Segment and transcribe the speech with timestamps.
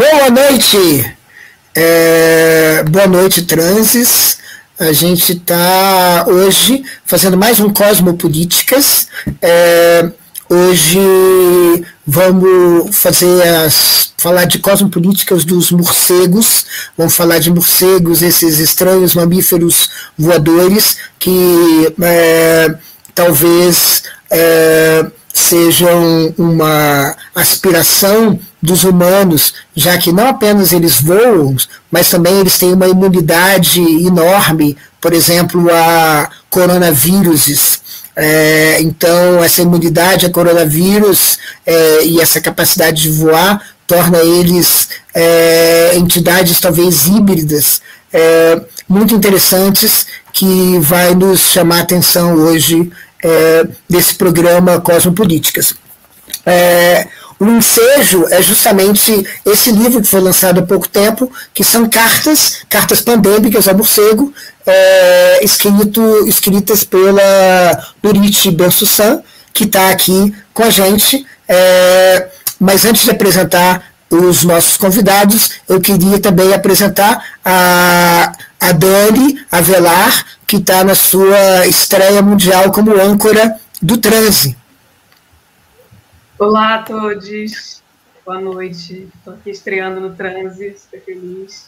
[0.00, 1.14] Boa noite,
[1.74, 4.38] é, boa noite, transes.
[4.78, 9.08] A gente está hoje fazendo mais um Cosmopolíticas.
[9.42, 10.10] É,
[10.48, 10.98] hoje
[12.06, 16.64] vamos fazer as, falar de cosmopolíticas dos morcegos,
[16.96, 22.74] vamos falar de morcegos, esses estranhos mamíferos voadores que é,
[23.14, 25.04] talvez é,
[25.40, 31.56] sejam uma aspiração dos humanos, já que não apenas eles voam,
[31.90, 37.80] mas também eles têm uma imunidade enorme, por exemplo, a coronavírus.
[38.14, 45.96] É, então, essa imunidade a coronavírus é, e essa capacidade de voar torna eles é,
[45.96, 47.80] entidades talvez híbridas,
[48.12, 52.90] é, muito interessantes, que vai nos chamar a atenção hoje
[53.24, 55.74] é, desse programa Cosmopolíticas.
[56.44, 57.06] É,
[57.38, 62.58] o ensejo é justamente esse livro que foi lançado há pouco tempo, que são cartas,
[62.68, 64.32] cartas pandêmicas ao morcego,
[64.66, 69.22] é, escrito, escritas pela Nurit Bensussan,
[69.54, 71.26] que está aqui com a gente.
[71.48, 72.28] É,
[72.60, 80.26] mas antes de apresentar os nossos convidados, eu queria também apresentar a, a Dani Avelar,
[80.46, 84.56] que está na sua estreia mundial como âncora do transe.
[86.36, 87.80] Olá a todos,
[88.26, 89.08] boa noite.
[89.16, 91.66] Estou aqui estreando no transe, super feliz.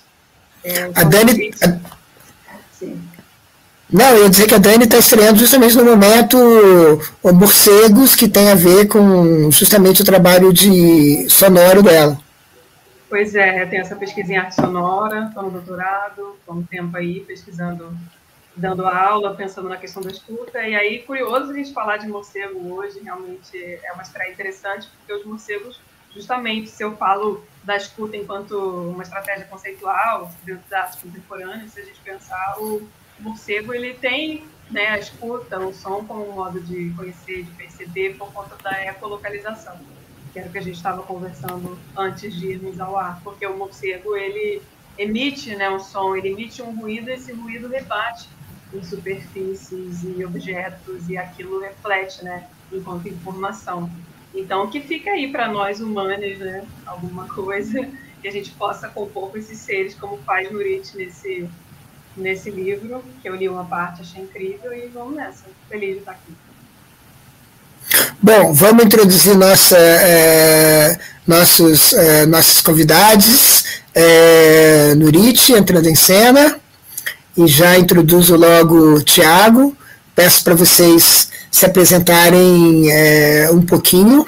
[0.64, 1.54] É, a Dani.
[1.62, 1.76] A...
[2.72, 3.00] Sim.
[3.92, 6.38] Não, eu ia dizer que a Dani está estreando justamente no momento
[7.22, 12.18] o Morcegos, que tem a ver com justamente o trabalho de sonoro dela.
[13.12, 16.96] Pois é, eu tenho essa pesquisa em arte sonora, estou no doutorado, estou um tempo
[16.96, 17.94] aí pesquisando
[18.56, 20.66] dando aula, pensando na questão da escuta.
[20.66, 25.12] E aí, curioso a gente falar de morcego hoje, realmente é uma estreia interessante, porque
[25.12, 25.78] os morcegos,
[26.14, 31.80] justamente, se eu falo da escuta enquanto uma estratégia conceitual dentro da arte contemporânea, se
[31.80, 32.88] a gente pensar, o
[33.20, 38.16] morcego ele tem né, a escuta, o som como um modo de conhecer, de perceber,
[38.16, 39.78] por conta da ecolocalização,
[40.32, 43.56] que era o que a gente estava conversando antes de irmos ao ar, porque o
[43.56, 44.62] morcego, ele
[44.98, 48.28] emite né, um som, ele emite um ruído, e esse ruído rebate
[48.72, 53.90] em superfícies e objetos e aquilo reflete, né, enquanto informação.
[54.34, 57.86] Então, que fica aí para nós humanos, né, alguma coisa
[58.22, 61.48] que a gente possa compor com esses seres, como faz Nurit nesse
[62.16, 65.46] nesse livro, que eu li uma parte, achei incrível e vamos nessa.
[65.68, 66.32] Feliz de estar aqui.
[68.24, 70.96] Bom, vamos introduzir nossa, é,
[71.26, 73.64] nossos, é, nossos convidados.
[73.92, 74.94] É,
[75.58, 76.56] entrando em cena
[77.36, 79.76] e já introduzo logo Tiago.
[80.14, 84.24] Peço para vocês se apresentarem é, um pouquinho.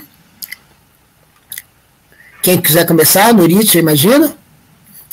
[2.42, 4.34] Quem quiser começar, Nurit, imagino,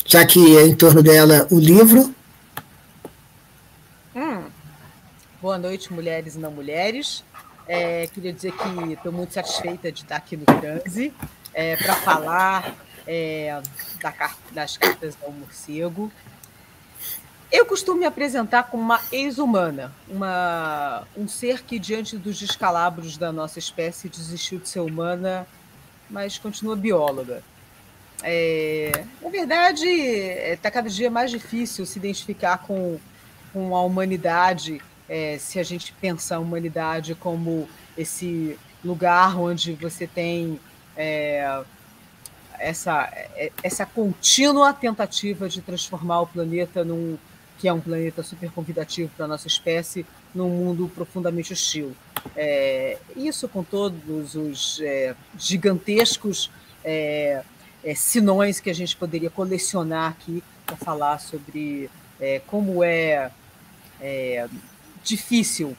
[0.08, 2.16] já que é em torno dela o livro.
[4.16, 4.42] Hum.
[5.40, 7.24] Boa noite, mulheres e não mulheres.
[7.74, 11.14] É, queria dizer que estou muito satisfeita de estar aqui no Transe
[11.54, 12.76] é, para falar
[13.08, 13.62] é,
[14.02, 14.14] da,
[14.52, 16.12] das cartas ao morcego.
[17.50, 23.32] Eu costumo me apresentar como uma ex-humana, uma, um ser que, diante dos descalabros da
[23.32, 25.48] nossa espécie, desistiu de ser humana,
[26.10, 27.42] mas continua bióloga.
[28.22, 33.00] É, na verdade, está é, cada dia mais difícil se identificar com,
[33.54, 37.68] com a humanidade, é, se a gente pensa a humanidade como
[37.98, 40.58] esse lugar onde você tem
[40.96, 41.64] é,
[42.58, 47.18] essa, é, essa contínua tentativa de transformar o planeta num
[47.58, 50.04] que é um planeta super convidativo para a nossa espécie,
[50.34, 51.96] num mundo profundamente hostil.
[52.36, 56.50] É, isso com todos os é, gigantescos
[56.84, 57.44] é,
[57.84, 61.90] é sinões que a gente poderia colecionar aqui para falar sobre
[62.48, 63.30] como é,
[65.02, 65.76] é difícil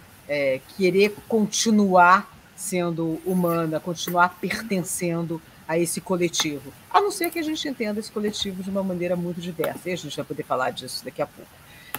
[0.77, 6.73] querer continuar sendo humana, continuar pertencendo a esse coletivo.
[6.91, 9.89] A não ser que a gente entenda esse coletivo de uma maneira muito diversa.
[9.89, 11.51] E a gente vai poder falar disso daqui a pouco.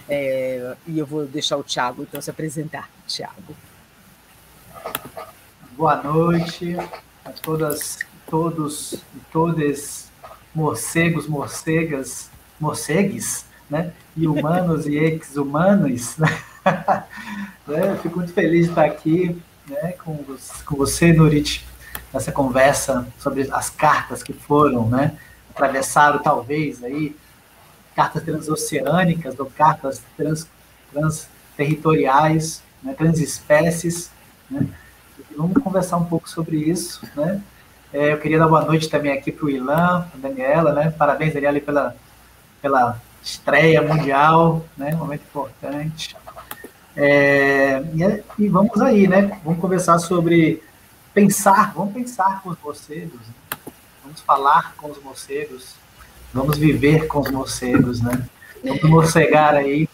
[0.08, 2.88] É, e eu vou deixar o Tiago então se apresentar.
[3.06, 3.54] Tiago.
[5.72, 6.76] Boa noite
[7.24, 7.98] a todas,
[8.28, 10.10] todos e todas,
[10.54, 12.30] morcegos, morcegas,
[12.60, 13.92] morcegues, né?
[14.16, 16.16] E humanos e ex-humanos.
[16.16, 16.28] Né?
[17.66, 17.98] né?
[18.02, 19.92] Fico muito feliz de estar aqui né?
[19.92, 20.24] com,
[20.64, 21.66] com você, Nurit,
[22.12, 25.16] nessa conversa sobre as cartas que foram, né?
[25.50, 27.16] Atravessaram talvez aí
[27.94, 30.48] cartas transoceânicas ou cartas trans,
[30.92, 34.10] transterritoriais, né, transespécies.
[34.50, 34.66] Né?
[35.36, 37.40] Vamos conversar um pouco sobre isso, né?
[37.92, 40.90] É, eu queria dar boa noite também aqui para o Ilan, a Daniela, né?
[40.90, 41.96] Parabéns, Daniela, pela,
[42.60, 44.90] pela estreia mundial, né?
[44.94, 46.14] Um momento importante.
[46.94, 49.40] É, e, e, vamos aí, né?
[49.42, 50.62] Vamos conversar sobre
[51.12, 53.70] pensar, vamos pensar com os morcegos, né?
[54.02, 55.74] vamos falar com os morcegos,
[56.32, 58.26] vamos viver com os morcegos, né?
[58.62, 59.88] Vamos morcegar aí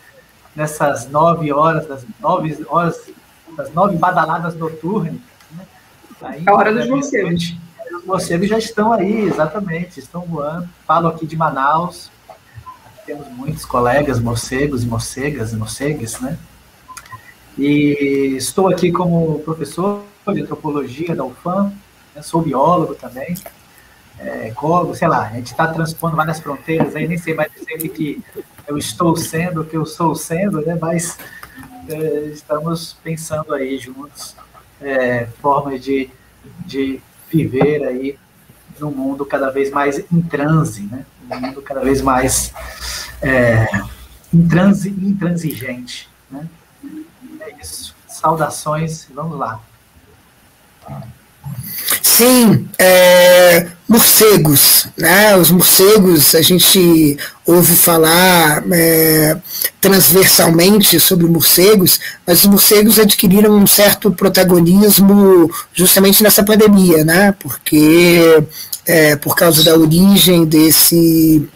[0.54, 3.10] nessas nove horas, das nove horas,
[3.56, 5.14] das nove badaladas noturnas.
[5.52, 5.66] Né?
[6.22, 7.56] Aí, a hora dos morcegos.
[7.92, 10.68] Os morcegos já estão aí, exatamente, estão voando.
[10.86, 12.10] Falo aqui de Manaus.
[13.10, 16.38] Temos muitos colegas morcegos morcegas, morcegues, né?
[17.58, 21.72] E estou aqui como professor de antropologia da UFAM,
[22.14, 22.22] né?
[22.22, 23.34] sou biólogo também,
[24.16, 27.88] é, ecólogo, sei lá, a gente está transpondo várias fronteiras aí, nem sei mais dizer
[27.88, 28.22] que
[28.68, 30.78] eu estou sendo, que eu sou sendo, né?
[30.80, 31.18] mas
[31.88, 34.36] é, estamos pensando aí juntos
[34.80, 36.08] é, formas de,
[36.64, 38.16] de viver aí
[38.78, 41.04] num mundo cada vez mais em transe, né?
[41.36, 42.52] Um mundo cada vez mais
[43.22, 43.66] é,
[44.32, 46.08] intransi, intransigente.
[46.30, 46.46] Né?
[47.40, 47.94] É isso.
[48.08, 49.60] Saudações, vamos lá.
[52.20, 55.34] Sim, é, morcegos, né?
[55.36, 59.38] Os morcegos, a gente ouve falar é,
[59.80, 67.34] transversalmente sobre morcegos, mas os morcegos adquiriram um certo protagonismo justamente nessa pandemia, né?
[67.38, 68.44] Porque
[68.84, 71.48] é, por causa da origem desse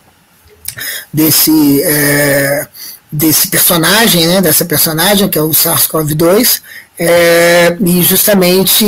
[1.12, 2.66] desse é,
[3.12, 4.40] desse personagem, né?
[4.40, 6.62] Dessa personagem que é o SARS-CoV-2
[6.98, 8.84] é, e justamente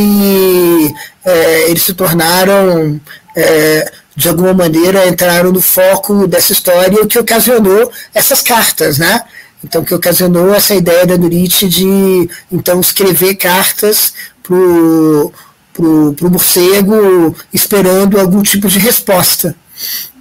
[1.25, 3.01] é, eles se tornaram,
[3.37, 9.23] é, de alguma maneira, entraram no foco dessa história, o que ocasionou essas cartas, né?
[9.65, 14.13] Então, que ocasionou essa ideia da Nurit de, então, escrever cartas
[14.43, 15.33] para o
[15.77, 19.55] pro, pro morcego esperando algum tipo de resposta.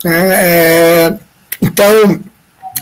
[0.04, 0.30] Né?
[0.34, 1.14] É,
[1.62, 2.20] então,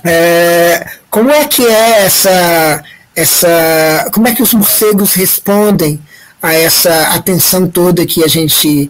[0.04, 2.84] é, como é que é essa
[3.16, 6.00] essa como é que os morcegos respondem
[6.42, 8.90] a essa atenção toda que a gente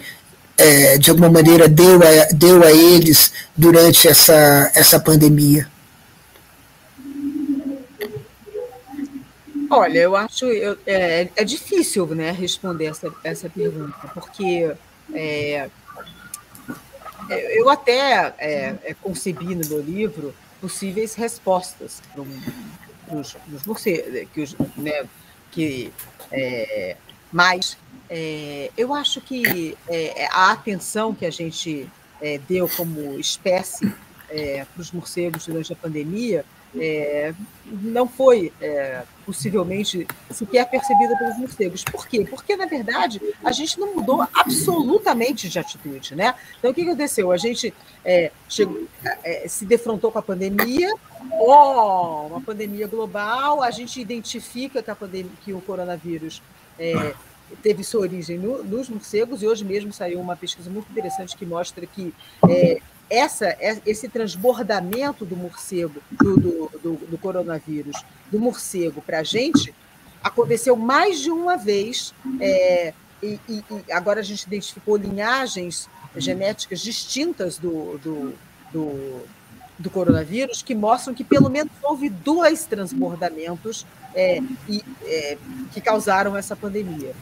[0.57, 5.67] é, de alguma maneira deu a, deu a eles durante essa, essa pandemia?
[9.69, 14.71] Olha, eu acho eu, é, é difícil né, responder essa, essa pergunta, porque
[15.13, 15.67] é,
[17.29, 22.41] eu até é, é, concebi no meu livro possíveis respostas para um,
[23.11, 25.05] dos, dos morcegos, que, os, né,
[25.51, 25.93] que
[26.31, 26.97] é,
[27.31, 27.77] mas
[28.09, 31.89] é, eu acho que é, a atenção que a gente
[32.47, 33.93] deu como espécie
[34.27, 36.45] para os morcegos durante a pandemia
[37.65, 38.53] não foi
[39.25, 41.83] possivelmente sequer percebida pelos morcegos.
[41.83, 42.25] Por quê?
[42.29, 46.15] Porque, na verdade, a gente não mudou absolutamente de atitude.
[46.15, 46.33] Né?
[46.57, 47.31] Então, o que aconteceu?
[47.31, 48.87] A gente é, chegou,
[49.23, 50.93] é, se defrontou com a pandemia,
[51.31, 56.41] oh, uma pandemia global, a gente identifica que, a pandemia, que o coronavírus
[56.77, 57.13] é,
[57.61, 61.45] teve sua origem no, nos morcegos, e hoje mesmo saiu uma pesquisa muito interessante que
[61.45, 62.13] mostra que
[62.49, 69.19] é, essa, é, esse transbordamento do morcego, do, do, do, do coronavírus, do morcego para
[69.19, 69.73] a gente,
[70.23, 72.13] aconteceu mais de uma vez.
[72.39, 78.33] É, e, e, e, agora a gente identificou linhagens genéticas distintas do, do,
[78.71, 79.21] do,
[79.79, 85.37] do, coronavírus que mostram que pelo menos houve dois transbordamentos é, e, é,
[85.73, 87.13] que causaram essa pandemia.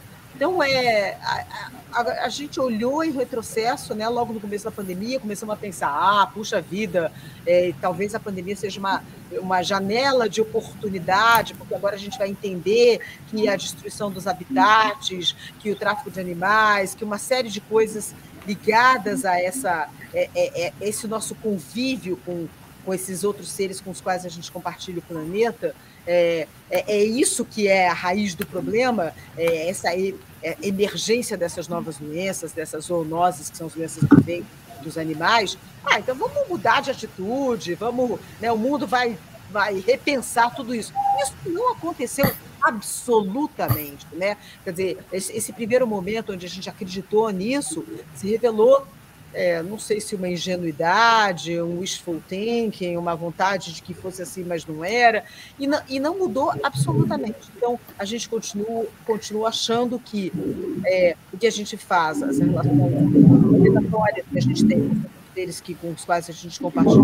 [0.42, 5.20] Então, é, a, a, a, gente olhou em retrocesso, né, logo no começo da pandemia,
[5.20, 7.12] começamos a pensar, ah, puxa vida,
[7.46, 12.28] é, talvez a pandemia seja uma, uma janela de oportunidade, porque agora a gente vai
[12.28, 17.60] entender que a destruição dos habitats, que o tráfico de animais, que uma série de
[17.60, 18.12] coisas
[18.44, 22.48] ligadas a essa, é, é, é esse nosso convívio com,
[22.84, 25.72] com esses outros seres com os quais a gente compartilha o planeta,
[26.06, 29.90] é, é, é, isso que é a raiz do problema, é essa
[30.42, 34.46] é, emergência dessas novas doenças, dessas zoonoses, que são as doenças que vêm
[34.82, 35.56] dos animais.
[35.84, 39.16] Ah, então vamos mudar de atitude, vamos, né, o mundo vai,
[39.50, 40.92] vai repensar tudo isso.
[41.22, 42.30] Isso não aconteceu
[42.62, 44.36] absolutamente, né?
[44.62, 47.84] Quer dizer, esse, esse primeiro momento onde a gente acreditou nisso
[48.14, 48.86] se revelou
[49.34, 54.44] é, não sei se uma ingenuidade, um wishful thinking, uma vontade de que fosse assim,
[54.44, 55.24] mas não era,
[55.58, 57.38] e não, e não mudou absolutamente.
[57.56, 60.32] Então, a gente continua, continua achando que
[60.86, 62.72] é, o que a gente faz, as relações
[64.30, 67.02] que a gente tem com deles que, com os quais a gente compartilha,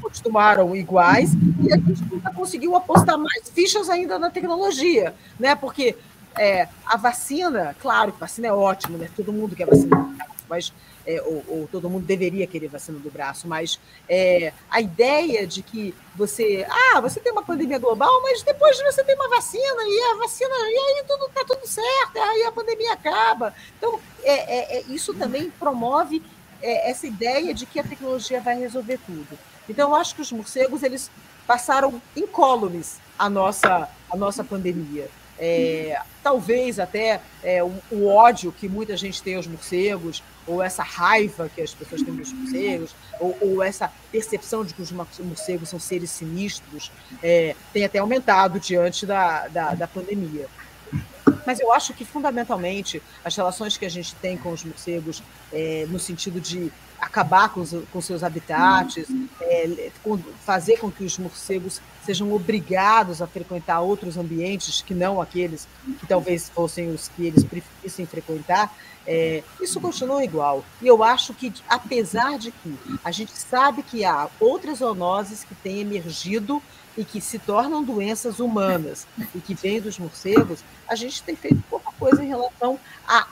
[0.00, 5.54] continuaram iguais, e a gente nunca conseguiu apostar mais fichas ainda na tecnologia, né?
[5.54, 5.94] porque
[6.36, 9.08] é, a vacina, claro que vacina é ótimo, né?
[9.16, 10.14] Todo mundo quer vacina,
[10.48, 10.72] mas
[11.08, 15.62] é, ou, ou, todo mundo deveria querer vacina do braço, mas é, a ideia de
[15.62, 20.12] que você, ah, você tem uma pandemia global, mas depois você tem uma vacina e
[20.12, 23.54] a vacina e aí tudo está tudo certo, aí a pandemia acaba.
[23.78, 26.22] Então é, é, é isso também promove
[26.60, 29.38] é, essa ideia de que a tecnologia vai resolver tudo.
[29.66, 31.10] Então eu acho que os morcegos eles
[31.46, 35.08] passaram incólumes a nossa a nossa pandemia.
[35.38, 40.82] É, talvez até é, o, o, ódio que muita gente tem aos morcegos, ou essa
[40.82, 45.68] raiva que as pessoas têm dos morcegos, ou, ou essa percepção de que os morcegos
[45.68, 46.90] são seres sinistros,
[47.22, 50.48] é, tem até aumentado diante da, da, da pandemia.
[51.46, 55.86] Mas eu acho que, fundamentalmente, as relações que a gente tem com os morcegos, é,
[55.88, 59.06] no sentido de acabar com, os, com seus habitats,
[59.40, 59.90] é,
[60.44, 65.68] fazer com que os morcegos sejam obrigados a frequentar outros ambientes que não aqueles
[66.00, 68.74] que talvez fossem os que eles preferissem frequentar,
[69.06, 70.64] é, isso continua igual.
[70.80, 72.74] E eu acho que, apesar de que
[73.04, 76.62] a gente sabe que há outras zoonoses que têm emergido
[76.96, 81.62] e que se tornam doenças humanas e que vêm dos morcegos, a gente tem feito
[81.68, 83.26] pouca coisa em relação a,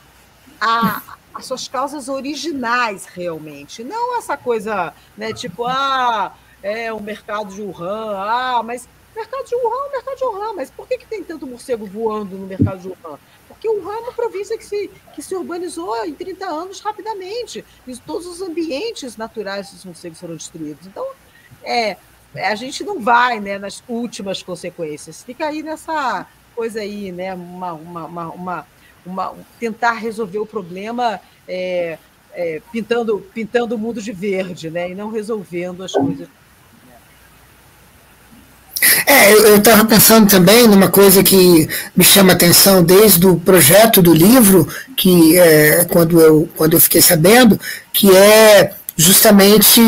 [0.61, 1.03] a,
[1.35, 7.63] as suas causas originais realmente, não essa coisa, né, tipo, ah, é o mercado de
[7.63, 11.23] Wuhan, ah, mas mercado de Wuhan é mercado de Wuhan, mas por que, que tem
[11.23, 13.19] tanto morcego voando no mercado de Wuhan?
[13.49, 17.97] Porque Wuhan é uma província que se, que se urbanizou em 30 anos rapidamente, e
[17.99, 20.87] todos os ambientes naturais dos morcegos foram destruídos.
[20.87, 21.07] Então,
[21.63, 21.97] é,
[22.35, 27.73] a gente não vai né, nas últimas consequências, fica aí nessa coisa aí, né, uma,
[27.73, 28.67] uma, uma
[29.07, 31.99] uma, tentar resolver o problema é,
[32.33, 34.91] é, pintando, pintando o mundo de verde, né?
[34.91, 36.29] E não resolvendo as coisas.
[39.09, 44.13] É, eu estava pensando também numa coisa que me chama atenção desde o projeto do
[44.13, 47.59] livro, que é, quando, eu, quando eu fiquei sabendo,
[47.93, 49.81] que é justamente,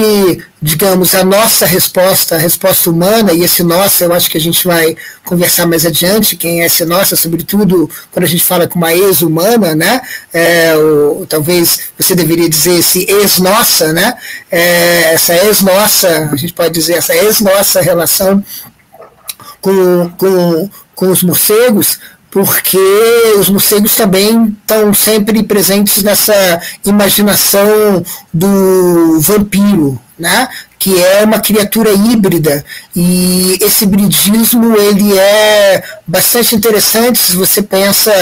[0.60, 4.64] digamos, a nossa resposta, a resposta humana, e esse nossa eu acho que a gente
[4.66, 4.94] vai
[5.24, 9.74] conversar mais adiante, quem é esse nossa, sobretudo quando a gente fala com uma ex-humana,
[9.74, 10.00] né?
[10.32, 14.14] É, ou, talvez você deveria dizer esse ex-nossa, né?
[14.50, 18.44] É, essa ex-nossa, a gente pode dizer essa ex-nossa relação
[19.60, 21.98] com, com, com os morcegos,
[22.30, 22.78] porque
[23.38, 30.48] os morcegos também estão sempre presentes nessa imaginação do vampiro, né?
[30.78, 38.12] que é uma criatura híbrida e esse hibridismo ele é bastante interessante se você pensa,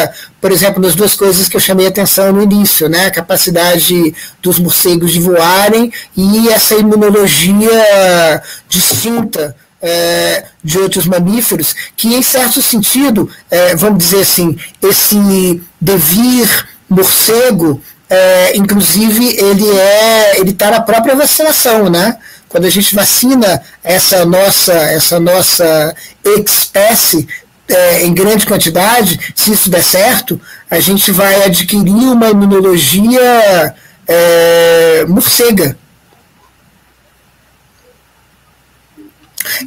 [0.40, 3.06] por exemplo, nas duas coisas que eu chamei atenção no início, né?
[3.06, 12.14] a capacidade dos morcegos de voarem e essa imunologia distinta é, de outros mamíferos, que
[12.14, 20.50] em certo sentido, é, vamos dizer assim, esse devir morcego, é, inclusive ele é ele
[20.50, 22.16] está na própria vacinação, né?
[22.48, 27.26] Quando a gente vacina essa nossa essa nossa espécie
[27.68, 30.40] é, em grande quantidade, se isso der certo,
[30.70, 33.74] a gente vai adquirir uma imunologia
[34.06, 35.76] é, morcega,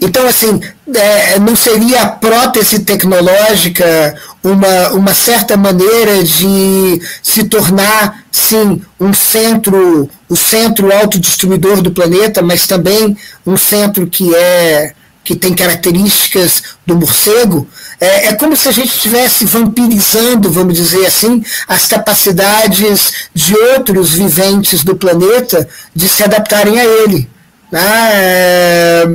[0.02, 0.60] Então, assim,
[0.94, 9.14] é, não seria a prótese tecnológica uma, uma certa maneira de se tornar, sim, um
[9.14, 14.94] centro, o centro autodestruidor do planeta, mas também um centro que é
[15.30, 17.68] que tem características do morcego,
[18.00, 24.10] é, é como se a gente estivesse vampirizando, vamos dizer assim, as capacidades de outros
[24.10, 27.30] viventes do planeta de se adaptarem a ele.
[27.72, 29.08] É,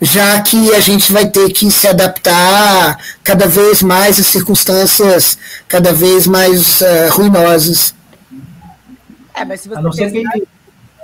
[0.00, 5.38] já que a gente vai ter que se adaptar cada vez mais às circunstâncias
[5.68, 7.94] cada vez mais uh, ruinosas.
[9.34, 10.32] É, mas se você a não pensar...
[10.32, 10.48] que...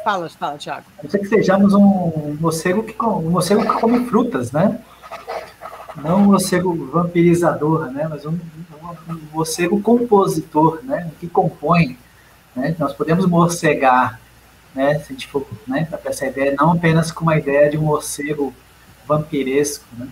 [0.02, 0.84] Fala, fala, Thiago.
[0.98, 4.78] A não ser que sejamos um morcego que, um morcego que come frutas, né?
[5.96, 8.06] Não um morcego vampirizador, né?
[8.08, 11.10] Mas um, um, um morcego compositor, né?
[11.18, 11.98] Que compõe.
[12.54, 12.76] Né?
[12.78, 14.20] Nós podemos morcegar,
[14.74, 14.98] né?
[15.00, 17.82] Se a gente for né, para essa ideia, não apenas com uma ideia de um
[17.82, 18.54] morcego
[19.06, 20.08] vampiresco, né?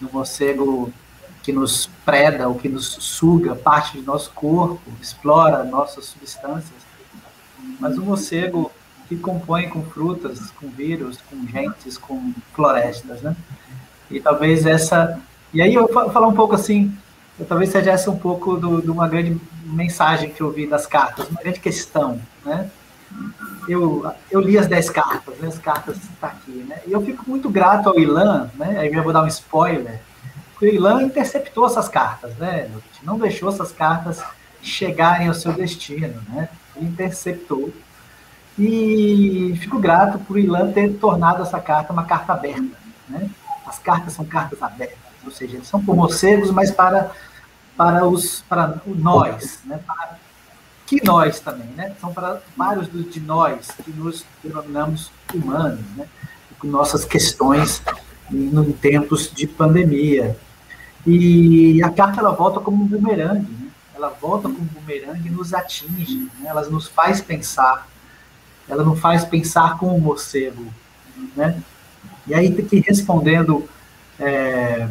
[0.00, 0.92] do morcego
[1.42, 6.82] que nos preda ou que nos suga parte do nosso corpo, explora nossas substâncias,
[7.80, 8.70] mas um morcego
[9.08, 13.36] que compõe com frutas, com vírus, com gentes, com florestas, né?
[14.10, 15.20] E talvez essa...
[15.52, 16.96] E aí eu vou falar um pouco assim,
[17.48, 21.40] talvez seja essa um pouco de uma grande mensagem que eu vi das cartas, uma
[21.40, 22.70] grande questão, né?
[23.68, 25.48] Eu, eu li as 10 cartas, né?
[25.48, 26.80] as cartas estão tá aqui, né?
[26.86, 28.78] E eu fico muito grato ao Ilan, né?
[28.78, 30.00] Aí eu vou dar um spoiler,
[30.60, 32.70] o Ilan interceptou essas cartas, né?
[33.02, 34.22] Não deixou essas cartas
[34.62, 36.48] chegarem ao seu destino, né?
[36.76, 37.72] Ele interceptou.
[38.56, 42.76] E fico grato por Ilan ter tornado essa carta uma carta aberta,
[43.08, 43.28] né?
[43.66, 47.10] As cartas são cartas abertas, ou seja, eles são por morcegos, mas para
[47.76, 49.80] para os para nós, né?
[49.84, 50.18] Para
[50.92, 51.94] que nós também, né?
[51.98, 56.06] São para vários de nós que nos denominamos humanos, né?
[56.58, 57.82] Com nossas questões
[58.30, 60.36] em tempos de pandemia.
[61.06, 63.70] E a carta ela volta como um bumerangue, né?
[63.94, 66.50] ela volta como um bumerangue e nos atinge, né?
[66.50, 67.88] ela nos faz pensar,
[68.68, 70.64] ela não faz pensar como um morcego,
[71.34, 71.60] né?
[72.26, 73.68] E aí tem que respondendo,
[74.20, 74.88] é,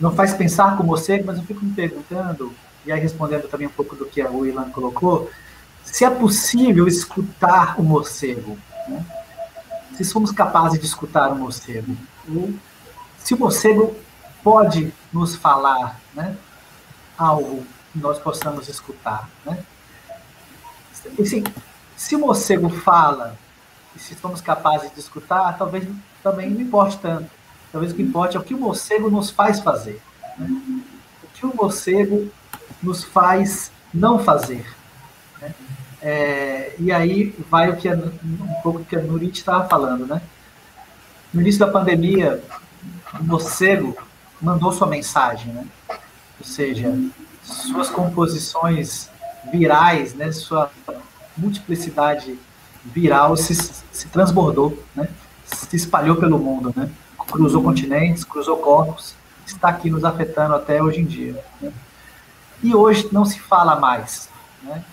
[0.00, 2.52] não faz pensar como morcego, mas eu fico me perguntando,
[2.88, 5.30] e aí respondendo também um pouco do que a Willan colocou,
[5.84, 9.04] se é possível escutar o morcego, né?
[9.94, 11.94] se somos capazes de escutar o morcego,
[13.18, 13.94] se o morcego
[14.42, 16.34] pode nos falar né,
[17.18, 19.28] algo que nós possamos escutar.
[19.44, 19.62] Né?
[21.94, 23.36] Se o morcego fala,
[23.94, 25.86] e se somos capazes de escutar, talvez
[26.22, 27.30] também não importe tanto.
[27.70, 30.00] Talvez o que importe é o que o morcego nos faz fazer.
[30.38, 30.48] Né?
[31.22, 32.32] O que o morcego
[32.82, 34.66] nos faz não fazer.
[35.40, 35.54] Né?
[36.00, 40.22] É, e aí vai o que a, um pouco que a Nurit estava falando, né?
[41.32, 42.42] No início da pandemia,
[43.18, 43.96] o morcego
[44.40, 45.66] mandou sua mensagem, né?
[46.38, 46.96] Ou seja,
[47.42, 49.10] suas composições
[49.52, 50.30] virais, né?
[50.30, 50.70] Sua
[51.36, 52.38] multiplicidade
[52.84, 55.08] viral se, se transbordou, né?
[55.44, 56.88] Se espalhou pelo mundo, né?
[57.30, 59.14] Cruzou continentes, cruzou corpos,
[59.46, 61.44] está aqui nos afetando até hoje em dia.
[61.60, 61.70] Né?
[62.62, 64.28] E hoje não se fala mais,
[64.62, 64.84] né?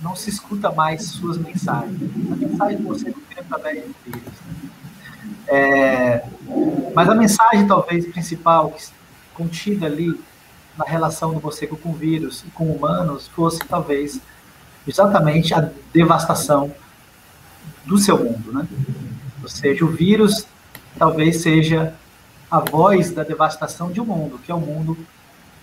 [0.00, 2.00] Não se escuta mais suas mensagens.
[2.32, 4.22] A mensagem de você não de vírus.
[4.46, 4.70] Né?
[5.48, 6.24] É,
[6.94, 8.74] mas a mensagem, talvez, principal,
[9.34, 10.18] contida ali
[10.76, 14.20] na relação do morcego com vírus e com humanos, fosse, talvez,
[14.86, 16.72] exatamente a devastação
[17.84, 18.68] do seu mundo, né?
[19.42, 20.46] Ou seja, o vírus
[20.98, 21.94] talvez seja
[22.50, 24.96] a voz da devastação de um mundo, que é o mundo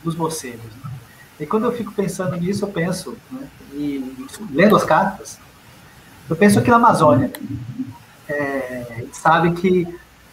[0.04, 0.72] dos morcegos.
[0.84, 0.92] Né?
[1.40, 5.38] E quando eu fico pensando nisso, eu penso, né, e lendo as cartas,
[6.30, 7.32] eu penso aqui na Amazônia
[8.28, 9.88] é, sabe que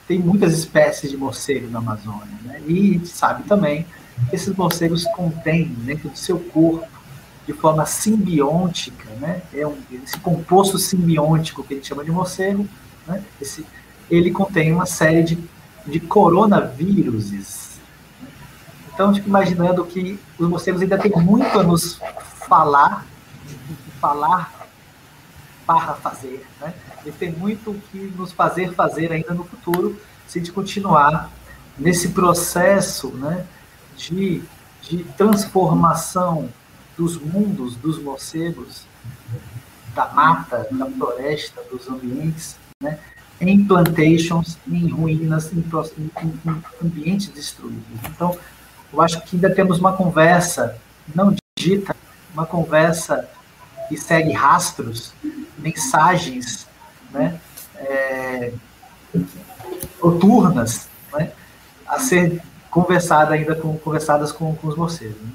[0.07, 2.61] tem muitas espécies de morcegos na Amazônia, né?
[2.67, 3.87] E a gente sabe também
[4.29, 6.87] que esses morcegos contêm dentro do seu corpo,
[7.47, 9.43] de forma simbiótica, né?
[9.53, 12.67] É um, esse composto simbiótico que a gente chama de morcego,
[13.07, 13.23] né?
[13.41, 13.65] Esse,
[14.11, 15.39] ele contém uma série de,
[15.87, 17.62] de coronavíruses.
[18.95, 21.99] Então, fico imaginando que os morcegos ainda têm muito a nos
[22.47, 23.07] falar,
[24.01, 24.53] falar
[25.67, 26.75] para fazer, né?
[27.05, 31.31] Ele tem muito que nos fazer fazer ainda no futuro, se a gente continuar
[31.79, 33.47] nesse processo né,
[33.97, 34.43] de,
[34.83, 36.49] de transformação
[36.97, 38.87] dos mundos dos morcegos,
[39.95, 42.99] da mata, da floresta, dos ambientes, né,
[43.41, 47.83] em plantations, em ruínas, em, em, em ambientes destruídos.
[48.05, 48.39] Então,
[48.93, 50.77] eu acho que ainda temos uma conversa
[51.15, 51.97] não dita,
[52.33, 53.29] uma conversa
[53.89, 55.13] que segue rastros,
[55.59, 56.67] mensagens
[57.11, 57.41] né,
[57.77, 58.53] é,
[60.03, 61.33] noturnas né,
[61.87, 65.17] a ser conversada ainda com, conversadas com, com os morcegos.
[65.21, 65.33] Né?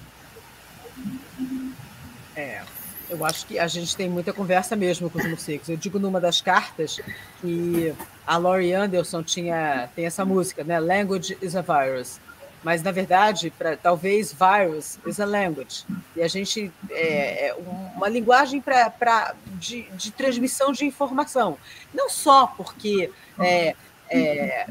[2.35, 2.61] É,
[3.09, 5.69] eu acho que a gente tem muita conversa mesmo com os morcegos.
[5.69, 6.99] Eu digo numa das cartas
[7.41, 7.93] que
[8.25, 10.79] a Laurie Anderson tinha, tem essa música, né?
[10.79, 12.19] Language is a virus
[12.63, 15.85] mas na verdade, pra, talvez virus is a language.
[16.15, 17.55] E a gente é, é
[17.95, 21.57] uma linguagem para de, de, transmissão de informação.
[21.93, 23.75] Não só porque é,
[24.09, 24.67] é,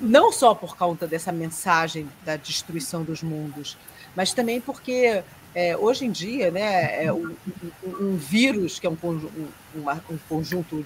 [0.00, 3.76] não só por conta dessa mensagem da destruição dos mundos,
[4.16, 5.22] mas também porque
[5.54, 7.34] é, hoje em dia, né, é um,
[7.84, 9.48] um, vírus que é um, um,
[10.10, 10.84] um conjunto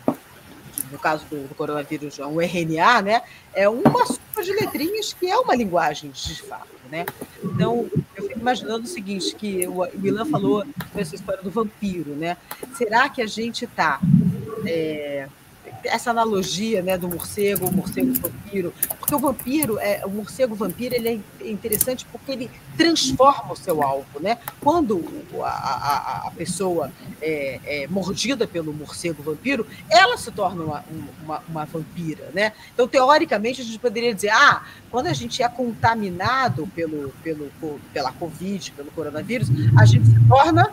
[0.91, 3.23] no caso do, do, coronavírus, é um RNA, né?
[3.55, 7.07] É uma sopa de letrinhas que é uma linguagem de fato, né?
[7.43, 12.37] Então, eu fico imaginando o seguinte, que o Ilan falou dessa história do vampiro, né?
[12.75, 14.01] Será que a gente está
[14.67, 15.29] é,
[15.85, 20.95] essa analogia né, do morcego, o morcego vampiro, porque o vampiro, é, o morcego vampiro,
[20.95, 24.39] ele é interessante porque ele transforma o seu alvo, né?
[24.61, 25.05] Quando
[25.43, 30.85] a, a, a pessoa é, é, mordida pelo morcego vampiro, ela se torna uma,
[31.23, 32.53] uma, uma, vampira, né?
[32.73, 37.51] Então, teoricamente, a gente poderia dizer, ah, quando a gente é contaminado pelo, pelo,
[37.93, 40.73] pela Covid, pelo coronavírus, a gente se torna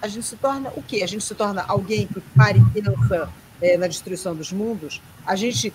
[0.00, 1.02] a gente se torna o quê?
[1.02, 3.28] A gente se torna alguém que pare e pensa
[3.60, 5.00] é, na destruição dos mundos?
[5.26, 5.72] A gente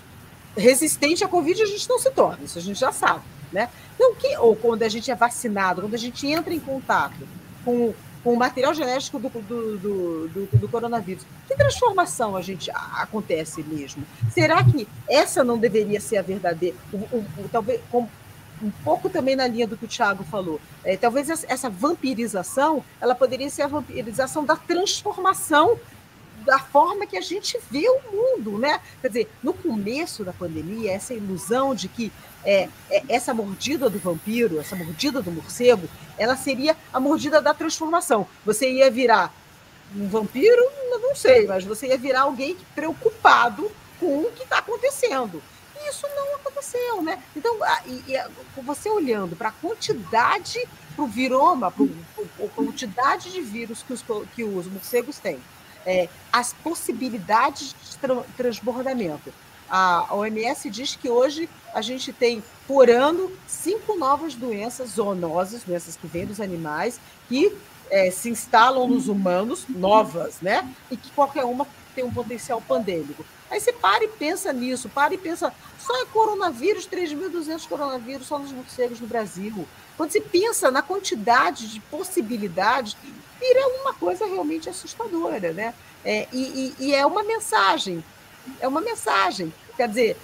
[0.56, 3.22] resistente à Covid a gente não se torna, isso a gente já sabe.
[3.52, 3.68] Né?
[3.94, 7.26] Então, que, ou quando a gente é vacinado, quando a gente entra em contato
[7.64, 12.70] com, com o material genético do, do, do, do, do coronavírus, que transformação a gente
[12.70, 14.04] a, acontece mesmo?
[14.32, 16.76] Será que essa não deveria ser a verdadeira?
[16.92, 18.08] O, o, o, talvez, com,
[18.62, 20.60] um pouco também na linha do que o Thiago falou.
[20.84, 25.78] É, talvez essa vampirização ela poderia ser a vampirização da transformação
[26.44, 28.80] da forma que a gente vê o mundo, né?
[29.00, 32.12] Quer dizer, no começo da pandemia, essa ilusão de que
[32.44, 37.52] é, é, essa mordida do vampiro, essa mordida do morcego, ela seria a mordida da
[37.52, 38.26] transformação.
[38.44, 39.34] Você ia virar
[39.94, 40.62] um vampiro,
[41.02, 45.42] não sei, mas você ia virar alguém preocupado com o que está acontecendo.
[45.88, 47.22] Isso não aconteceu, né?
[47.34, 47.58] Então,
[48.62, 51.84] você olhando para a quantidade, para o viroma, para
[52.44, 55.38] a quantidade de vírus que os, que os morcegos têm,
[55.84, 59.32] é, as possibilidades de tra transbordamento.
[59.68, 65.96] A OMS diz que hoje a gente tem, por ano, cinco novas doenças zoonoses, doenças
[65.96, 67.52] que vêm dos animais, que
[67.90, 70.68] é, se instalam nos humanos, novas, né?
[70.90, 73.24] E que qualquer uma tem um potencial pandêmico.
[73.50, 78.38] Aí você para e pensa nisso, para e pensa, só é coronavírus, 3.200 coronavírus só
[78.38, 79.66] nos morcegos no Brasil.
[79.96, 82.96] Quando se pensa na quantidade de possibilidades,
[83.38, 85.74] vira uma coisa realmente assustadora, né?
[86.04, 88.04] É, e, e, e, é uma mensagem,
[88.60, 89.52] é uma mensagem.
[89.76, 90.16] Quer dizer,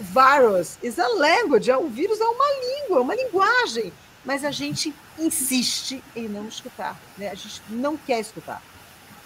[0.00, 3.92] virus is a language, é, o vírus é uma língua, é uma linguagem,
[4.24, 7.30] mas a gente insiste em não escutar, né?
[7.30, 8.62] A gente não quer escutar.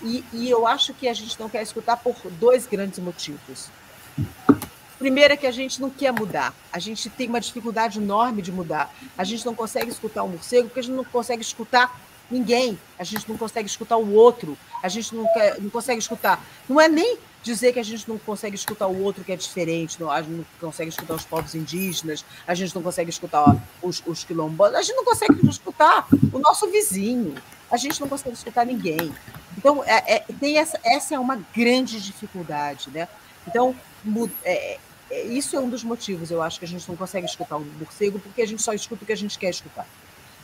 [0.02, 3.68] E, e eu acho que a gente não quer escutar por dois grandes motivos.
[4.98, 6.52] Primeiro é que a gente não quer mudar.
[6.72, 8.92] A gente tem uma dificuldade enorme de mudar.
[9.16, 12.78] A gente não consegue escutar o morcego porque a gente não consegue escutar ninguém.
[12.98, 14.58] A gente não consegue escutar o outro.
[14.82, 16.44] A gente não, quer, não consegue escutar.
[16.68, 20.00] Não é nem dizer que a gente não consegue escutar o outro que é diferente,
[20.00, 24.02] não, a gente não consegue escutar os povos indígenas, a gente não consegue escutar os,
[24.06, 27.34] os quilombolas, a gente não consegue escutar o nosso vizinho,
[27.70, 29.12] a gente não consegue escutar ninguém.
[29.56, 32.90] Então, é, é, tem essa, essa é uma grande dificuldade.
[32.90, 33.08] Né?
[33.46, 33.74] Então,
[34.44, 34.78] é,
[35.10, 37.64] é, isso é um dos motivos, eu acho, que a gente não consegue escutar o
[37.64, 39.86] morcego, porque a gente só escuta o que a gente quer escutar.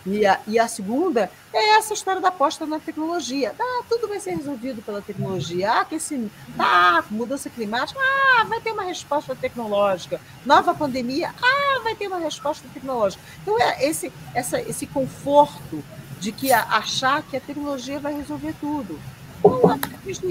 [0.07, 3.55] E a, e a segunda é essa história da aposta na tecnologia.
[3.59, 5.81] Ah, tudo vai ser resolvido pela tecnologia.
[5.81, 7.99] Ah, que esse, ah, mudança climática.
[7.99, 10.21] Ah, vai ter uma resposta tecnológica.
[10.45, 11.35] Nova pandemia.
[11.43, 13.23] Ah, vai ter uma resposta tecnológica.
[13.41, 15.83] Então, é esse, essa, esse conforto
[16.25, 18.99] de que achar que a tecnologia vai resolver tudo.
[19.45, 19.79] Não,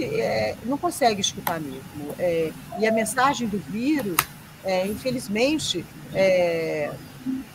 [0.02, 2.16] é, não consegue escutar mesmo.
[2.18, 4.18] É, e a mensagem do vírus,
[4.64, 6.92] é, infelizmente, é,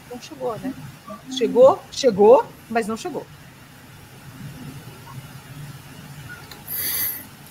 [0.08, 0.72] não chegou, né?
[1.36, 3.26] Chegou, chegou, mas não chegou.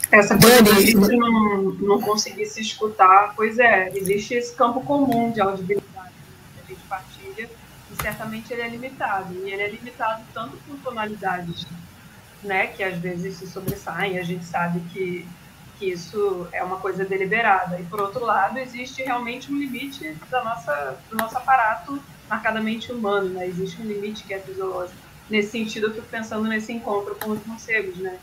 [0.09, 5.41] Essa coisa de não, não conseguir se escutar, pois é, existe esse campo comum de
[5.41, 6.13] audibilidade
[6.55, 7.49] que a gente partilha,
[7.86, 9.33] e certamente ele é limitado.
[9.33, 11.65] E ele é limitado tanto por tonalidades,
[12.43, 15.27] né, que às vezes se sobressaem, a gente sabe que,
[15.77, 17.79] que isso é uma coisa deliberada.
[17.79, 23.29] E por outro lado, existe realmente um limite da nossa, do nosso aparato marcadamente humano,
[23.29, 23.47] né?
[23.47, 24.97] Existe um limite que é fisiológico.
[25.29, 28.17] Nesse sentido, eu fico pensando nesse encontro com os morcegos, né?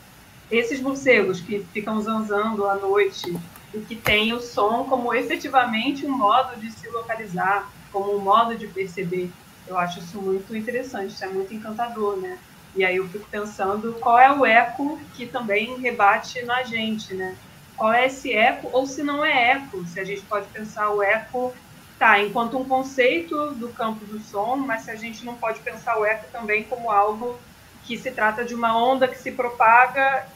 [0.50, 3.34] Esses morcegos que ficam zanzando à noite
[3.72, 8.56] e que têm o som como efetivamente um modo de se localizar, como um modo
[8.56, 9.30] de perceber.
[9.66, 12.38] Eu acho isso muito interessante, isso é muito encantador, né?
[12.74, 17.38] E aí eu fico pensando qual é o eco que também rebate na gente, né?
[17.76, 21.02] Qual é esse eco, ou se não é eco, se a gente pode pensar o
[21.02, 21.56] eco
[21.98, 25.98] tá, enquanto um conceito do campo do som, mas se a gente não pode pensar
[25.98, 27.42] o eco também como algo
[27.82, 30.26] que se trata de uma onda que se propaga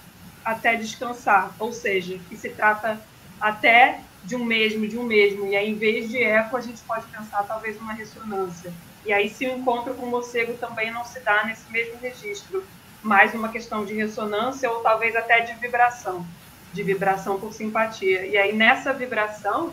[0.44, 3.04] até descansar, ou seja, que se trata
[3.40, 6.84] até de um mesmo, de um mesmo, e aí em vez de eco a gente
[6.86, 8.76] pode pensar talvez uma ressonância.
[9.08, 12.62] E aí se o encontro com o morcego também não se dá nesse mesmo registro,
[13.02, 16.26] mais uma questão de ressonância ou talvez até de vibração,
[16.74, 18.26] de vibração por simpatia.
[18.26, 19.72] E aí nessa vibração,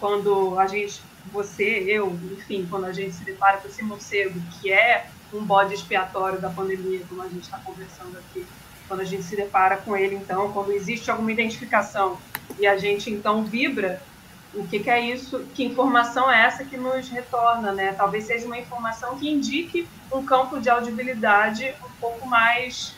[0.00, 1.00] quando a gente
[1.32, 5.72] você, eu, enfim, quando a gente se depara com esse morcego, que é um bode
[5.74, 8.44] expiatório da pandemia, como a gente está conversando aqui,
[8.88, 12.18] quando a gente se depara com ele, então, quando existe alguma identificação
[12.58, 14.02] e a gente então vibra,
[14.54, 15.46] o que, que é isso?
[15.54, 17.92] Que informação é essa que nos retorna, né?
[17.92, 22.94] Talvez seja uma informação que indique um campo de audibilidade um pouco mais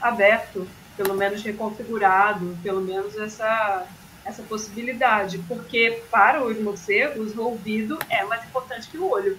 [0.00, 3.86] aberto, pelo menos reconfigurado, pelo menos essa
[4.24, 9.38] essa possibilidade, porque para os morcegos o ouvido é mais importante que o olho.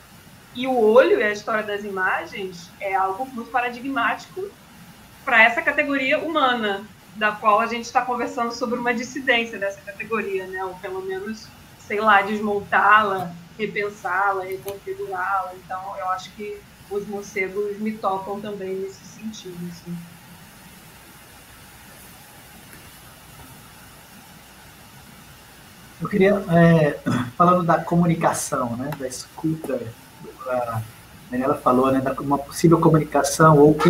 [0.55, 4.49] E o olho e a história das imagens é algo muito paradigmático
[5.23, 6.83] para essa categoria humana,
[7.15, 10.65] da qual a gente está conversando sobre uma dissidência dessa categoria, né?
[10.65, 11.47] ou pelo menos
[11.89, 15.53] sei lá, desmontá-la, repensá-la, reconfigurá-la.
[15.55, 19.57] Então, eu acho que os morcegos me tocam também nesse sentido.
[19.71, 19.97] Assim.
[25.99, 26.99] Eu queria, é,
[27.35, 29.81] falando da comunicação, né, da escuta,
[30.47, 30.81] a
[31.31, 33.89] Daniela falou, né, da uma possível comunicação ou que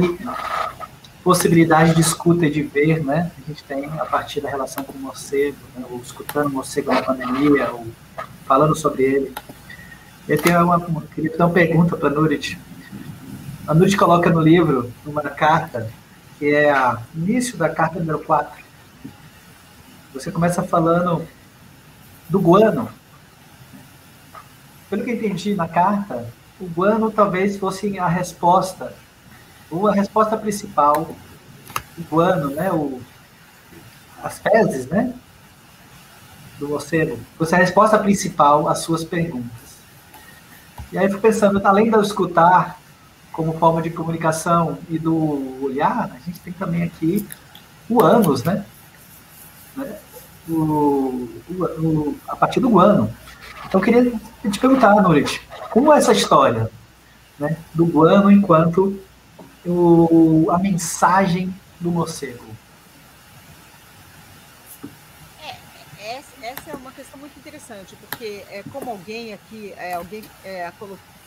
[1.29, 4.93] possibilidade de escuta e de ver, né, a gente tem a partir da relação com
[4.93, 7.85] o morcego, né, ou escutando o morcego na pandemia, ou
[8.47, 9.35] falando sobre ele.
[10.27, 12.59] Eu tenho uma, uma queria fazer uma pergunta para a Nurit.
[13.67, 15.91] A Nurit coloca no livro, numa carta,
[16.39, 18.63] que é o início da carta número 4.
[20.15, 21.27] Você começa falando
[22.27, 22.89] do guano.
[24.89, 26.27] Pelo que eu entendi na carta,
[26.59, 28.95] o guano talvez fosse a resposta,
[29.87, 31.15] a resposta principal,
[31.97, 33.01] o guano, né, o,
[34.23, 35.13] as fezes, né,
[36.57, 39.79] do morcego, fosse a resposta principal às suas perguntas.
[40.91, 42.79] E aí fico pensando, além eu escutar
[43.31, 47.25] como forma de comunicação e do olhar, a gente tem também aqui
[47.87, 48.65] o ânus, né?
[50.49, 53.09] o, o, a partir do guano.
[53.65, 54.11] Então, eu queria
[54.49, 56.69] te perguntar, Nurit, como é essa história
[57.37, 58.99] né, do guano enquanto
[59.71, 62.45] o, a mensagem do morcego?
[65.41, 65.55] É,
[65.99, 70.71] é, essa é uma questão muito interessante, porque é, como alguém aqui, é, alguém é,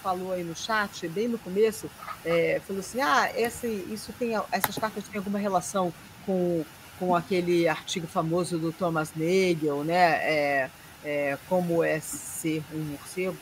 [0.02, 1.90] falou aí no chat, bem no começo,
[2.24, 5.92] é, falou assim, ah, esse, isso tem, essas cartas têm alguma relação
[6.26, 6.64] com
[7.02, 10.12] com aquele artigo famoso do Thomas Nagel, né?
[10.22, 10.70] É,
[11.04, 13.36] é, como é ser um morcego.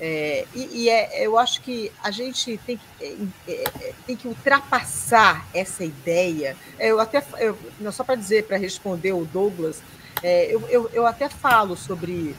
[0.00, 4.16] É, e, e é, eu acho que a gente tem que, é, é, é, tem
[4.16, 6.56] que ultrapassar essa ideia.
[6.78, 7.56] Eu até, eu,
[7.92, 9.82] só para dizer, para responder o Douglas,
[10.22, 12.34] eu, eu, eu até falo sobre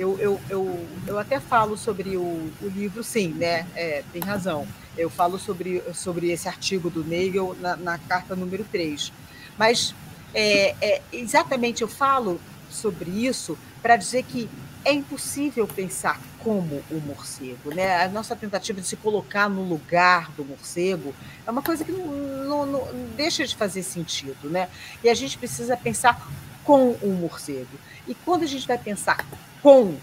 [0.00, 2.22] eu, eu, eu, eu até falo sobre o,
[2.62, 3.66] o livro, sim, né?
[3.74, 4.66] É, tem razão.
[4.96, 9.12] Eu falo sobre, sobre esse artigo do Nagel na, na carta número 3.
[9.58, 9.94] Mas
[10.32, 14.48] é, é, exatamente eu falo sobre isso para dizer que
[14.84, 18.02] é impossível pensar como o morcego, né?
[18.02, 21.14] A nossa tentativa de se colocar no lugar do morcego
[21.46, 24.68] é uma coisa que não, não, não deixa de fazer sentido, né?
[25.02, 26.28] E a gente precisa pensar
[26.64, 27.78] com o morcego.
[28.06, 29.24] E quando a gente vai pensar
[29.62, 29.96] com,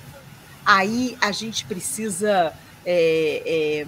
[0.66, 2.54] aí a gente precisa
[2.86, 3.88] é, é,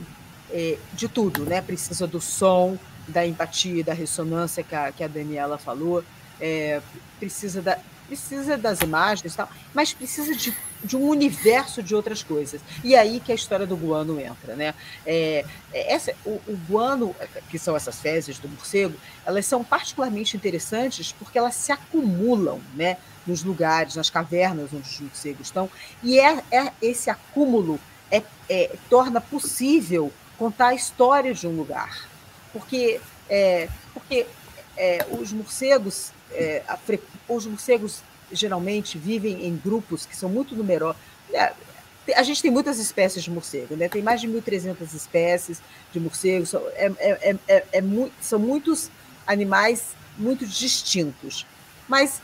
[0.52, 1.62] é, de tudo, né?
[1.62, 6.04] Precisa do som, da empatia, da ressonância que a, que a Daniela falou,
[6.40, 6.82] é,
[7.20, 12.62] precisa, da, precisa das imagens, tal, mas precisa de, de um universo de outras coisas.
[12.84, 14.56] E aí que a história do guano entra.
[14.56, 14.74] Né?
[15.06, 17.15] É, é, essa, o, o guano,
[17.50, 22.98] que são essas fezes do morcego, elas são particularmente interessantes porque elas se acumulam né,
[23.28, 25.70] nos lugares, nas cavernas onde os morcegos estão,
[26.02, 27.80] e é, é esse acúmulo
[28.12, 32.10] é, é, torna possível contar a história de um lugar
[32.52, 34.26] porque, é, porque
[34.78, 36.12] é, os morcegos,
[37.28, 41.00] os morcegos geralmente vivem em grupos que são muito numerosos.
[41.34, 41.54] É,
[42.15, 43.88] a gente tem muitas espécies de morcego, né?
[43.88, 45.62] tem mais de 1.300 espécies
[45.92, 47.84] de morcegos, são, é, é, é, é
[48.20, 48.89] são muitos
[49.28, 51.46] animais muito distintos.
[51.88, 52.22] Mas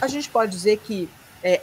[0.00, 1.08] a gente pode dizer que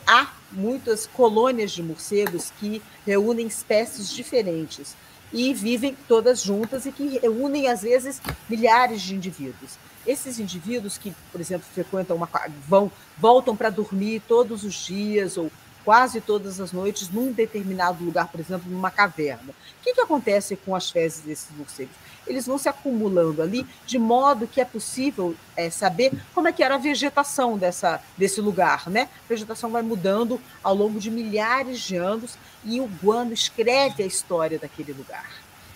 [0.05, 4.95] há muitas colônias de morcegos que reúnem espécies diferentes
[5.31, 9.77] e vivem todas juntas e que reúnem, às vezes, milhares de indivíduos.
[10.05, 12.29] Esses indivíduos que, por exemplo, frequentam uma.
[12.67, 15.51] vão, voltam para dormir todos os dias ou
[15.83, 19.51] quase todas as noites num determinado lugar, por exemplo, numa caverna.
[19.51, 21.95] O que, que acontece com as fezes desses morcegos?
[22.27, 26.63] Eles vão se acumulando ali, de modo que é possível é, saber como é que
[26.63, 28.89] era a vegetação dessa, desse lugar.
[28.89, 29.09] Né?
[29.25, 34.05] A vegetação vai mudando ao longo de milhares de anos e o guano escreve a
[34.05, 35.29] história daquele lugar.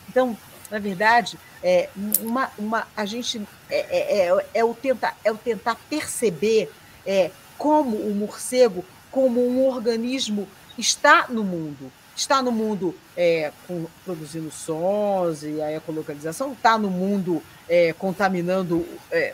[0.10, 0.36] Então,
[0.72, 1.90] na verdade, é
[2.22, 6.72] uma, uma, a gente é, é, é, é o tentar, é o tentar perceber
[7.06, 11.92] é, como o morcego como um organismo está no mundo.
[12.20, 18.86] Está no mundo é, com, produzindo sons e a ecolocalização, está no mundo é, contaminando
[19.10, 19.34] é,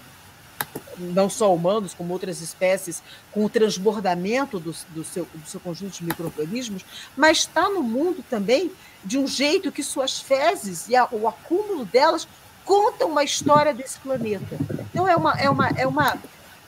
[1.00, 5.98] não só humanos, como outras espécies, com o transbordamento do, do, seu, do seu conjunto
[5.98, 6.86] de micro-organismos,
[7.17, 8.71] mas está no mundo também
[9.04, 12.28] de um jeito que suas fezes e a, o acúmulo delas
[12.63, 14.60] contam uma história desse planeta.
[14.91, 16.19] Então, é uma, é uma, é uma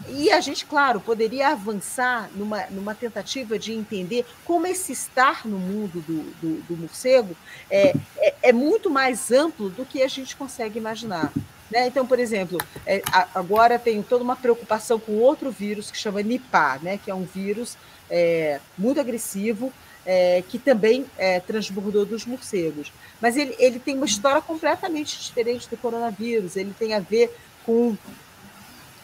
[0.09, 5.57] e a gente, claro, poderia avançar numa, numa tentativa de entender como esse estar no
[5.57, 7.35] mundo do, do, do morcego
[7.69, 11.31] é, é, é, muito mais amplo do que a gente consegue imaginar.
[11.69, 11.87] Né?
[11.87, 13.01] Então, por exemplo, é,
[13.35, 16.99] agora tem toda uma preocupação com outro vírus que chama Nipah, né?
[17.03, 17.77] que é um vírus
[18.09, 19.71] é, muito agressivo,
[20.05, 22.93] é, que também é, transbordou dos morcegos.
[23.19, 26.55] Mas ele, ele tem uma história completamente diferente do coronavírus.
[26.55, 27.97] Ele tem a ver com,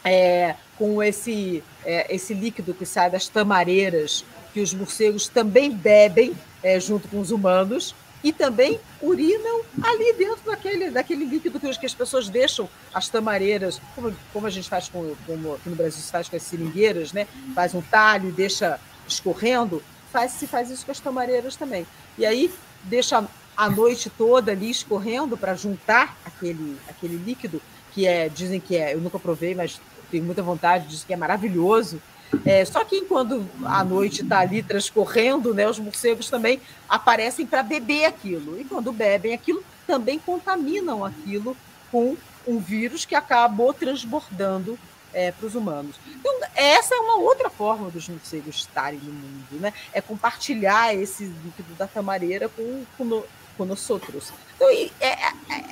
[0.03, 6.33] é, com esse, é, esse líquido que sai das tamareiras, que os morcegos também bebem
[6.61, 11.85] é, junto com os humanos, e também urinam ali dentro daquele, daquele líquido que, que
[11.85, 16.11] as pessoas deixam as tamareiras, como, como a gente faz com, como no Brasil se
[16.11, 17.27] faz com as seringueiras, né?
[17.53, 21.85] Faz um talho e deixa escorrendo, faz, se faz isso com as tamareiras também.
[22.17, 22.49] E aí
[22.83, 27.61] deixa a noite toda ali escorrendo para juntar aquele, aquele líquido,
[27.91, 29.79] que é, dizem que é, eu nunca provei, mas
[30.13, 31.99] tenho muita vontade, dizem que é maravilhoso,
[32.45, 37.63] é, só que enquanto a noite está ali transcorrendo, né, os morcegos também aparecem para
[37.63, 38.60] beber aquilo.
[38.60, 41.58] E quando bebem aquilo, também contaminam aquilo
[41.91, 42.15] com
[42.47, 44.78] um vírus que acabou transbordando
[45.13, 45.95] é, para os humanos.
[46.08, 49.73] Então, essa é uma outra forma dos morcegos estarem no mundo, né?
[49.93, 53.23] É compartilhar esse líquido da tamareira com, com,
[53.58, 54.34] com nós outros.
[54.56, 55.13] Então, é, é,
[55.49, 55.65] é,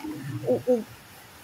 [0.46, 0.86] o, o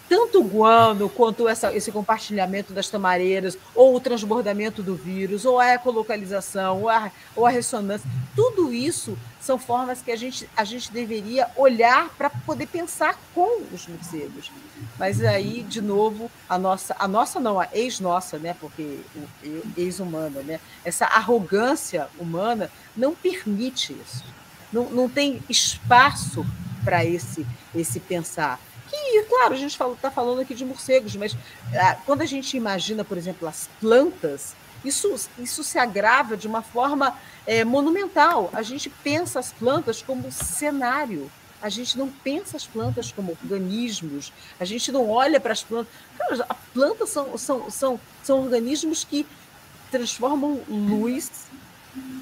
[0.08, 5.58] tanto o guano quanto essa, esse compartilhamento das tamareiras, ou o transbordamento do vírus, ou
[5.58, 10.64] a ecolocalização, ou a, ou a ressonância, tudo isso são formas que a gente, a
[10.64, 14.50] gente deveria olhar para poder pensar com os morcegos.
[14.98, 18.54] Mas aí, de novo, a nossa, a nossa não, a ex-nossa, né?
[18.60, 19.00] Porque
[19.76, 20.60] ex-humana, né?
[20.84, 24.24] Essa arrogância humana não permite isso.
[24.72, 26.44] Não, não tem espaço
[26.84, 28.60] para esse, esse pensar.
[28.88, 31.36] Que, claro, a gente está falando aqui de morcegos, mas
[31.74, 36.62] ah, quando a gente imagina, por exemplo, as plantas, isso, isso se agrava de uma
[36.62, 38.50] forma é, monumental.
[38.52, 41.30] A gente pensa as plantas como cenário.
[41.60, 45.92] A gente não pensa as plantas como organismos, a gente não olha para as plantas.
[46.16, 49.26] Cara, plantas são, são, são, são organismos que
[49.90, 51.30] transformam luz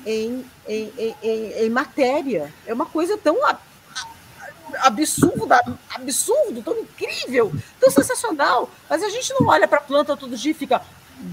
[0.07, 2.53] em, em, em, em, matéria.
[2.67, 3.37] É uma coisa tão
[4.81, 5.49] absurdo,
[5.91, 8.71] absurdo, tão incrível, tão sensacional.
[8.89, 10.83] Mas a gente não olha para a planta todo dia e fica,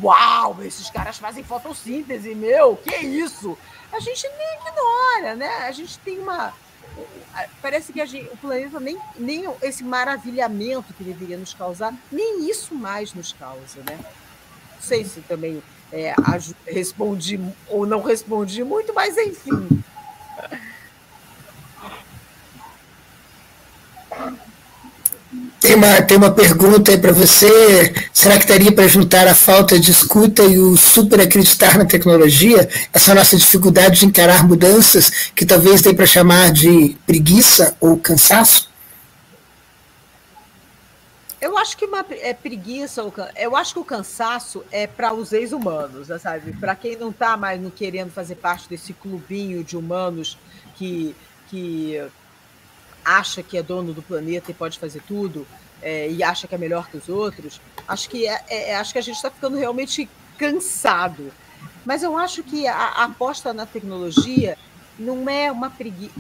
[0.02, 3.58] uau, esses caras fazem fotossíntese, meu, que isso?
[3.92, 5.68] A gente nem ignora, né?
[5.68, 6.54] A gente tem uma.
[7.62, 12.76] Parece que gente, o planeta nem, nem esse maravilhamento que deveria nos causar, nem isso
[12.76, 14.00] mais nos causa, né?
[14.76, 16.14] Não sei se também é,
[16.66, 19.84] respondi ou não respondi muito, mas enfim.
[25.64, 27.94] Tem uma, tem uma pergunta aí para você.
[28.12, 32.68] Será que daria para juntar a falta de escuta e o super acreditar na tecnologia?
[32.92, 38.70] Essa nossa dificuldade de encarar mudanças, que talvez dê para chamar de preguiça ou cansaço?
[41.40, 43.02] Eu acho que uma é preguiça,
[43.38, 46.52] eu acho que o cansaço é para os ex-humanos, né, sabe?
[46.54, 50.38] Para quem não está mais querendo fazer parte desse clubinho de humanos
[50.76, 51.16] que,
[51.50, 52.02] que
[53.04, 55.46] acha que é dono do planeta e pode fazer tudo
[55.84, 58.94] é, e acha que é melhor que os outros, acho que, é, é, é acho
[58.94, 61.32] que a gente está ficando realmente cansado.
[61.86, 64.58] Mas eu acho que a, a aposta na tecnologia
[64.98, 66.14] não é uma preguiça.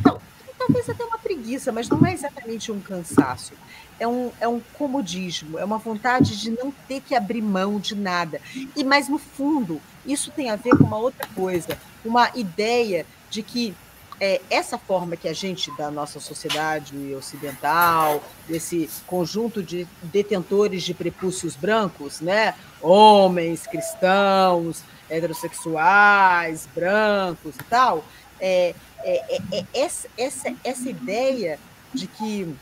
[0.58, 3.54] talvez até uma preguiça, mas não é exatamente um cansaço.
[4.00, 7.96] É um, é um comodismo, é uma vontade de não ter que abrir mão de
[7.96, 8.42] nada.
[8.76, 13.42] E mais no fundo, isso tem a ver com uma outra coisa, uma ideia de
[13.42, 13.74] que
[14.20, 20.94] é, essa forma que a gente, da nossa sociedade ocidental, desse conjunto de detentores de
[20.94, 22.56] prepúcios brancos, né?
[22.82, 28.04] homens, cristãos, heterossexuais, brancos e tal,
[28.40, 31.60] é, é, é, é essa, essa, essa ideia
[31.94, 32.56] de que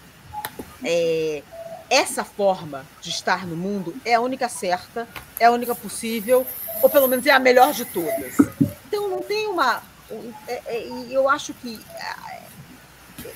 [0.84, 1.44] é,
[1.90, 5.08] essa forma de estar no mundo é a única certa,
[5.40, 6.46] é a única possível,
[6.82, 8.36] ou pelo menos é a melhor de todas.
[8.88, 9.84] Então não tem uma,
[11.08, 11.80] e eu acho que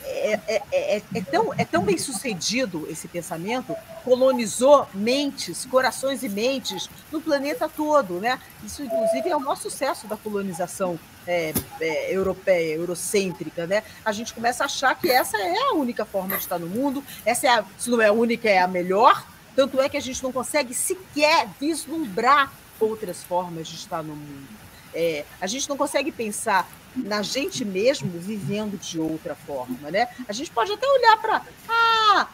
[0.03, 6.30] é, é, é, é, tão, é tão bem sucedido esse pensamento, colonizou mentes, corações e
[6.30, 8.19] mentes no planeta todo.
[8.19, 8.39] Né?
[8.63, 13.67] Isso, inclusive, é o maior sucesso da colonização é, é, europeia, eurocêntrica.
[13.67, 13.84] Né?
[14.03, 17.03] A gente começa a achar que essa é a única forma de estar no mundo,
[17.26, 19.26] essa é a, se não é a única, é a melhor.
[19.55, 24.64] Tanto é que a gente não consegue sequer vislumbrar outras formas de estar no mundo.
[24.95, 30.07] É, a gente não consegue pensar na gente mesmo vivendo de outra forma, né?
[30.27, 32.27] A gente pode até olhar para ah,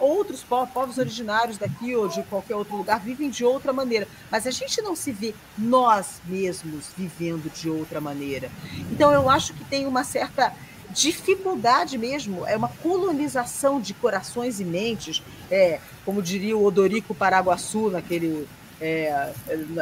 [0.00, 4.50] outros povos originários daqui ou de qualquer outro lugar vivem de outra maneira, mas a
[4.50, 8.50] gente não se vê nós mesmos vivendo de outra maneira.
[8.90, 10.52] Então eu acho que tem uma certa
[10.90, 17.90] dificuldade mesmo, é uma colonização de corações e mentes, é, como diria o Odorico Paraguaçu
[17.90, 18.48] naquele
[18.80, 19.32] é,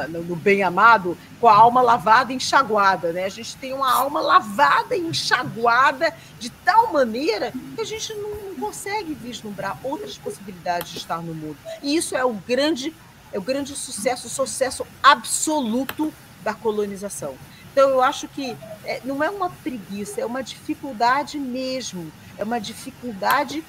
[0.08, 3.12] no bem amado, com a alma lavada e enxaguada.
[3.12, 3.24] Né?
[3.24, 8.30] A gente tem uma alma lavada e enxaguada de tal maneira que a gente não,
[8.30, 11.56] não consegue vislumbrar outras possibilidades de estar no mundo.
[11.82, 12.94] E isso é o grande,
[13.32, 17.36] é o grande sucesso, o sucesso absoluto da colonização.
[17.72, 22.10] Então, eu acho que é, não é uma preguiça, é uma dificuldade mesmo.
[22.36, 23.62] É uma dificuldade.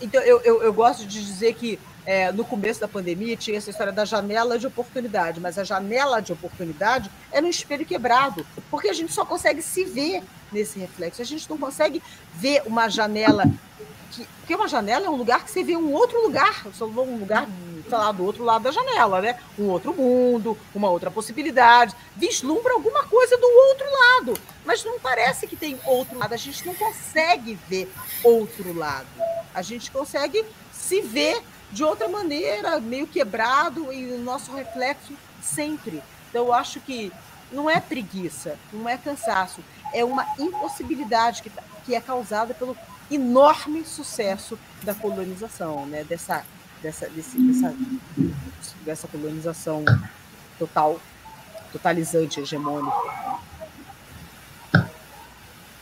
[0.00, 3.70] Então, eu, eu, eu gosto de dizer que é, no começo da pandemia tinha essa
[3.70, 8.88] história da janela de oportunidade, mas a janela de oportunidade é no espelho quebrado, porque
[8.88, 12.02] a gente só consegue se ver nesse reflexo, a gente não consegue
[12.34, 13.44] ver uma janela.
[14.10, 17.48] Que, porque uma janela é um lugar que você vê um outro lugar, um lugar,
[17.88, 19.38] sei lá, do outro lado da janela, né?
[19.58, 25.46] Um outro mundo, uma outra possibilidade, vislumbra alguma coisa do outro lado, mas não parece
[25.46, 27.90] que tem outro lado, a gente não consegue ver
[28.22, 29.08] outro lado,
[29.54, 31.42] a gente consegue se ver
[31.72, 36.02] de outra maneira, meio quebrado, e o nosso reflexo sempre.
[36.28, 37.10] Então, eu acho que
[37.50, 39.60] não é preguiça, não é cansaço,
[39.92, 41.50] é uma impossibilidade que,
[41.84, 42.76] que é causada pelo
[43.10, 46.04] enorme sucesso da colonização, né?
[46.04, 46.44] dessa,
[46.82, 47.74] dessa, desse, dessa,
[48.84, 49.84] dessa colonização
[50.58, 51.00] total,
[51.72, 52.96] totalizante, hegemônica.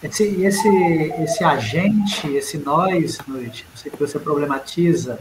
[0.03, 0.69] Esse, esse,
[1.23, 5.21] esse agente, esse nós, Noite, que você problematiza,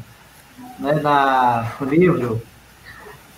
[0.80, 2.42] né, na, no livro,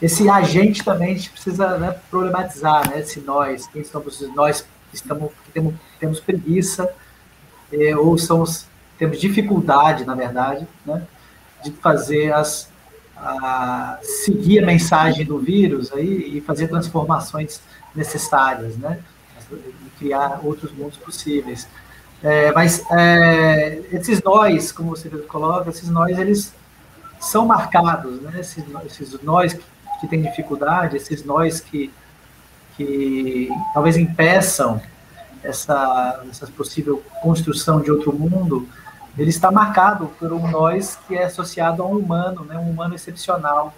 [0.01, 5.31] esse agente também a gente precisa né, problematizar, né, esse nós, quem somos nós estamos,
[5.53, 6.91] temos, temos preguiça,
[7.71, 8.65] eh, ou somos,
[8.97, 11.05] temos dificuldade, na verdade, né,
[11.63, 12.67] de fazer as,
[13.15, 17.61] a, seguir a mensagem do vírus aí, e fazer transformações
[17.95, 18.99] necessárias, né,
[19.51, 21.67] e criar outros mundos possíveis.
[22.23, 26.53] É, mas é, esses nós, como você coloca, esses nós, eles
[27.21, 28.39] são marcados, né?
[28.39, 29.63] esses, esses nós que,
[30.01, 31.93] que têm dificuldade, esses nós que,
[32.75, 34.81] que talvez impeçam
[35.43, 38.67] essa, essa possível construção de outro mundo,
[39.15, 42.57] ele está marcado por um nós que é associado a um humano, né?
[42.57, 43.73] um humano excepcional,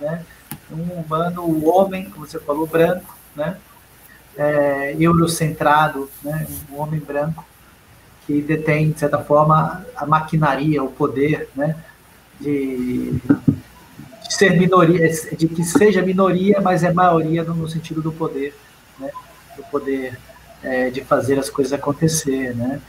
[0.00, 0.24] né?
[0.70, 3.56] um humano, o homem, como você falou, branco, né?
[4.34, 6.46] É, eurocentrado, né?
[6.70, 7.44] um homem branco
[8.26, 11.76] que detém, de certa forma, a maquinaria, o poder, né?
[12.40, 18.54] De, de, ser minoria, de que seja minoria, mas é maioria no, sentido do poder,
[18.98, 19.10] né?
[19.56, 20.18] do poder
[20.62, 22.80] é, de fazer as coisas acontecer, né?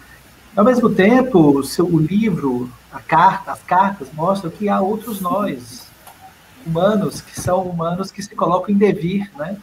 [0.55, 5.19] Ao mesmo tempo, o seu o livro, a carta, as cartas mostram que há outros
[5.19, 5.87] nós,
[6.65, 9.57] humanos que são humanos que se colocam em devir, né?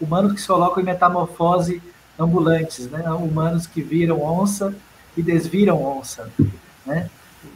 [0.00, 1.82] Humanos que se colocam em metamorfose
[2.18, 3.02] ambulantes, né?
[3.12, 4.74] Humanos que viram onça
[5.14, 6.30] e desviram onça,
[6.86, 7.10] né?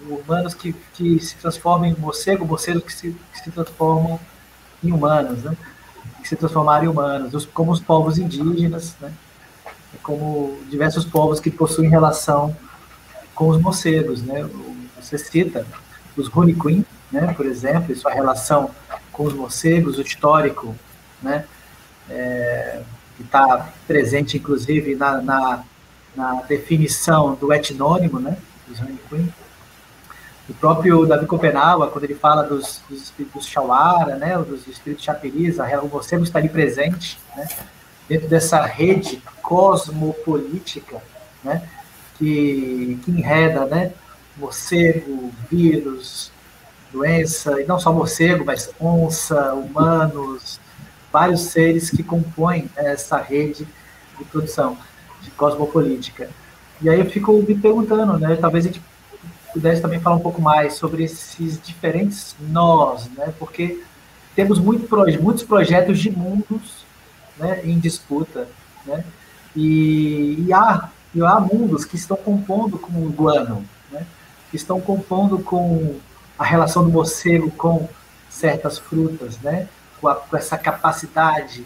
[0.09, 4.21] Humanos que, que se transformam em morcego, morcegos que se, que se transformam
[4.83, 5.57] em humanos, né?
[6.23, 9.13] que se transformaram em humanos, como os povos indígenas, né?
[10.03, 12.55] como diversos povos que possuem relação
[13.35, 14.23] com os morcegos.
[14.23, 14.49] Né?
[15.01, 15.67] Você cita
[16.17, 17.33] os Runiquim, né?
[17.35, 18.71] por exemplo, e sua relação
[19.13, 20.75] com os morcegos, o histórico,
[21.23, 21.47] né?
[22.11, 22.83] É,
[23.17, 25.65] que está presente, inclusive, na, na,
[26.15, 28.37] na, definição do etnônimo, né?
[28.67, 29.33] dos Runiquim.
[30.49, 35.57] O próprio Davi Copenhague, quando ele fala dos, dos espíritos Shawara, né, dos espíritos Chapiriz,
[35.59, 37.49] o morcego está ali presente, né,
[38.07, 41.03] dentro dessa rede cosmopolítica,
[41.43, 41.67] né,
[42.19, 43.93] que, que enreda, né,
[44.37, 46.31] morcego, vírus,
[46.93, 50.61] doença, e não só morcego, mas onça, humanos,
[51.11, 53.67] vários seres que compõem essa rede
[54.19, 54.77] de produção
[55.23, 56.29] de cosmopolítica.
[56.83, 58.83] E aí eu fico me perguntando, né, talvez a gente
[59.55, 63.33] pudesse também falar um pouco mais sobre esses diferentes nós, né?
[63.39, 63.81] Porque
[64.35, 64.89] temos muito,
[65.23, 66.85] muitos projetos de mundos
[67.39, 68.49] né, em disputa,
[68.85, 69.05] né?
[69.55, 74.05] E, e, há, e há mundos que estão compondo com o guano, né?
[74.51, 76.01] Que estão compondo com
[76.37, 77.89] a relação do morcego com
[78.29, 79.69] certas frutas, né?
[80.01, 81.65] Com, a, com essa capacidade,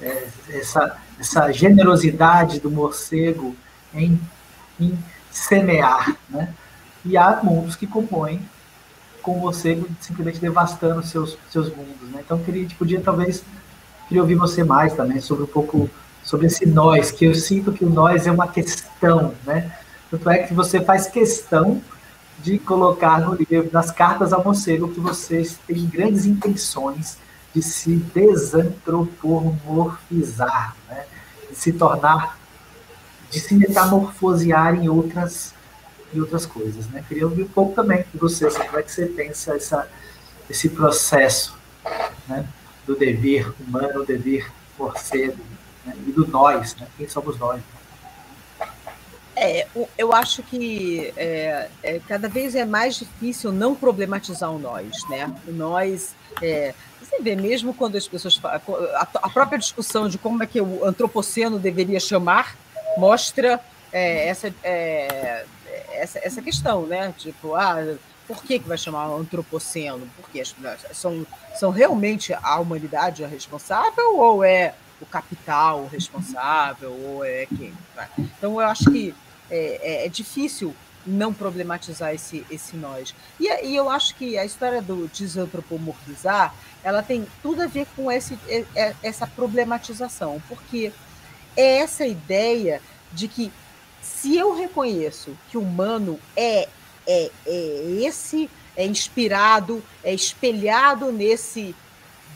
[0.00, 3.56] é, essa, essa generosidade do morcego
[3.92, 4.20] em,
[4.78, 4.96] em
[5.32, 6.54] semear, né?
[7.04, 8.40] E há mundos que compõem
[9.22, 12.20] com você simplesmente devastando seus seus mundos, né?
[12.24, 13.42] Então queria, podia talvez
[14.08, 15.90] queria ouvir você mais também sobre um pouco
[16.22, 19.70] sobre esse nós, que eu sinto que o nós é uma questão, né?
[20.10, 21.82] Tanto é que você faz questão
[22.42, 27.18] de colocar no livro, nas cartas ao morcego, que vocês têm grandes intenções
[27.54, 31.04] de se desantropomorfizar, né?
[31.50, 32.38] de se tornar
[33.30, 35.53] de se metamorfosear em outras,
[36.14, 36.86] em outras coisas.
[36.88, 37.04] Né?
[37.08, 39.88] Queria ouvir um pouco também de você, assim, como é que você pensa essa,
[40.48, 41.56] esse processo
[42.28, 42.46] né,
[42.86, 45.38] do dever humano, o dever morcego,
[45.84, 46.86] né, e do nós, né?
[46.96, 47.60] quem somos nós.
[49.36, 49.66] É,
[49.98, 55.34] eu acho que é, é, cada vez é mais difícil não problematizar o nós, né?
[55.48, 58.60] O nós, é, você vê mesmo quando as pessoas a,
[59.22, 62.56] a própria discussão de como é que o antropoceno deveria chamar
[62.96, 63.60] mostra
[63.92, 65.44] é, essa, é,
[65.94, 67.14] essa essa questão, né?
[67.16, 70.08] Tipo, ah, por que, que vai chamar antropoceno?
[70.16, 70.42] Porque
[70.92, 77.72] são, são realmente a humanidade a responsável ou é o capital responsável ou é quem?
[78.18, 79.14] Então eu acho que
[79.50, 80.74] é, é, é difícil
[81.06, 83.14] não problematizar esse, esse nós.
[83.38, 88.10] E, e, eu acho que a história do desantropomorfizar, ela tem tudo a ver com
[88.10, 90.92] esse, é, é, essa problematização, porque
[91.54, 92.80] é essa ideia
[93.12, 93.52] de que
[94.04, 96.68] se eu reconheço que o humano é,
[97.06, 101.74] é, é esse, é inspirado, é espelhado nesse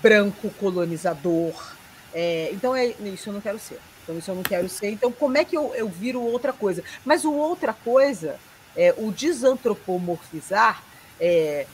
[0.02, 1.74] branco colonizador,
[2.14, 3.78] é, então é isso eu não quero ser.
[4.08, 4.88] Então, isso eu não quero ser.
[4.90, 6.82] Então, como é que eu, eu viro outra coisa?
[7.04, 8.40] Mas o outra coisa,
[8.74, 10.82] é, o desantropomorfizar,
[11.20, 11.66] é,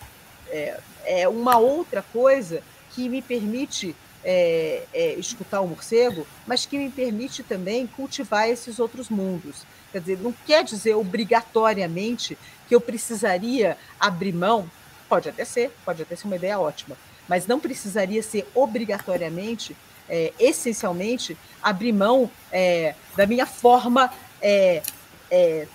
[0.49, 6.77] é, é uma outra coisa que me permite é, é, escutar o morcego, mas que
[6.77, 9.65] me permite também cultivar esses outros mundos.
[9.95, 12.37] Quer dizer, não quer dizer obrigatoriamente
[12.67, 14.69] que eu precisaria abrir mão,
[15.09, 16.97] pode até ser, pode até ser uma ideia ótima,
[17.29, 19.77] mas não precisaria ser obrigatoriamente
[20.09, 24.83] é, essencialmente, abrir mão é, da minha forma é,
[25.31, 25.69] é,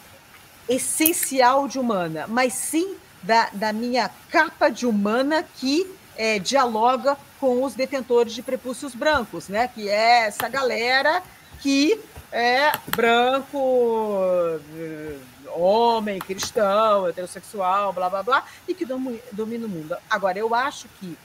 [0.67, 7.63] essencial de humana, mas sim da, da minha capa de humana que é, dialoga com
[7.63, 9.69] os detentores de prepúcios brancos, né?
[9.69, 11.23] que é essa galera
[11.61, 11.99] que
[12.31, 14.59] é branco,
[15.55, 19.95] homem, cristão, heterossexual, blá blá blá, e que domina o mundo.
[20.09, 21.17] Agora, eu acho que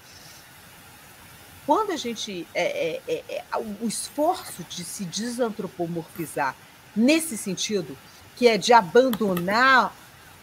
[1.66, 2.46] quando a gente.
[2.54, 6.54] É, é, é, é o esforço de se desantropomorfizar
[6.94, 7.96] nesse sentido,
[8.36, 9.94] que é de abandonar,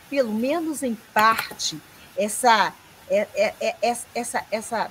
[0.10, 1.80] pelo menos em parte,
[2.18, 2.74] essa.
[3.10, 3.76] É, é,
[4.16, 4.90] essa, essa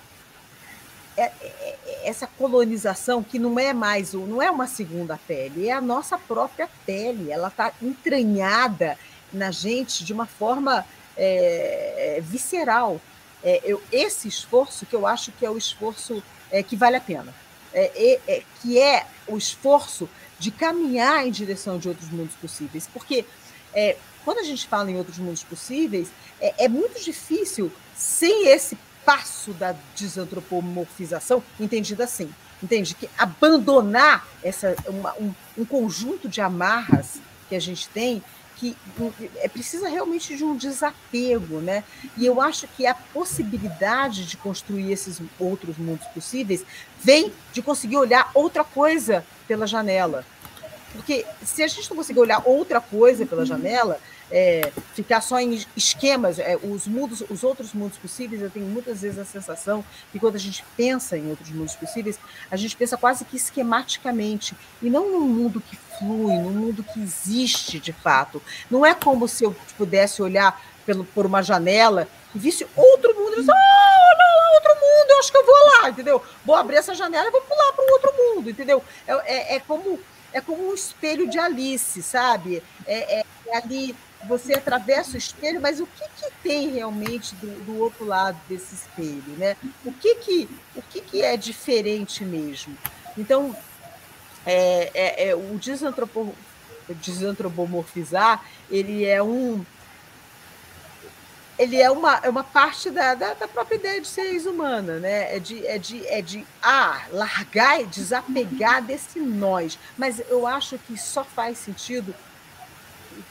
[2.03, 6.69] essa colonização que não é mais não é uma segunda pele, é a nossa própria
[6.87, 7.31] pele.
[7.31, 8.99] Ela está entranhada
[9.33, 10.85] na gente de uma forma
[11.17, 13.01] é, visceral.
[13.43, 17.01] É, eu, esse esforço que eu acho que é o esforço é, que vale a
[17.01, 17.35] pena,
[17.73, 20.09] é, é, que é o esforço
[20.39, 23.25] de caminhar em direção de outros mundos possíveis, porque
[23.75, 26.09] é, quando a gente fala em outros mundos possíveis,
[26.41, 28.77] é, é, muito difícil sem esse
[29.11, 32.33] passo da desantropomorfização, entendido assim,
[32.63, 32.95] entende?
[32.95, 38.23] Que abandonar essa, uma, um, um conjunto de amarras que a gente tem
[38.55, 38.77] que
[39.37, 41.83] é precisa realmente de um desapego, né?
[42.17, 46.65] E eu acho que a possibilidade de construir esses outros mundos possíveis
[47.03, 50.25] vem de conseguir olhar outra coisa pela janela.
[50.93, 53.99] Porque se a gente não conseguir olhar outra coisa pela janela,
[54.31, 59.03] é, ficar só em esquemas, é, os mundos, os outros mundos possíveis, eu tenho muitas
[59.03, 62.19] vezes a sensação que quando a gente pensa em outros mundos possíveis,
[62.51, 67.01] a gente pensa quase que esquematicamente, e não num mundo que flui, num mundo que
[67.01, 68.43] existe de fato.
[68.71, 73.33] Não é como se eu pudesse olhar pelo, por uma janela e visse outro mundo
[73.35, 76.23] e disse, oh, não, outro mundo, eu acho que eu vou lá, entendeu?
[76.45, 78.83] Vou abrir essa janela e vou pular para um outro mundo, entendeu?
[79.07, 79.99] É, é, é, como
[80.33, 82.63] é como um espelho de Alice, sabe?
[82.87, 83.97] É, é, é ali
[84.27, 88.75] você atravessa o espelho, mas o que, que tem realmente do, do, outro lado desse
[88.75, 89.57] espelho, né?
[89.85, 92.77] O que que, o que, que é diferente mesmo?
[93.17, 93.57] Então,
[94.45, 96.35] é, é, é o desantropo,
[96.89, 99.65] desantropomorfizar, ele é um
[101.59, 105.37] ele é uma, é uma parte da, da, da, própria ideia de ser humana, né?
[105.37, 109.79] É de, é de, é de ah, largar, desapegar desse nós.
[109.99, 112.15] Mas eu acho que só faz sentido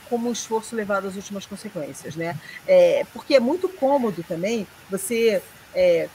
[0.10, 2.36] como um esforço levado às últimas consequências, né?
[2.68, 5.41] É, porque é muito cômodo também você.
[5.74, 6.10] É,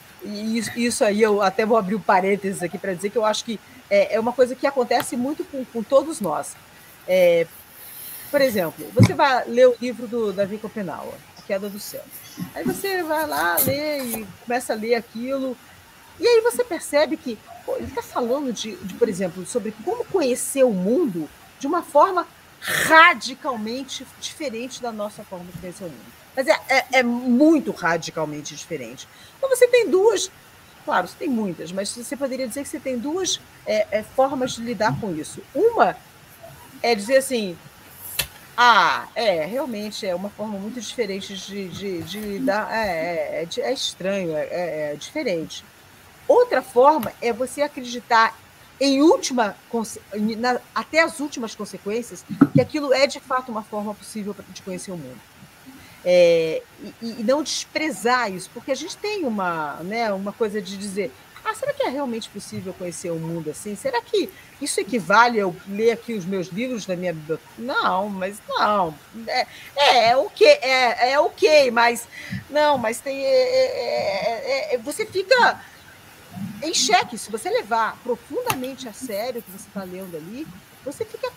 [0.75, 3.59] isso aí eu até vou abrir um parênteses aqui para dizer que eu acho que
[3.89, 6.55] é, é, uma coisa que acontece muito com, com todos nós.
[7.07, 7.45] É,
[8.31, 12.03] por exemplo, você vai ler o livro do Davi Copenau, A Queda do Céu.
[12.53, 15.55] Aí você vai lá, lê e começa a ler aquilo,
[16.19, 20.05] e aí você percebe que pô, ele está falando de, de, por exemplo, sobre como
[20.05, 21.29] conhecer o mundo
[21.59, 22.27] de uma forma
[22.65, 26.13] radicalmente diferente da nossa forma de conhecer o mundo.
[26.35, 29.07] Mas é, é, é, muito radicalmente diferente.
[29.37, 30.31] Então você tem duas,
[30.83, 34.53] claro, você tem muitas, mas você poderia dizer que você tem duas é, é formas
[34.53, 35.41] de lidar com isso.
[35.53, 35.95] Uma
[36.81, 37.55] é dizer assim,
[38.57, 42.67] ah, é, realmente é uma forma muito diferente de, de, de lidar.
[42.73, 45.63] É, é, é, estranho, é, é, é diferente.
[46.27, 48.35] Outra forma é você acreditar
[48.79, 49.55] em última,
[50.37, 54.91] na, até as últimas consequências, que aquilo é de fato uma forma possível de conhecer
[54.91, 55.19] o mundo.
[56.03, 56.61] É,
[57.01, 61.11] e, e, não desprezar isso, porque a gente tem uma, né, uma coisa de dizer,
[61.43, 63.75] ah, será que é realmente possível conhecer o mundo assim?
[63.75, 67.49] Será que isso equivale a eu ler aqui os meus livros da minha biblioteca?
[67.57, 68.95] Não, mas não.
[69.27, 72.07] É, é, é é, é ok, mas
[72.49, 73.23] não, mas tem.
[73.23, 75.61] É, é, é, é você fica
[76.61, 80.47] em xeque, se você levar profundamente a sério o que você está lendo ali,
[80.83, 81.31] você fica,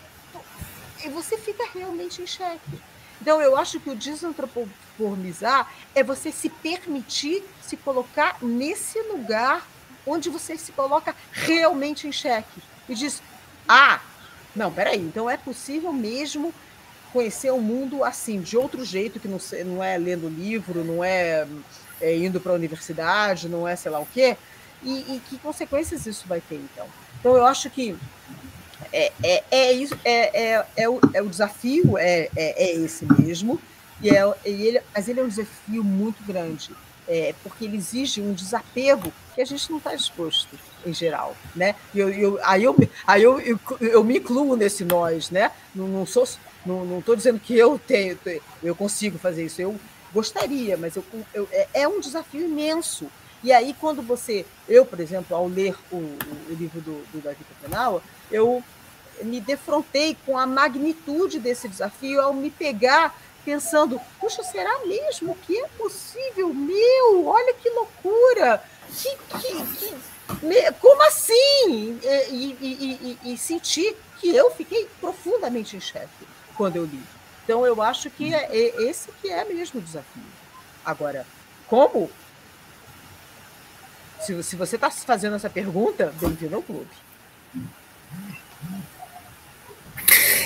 [1.12, 2.80] você fica realmente em xeque.
[3.20, 9.66] Então, eu acho que o desantropomizar é você se permitir se colocar nesse lugar
[10.06, 13.22] onde você se coloca realmente em xeque e diz:
[13.68, 14.00] ah,
[14.54, 16.54] não, peraí, então é possível mesmo
[17.12, 21.46] conhecer o mundo assim, de outro jeito, que não, não é lendo livro, não é,
[22.00, 24.36] é indo para a universidade, não é sei lá o quê,
[24.82, 26.86] e, e, que consequências isso vai ter, então.
[27.20, 27.96] Então, eu acho que
[28.92, 33.06] é, é, é, isso, é, é, é, o, é o desafio, é, é, é esse
[33.20, 33.60] mesmo,
[34.00, 36.70] e é, e ele, mas ele é um desafio muito grande,
[37.08, 41.36] é, porque ele exige um desapego que a gente não está disposto, em geral.
[41.54, 41.74] Né?
[41.94, 42.76] Eu, eu, aí eu,
[43.06, 45.50] aí eu, eu, eu, me incluo nesse nós, né?
[45.74, 46.26] não, não sou
[46.66, 48.18] não estou dizendo que eu tenho,
[48.62, 49.80] eu consigo fazer isso, eu
[50.12, 53.10] gostaria, mas eu, eu, é, é um desafio imenso.
[53.42, 57.38] E aí, quando você, eu, por exemplo, ao ler o, o livro do, do Davi
[58.30, 58.62] eu
[59.22, 65.58] me defrontei com a magnitude desse desafio ao me pegar pensando, puxa, será mesmo que
[65.58, 66.52] é possível?
[66.52, 68.62] Meu, olha que loucura!
[68.88, 69.94] Que, que, que
[70.42, 71.98] me, como assim?
[72.02, 76.26] E, e, e, e, sentir que eu fiquei profundamente em chefe
[76.56, 77.02] quando eu li.
[77.44, 80.22] Então eu acho que é, é esse que é mesmo o desafio.
[80.84, 81.26] Agora,
[81.66, 82.10] como
[84.20, 86.88] se, se você está fazendo essa pergunta, bem-vindo ao clube.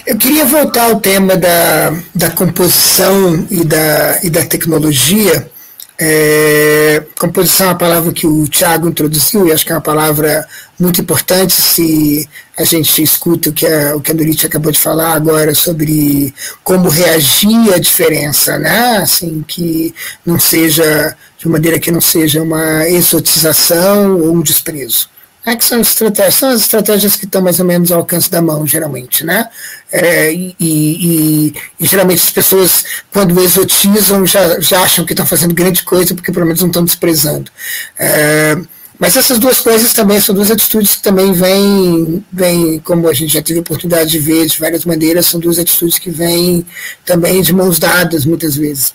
[0.04, 5.50] Eu queria voltar ao tema da, da composição e da, e da tecnologia.
[5.99, 10.47] É, composição é uma palavra que o Tiago introduziu e acho que é uma palavra
[10.80, 12.28] muito importante se
[12.59, 16.34] a gente escuta o que a, o que a acabou de falar agora sobre
[16.64, 18.97] como reagir à diferença, né?
[18.97, 19.95] Assim, que
[20.26, 25.11] não seja de maneira que não seja uma exotização ou um desprezo.
[25.45, 28.40] É que são, estratégias, são as estratégias que estão mais ou menos ao alcance da
[28.40, 29.49] mão, geralmente, né?
[29.90, 35.53] É, e, e, e, geralmente as pessoas, quando exotizam, já, já acham que estão fazendo
[35.53, 37.51] grande coisa, porque pelo menos não estão desprezando.
[37.99, 38.57] É,
[39.01, 43.32] mas essas duas coisas também são duas atitudes que também vêm, vêm, como a gente
[43.32, 46.64] já teve oportunidade de ver de várias maneiras, são duas atitudes que vêm
[47.05, 48.95] também de mãos dadas, muitas vezes.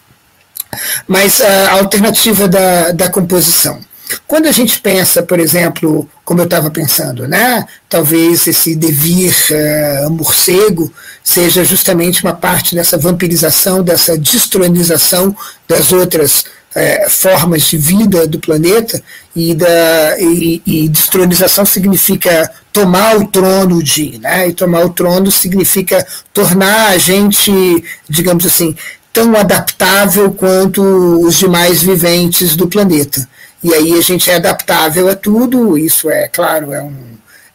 [1.05, 3.81] Mas a alternativa da, da composição.
[4.27, 10.09] Quando a gente pensa, por exemplo, como eu estava pensando, né, talvez esse devir uh,
[10.09, 10.91] morcego
[11.23, 15.35] seja justamente uma parte dessa vampirização, dessa destronização
[15.67, 19.01] das outras uh, formas de vida do planeta,
[19.35, 25.31] e, da, e, e destronização significa tomar o trono de, né, e tomar o trono
[25.31, 27.51] significa tornar a gente,
[28.09, 28.75] digamos assim,
[29.13, 33.27] tão adaptável quanto os demais viventes do planeta.
[33.67, 36.95] E aí a gente é adaptável a tudo, isso é, claro, é um,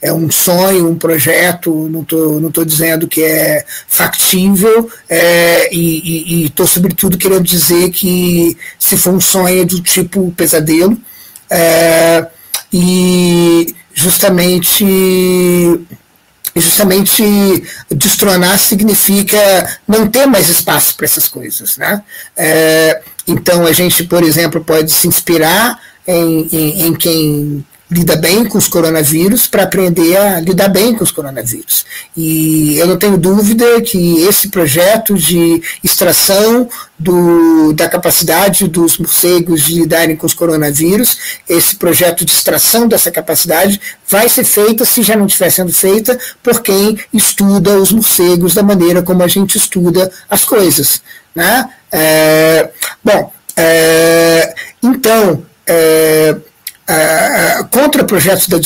[0.02, 6.44] é um sonho, um projeto, não estou não tô dizendo que é factível, é, e
[6.44, 10.98] estou, sobretudo, querendo dizer que se for um sonho é do tipo pesadelo,
[11.48, 12.26] é,
[12.70, 14.84] e justamente
[16.54, 17.24] justamente
[17.90, 21.78] destronar significa não ter mais espaço para essas coisas.
[21.78, 22.02] Né?
[22.36, 28.46] É, então a gente, por exemplo, pode se inspirar em, em, em quem lida bem
[28.46, 31.84] com os coronavírus para aprender a lidar bem com os coronavírus.
[32.16, 39.64] E eu não tenho dúvida que esse projeto de extração do, da capacidade dos morcegos
[39.64, 43.78] de lidarem com os coronavírus, esse projeto de extração dessa capacidade
[44.08, 48.62] vai ser feita, se já não estiver sendo feita, por quem estuda os morcegos da
[48.62, 51.02] maneira como a gente estuda as coisas.
[51.34, 51.68] Né?
[51.90, 52.70] É,
[53.04, 56.36] bom, é, então, é,
[56.86, 58.58] é, contra projetos da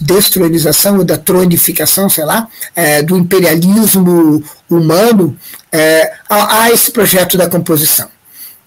[0.00, 5.36] destronização ou da tronificação, sei lá, é, do imperialismo humano,
[5.70, 8.08] é, há, há, esse projeto da composição.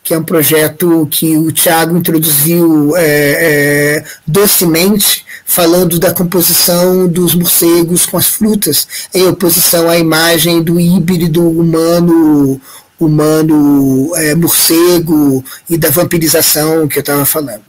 [0.03, 7.33] que é um projeto que o Tiago introduziu é, é, docemente, falando da composição dos
[7.33, 12.61] morcegos com as frutas, em oposição à imagem do híbrido humano
[12.99, 17.63] humano é, morcego e da vampirização que eu estava falando.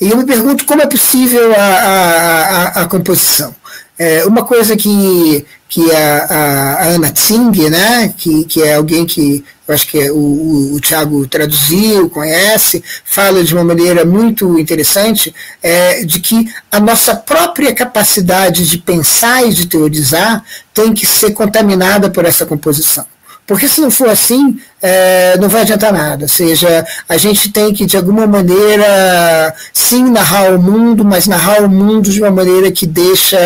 [0.00, 3.54] E eu me pergunto como é possível a, a, a, a composição.
[3.98, 9.06] É, uma coisa que, que a, a, a Ana Tsing, né, que, que é alguém
[9.06, 14.04] que eu acho que é o, o, o Tiago traduziu, conhece, fala de uma maneira
[14.04, 20.94] muito interessante, é, de que a nossa própria capacidade de pensar e de teorizar tem
[20.94, 23.04] que ser contaminada por essa composição.
[23.46, 26.24] Porque se não for assim, é, não vai adiantar nada.
[26.24, 31.62] Ou seja, a gente tem que, de alguma maneira, sim, narrar o mundo, mas narrar
[31.62, 33.38] o mundo de uma maneira que deixa,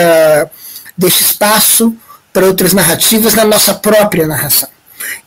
[0.97, 1.95] deixa espaço
[2.33, 4.69] para outras narrativas na nossa própria narração.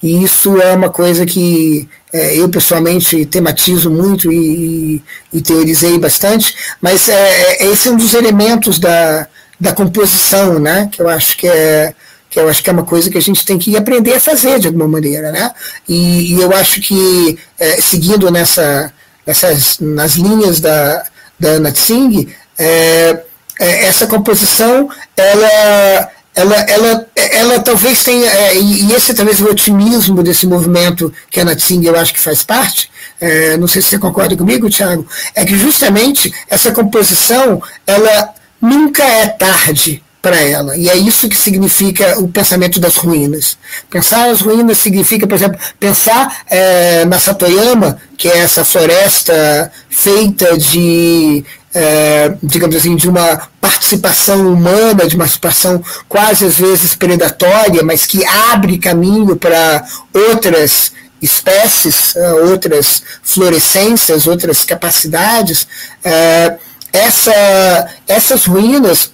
[0.02, 5.04] E isso é uma coisa que é, eu pessoalmente tematizo muito e, e,
[5.38, 9.28] e teorizei bastante, mas é, é, esse é um dos elementos da,
[9.60, 11.94] da composição, né, que eu acho que é
[12.34, 14.58] que eu acho que é uma coisa que a gente tem que aprender a fazer
[14.58, 15.52] de alguma maneira, né?
[15.88, 18.92] E, e eu acho que é, seguindo nessa,
[19.26, 21.06] nessas nas linhas da,
[21.40, 22.28] da Ana Tsing,
[22.58, 23.20] é,
[23.60, 30.24] é, essa composição ela ela, ela, ela talvez tenha, é, e esse talvez o otimismo
[30.24, 32.90] desse movimento que a Natsing eu acho que faz parte,
[33.22, 35.06] é, não sei se você concorda comigo, Thiago,
[35.36, 40.78] é que justamente essa composição, ela nunca é tarde para ela.
[40.78, 43.58] E é isso que significa o pensamento das ruínas.
[43.90, 50.58] Pensar as ruínas significa, por exemplo, pensar é, na Satoyama, que é essa floresta feita
[50.58, 51.44] de,
[51.76, 58.06] é, digamos assim, de uma participação humana, de uma participação quase às vezes predatória, mas
[58.06, 65.68] que abre caminho para outras espécies, é, outras florescências, outras capacidades.
[66.02, 66.56] É,
[66.94, 69.12] essa, essas ruínas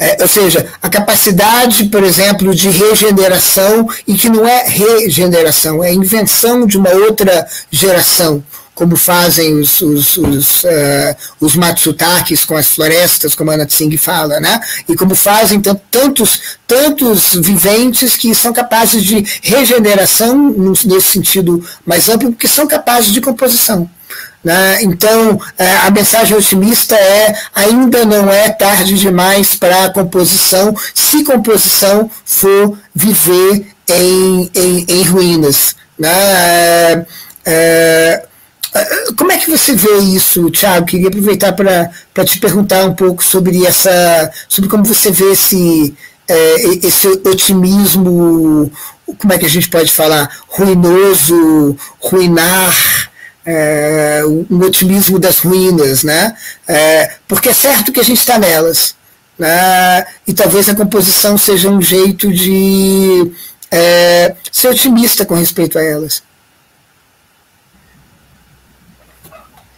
[0.00, 5.92] é, ou seja, a capacidade, por exemplo, de regeneração, e que não é regeneração, é
[5.92, 8.42] invenção de uma outra geração,
[8.74, 13.94] como fazem os, os, os, uh, os Matsutakis com as florestas, como a Ana Tsing
[13.98, 14.58] fala, né?
[14.88, 20.50] e como fazem tantos, tantos viventes que são capazes de regeneração,
[20.82, 23.86] nesse sentido mais amplo, que são capazes de composição.
[24.42, 24.82] Né?
[24.82, 31.24] Então, é, a mensagem otimista é: ainda não é tarde demais para a composição, se
[31.24, 35.76] composição for viver em, em, em ruínas.
[35.98, 37.06] Né?
[37.44, 38.24] É,
[38.74, 40.86] é, como é que você vê isso, Thiago?
[40.86, 45.94] Queria aproveitar para te perguntar um pouco sobre essa, sobre como você vê esse,
[46.26, 48.72] é, esse otimismo,
[49.18, 53.09] como é que a gente pode falar, ruinoso, ruinar
[53.50, 56.36] é, um otimismo das ruínas, né?
[56.68, 58.94] É, porque é certo que a gente está nelas,
[59.36, 60.06] né?
[60.26, 63.32] E talvez a composição seja um jeito de
[63.70, 66.22] é, ser otimista com respeito a elas.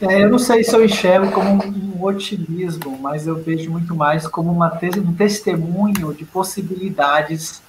[0.03, 4.27] É, eu não sei se eu enxergo como um otimismo, mas eu vejo muito mais
[4.27, 7.63] como uma, um testemunho de possibilidades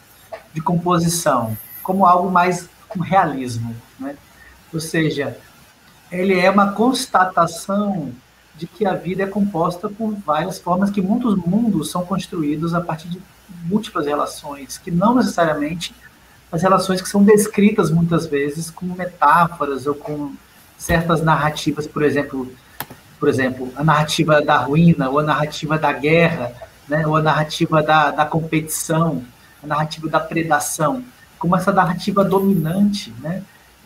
[0.53, 4.15] de composição, como algo mais um realismo, né?
[4.73, 5.37] Ou seja,
[6.13, 8.11] ele é uma constatação
[8.55, 12.81] de que a vida é composta por várias formas, que muitos mundos são construídos a
[12.81, 13.19] partir de
[13.65, 15.93] múltiplas relações, que não necessariamente
[16.51, 20.33] as relações que são descritas muitas vezes com metáforas ou com
[20.77, 22.53] certas narrativas, por exemplo,
[23.19, 26.53] por exemplo, a narrativa da ruína, ou a narrativa da guerra,
[26.87, 29.23] né, ou a narrativa da, da competição,
[29.63, 31.03] a narrativa da predação,
[31.39, 33.41] como essa narrativa dominante, né,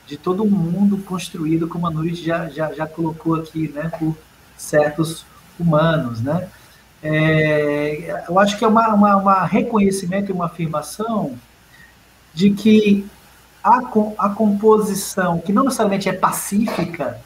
[0.07, 4.15] de todo um mundo construído, como a Nurit já, já, já colocou aqui, né, por
[4.57, 5.25] certos
[5.59, 6.47] humanos, né?
[7.03, 11.37] É, eu acho que é uma, uma, uma reconhecimento e uma afirmação
[12.33, 13.05] de que
[13.63, 13.79] a,
[14.17, 17.19] a composição, que não necessariamente é pacífica,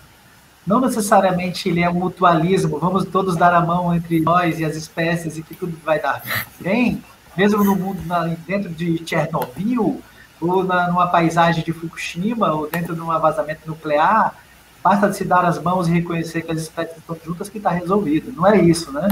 [0.65, 4.75] não necessariamente ele é um mutualismo, vamos todos dar a mão entre nós e as
[4.75, 6.21] espécies e que tudo vai dar
[6.59, 7.01] bem,
[7.37, 8.01] mesmo no mundo,
[8.45, 10.01] dentro de Chernobyl,
[10.41, 14.35] ou na, numa paisagem de Fukushima, ou dentro de um vazamento nuclear,
[14.83, 18.33] basta se dar as mãos e reconhecer que as espécies estão juntas que está resolvido.
[18.33, 19.07] Não é isso, né?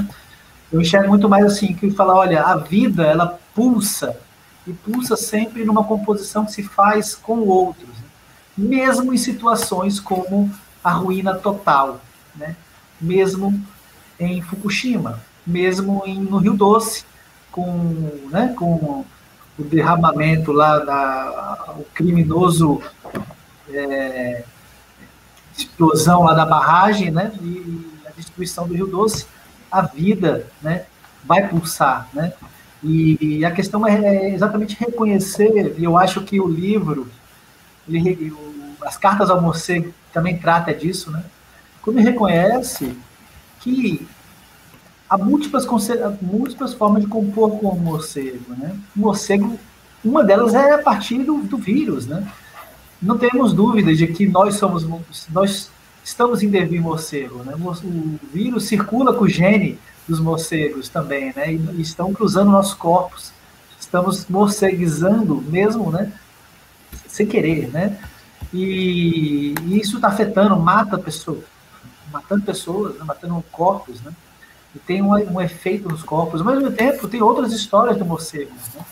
[0.72, 4.18] Eu enxergo muito mais assim, que falar, olha, a vida, ela pulsa,
[4.68, 8.06] e pulsa sempre numa composição que se faz com outros, né?
[8.58, 10.52] mesmo em situações como
[10.84, 12.02] a ruína total,
[12.36, 12.56] né?
[13.00, 13.60] mesmo
[14.20, 17.06] em Fukushima, mesmo em, no Rio Doce,
[17.52, 19.06] com, né, com
[19.60, 22.82] o derramamento lá, da, o criminoso
[23.70, 24.44] é,
[25.58, 27.34] explosão lá da barragem, né?
[27.42, 29.28] E a destruição do Rio Doce,
[29.70, 30.86] a vida, né?
[31.26, 32.32] Vai pulsar, né?
[32.82, 37.10] E, a questão é, é exatamente reconhecer, e eu acho que o livro,
[37.88, 38.34] ele,
[38.82, 41.24] as cartas ao morcego também trata disso, né?
[41.82, 42.98] Quando reconhece
[43.60, 44.08] que
[45.10, 45.66] há múltiplas,
[46.22, 48.78] múltiplas formas de compor com o morcego, né?
[48.96, 49.60] O morcego,
[50.06, 52.32] uma delas é a partir do, do vírus, né?
[53.02, 54.86] Não temos dúvidas de que nós somos,
[55.30, 55.72] nós
[56.04, 57.56] estamos em devir morcego, né?
[57.56, 61.54] O vírus circula com o gene dos morcegos também, né?
[61.54, 63.32] E estão cruzando nossos corpos.
[63.80, 66.12] Estamos morceguizando mesmo, né?
[67.08, 67.98] Sem querer, né?
[68.54, 71.44] E, e isso está afetando, mata pessoas,
[72.12, 73.04] matando pessoas, né?
[73.06, 74.12] matando corpos, né?
[74.76, 76.42] E tem um, um, efeito nos corpos.
[76.42, 78.86] Ao mesmo tempo, tem outras histórias do morcego, né?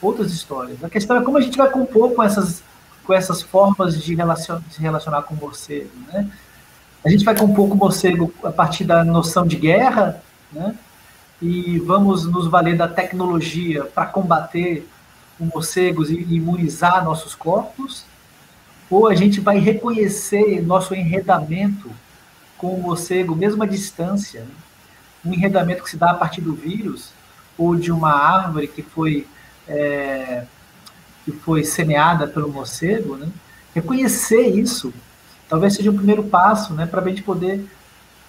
[0.00, 0.82] Outras histórias.
[0.82, 2.62] A questão é como a gente vai compor com essas,
[3.04, 6.30] com essas formas de, relacion, de se relacionar com o morcego, né?
[7.04, 10.74] A gente vai compor com o morcego a partir da noção de guerra, né?
[11.40, 14.88] E vamos nos valer da tecnologia para combater
[15.38, 18.04] os morcegos e imunizar nossos corpos,
[18.88, 21.90] ou a gente vai reconhecer nosso enredamento
[22.56, 24.63] com o morcego, mesmo à distância, né?
[25.24, 27.12] Um enredamento que se dá a partir do vírus
[27.56, 29.26] ou de uma árvore que foi
[29.66, 30.44] é,
[31.24, 33.28] que foi semeada pelo morcego, né?
[33.74, 34.92] reconhecer isso
[35.48, 37.64] talvez seja o primeiro passo né, para a gente poder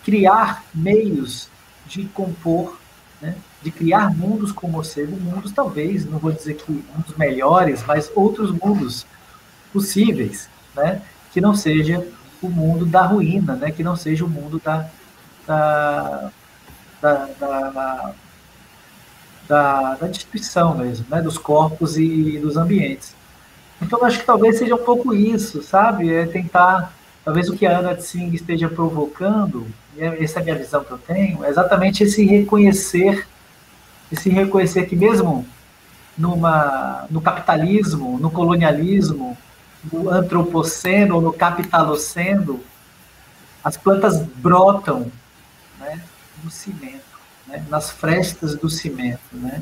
[0.04, 1.50] criar meios
[1.88, 2.80] de compor,
[3.22, 8.12] né, de criar mundos com morcego, mundos talvez, não vou dizer que mundos melhores, mas
[8.16, 9.06] outros mundos
[9.74, 12.06] possíveis, né, que não seja
[12.42, 14.88] o mundo da ruína, né, que não seja o mundo da,
[15.48, 16.32] da,
[17.06, 18.14] da, da,
[19.48, 23.16] da, da destruição mesmo, né, dos corpos e dos ambientes.
[23.82, 26.12] Então, acho que talvez seja um pouco isso, sabe?
[26.12, 26.94] É tentar,
[27.24, 30.92] talvez o que a Ana Tsing esteja provocando é, essa é a minha visão que
[30.92, 33.28] eu tenho, é exatamente esse reconhecer,
[34.12, 35.46] esse reconhecer que mesmo
[36.18, 39.38] numa, no capitalismo, no colonialismo,
[39.92, 42.60] no antropoceno ou no capitaloceno,
[43.64, 45.12] as plantas brotam
[46.44, 49.20] no cimento, né, nas frestas do cimento.
[49.32, 49.62] Né?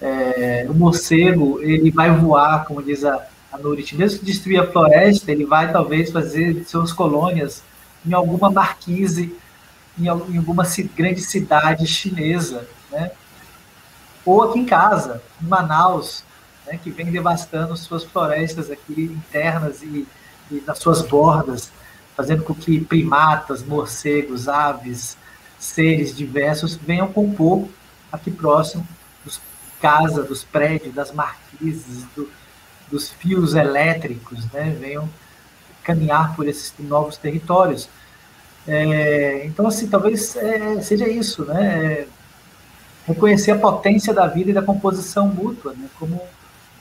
[0.00, 4.66] É, o morcego ele vai voar, como diz a, a Nurit, mesmo que destruir a
[4.66, 7.62] floresta, ele vai talvez fazer suas colônias
[8.04, 9.34] em alguma marquise
[9.98, 13.12] em, alguma grande cidade chinesa, né?
[14.24, 16.24] ou aqui em casa, em Manaus,
[16.66, 20.06] né, que vem devastando suas florestas aqui internas e,
[20.50, 21.70] e nas suas bordas,
[22.16, 25.16] fazendo com que primatas, morcegos, aves,
[25.58, 27.68] seres diversos venham compor
[28.12, 28.86] aqui próximo
[29.24, 29.40] dos
[29.80, 32.30] casa, dos prédios, das marquises, do,
[32.90, 35.08] dos fios elétricos, né, venham
[35.82, 37.88] caminhar por esses novos territórios.
[38.66, 41.66] É, então, assim, talvez é, seja isso, né?
[41.66, 42.06] É,
[43.06, 45.86] reconhecer a potência da vida e da composição mútua, né?
[45.98, 46.22] Como,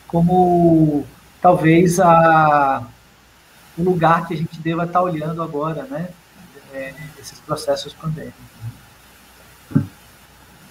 [0.08, 1.06] como
[1.42, 2.88] talvez a,
[3.78, 6.08] o lugar que a gente deva estar olhando agora, né?
[6.74, 8.53] É, esses processos pandêmicos.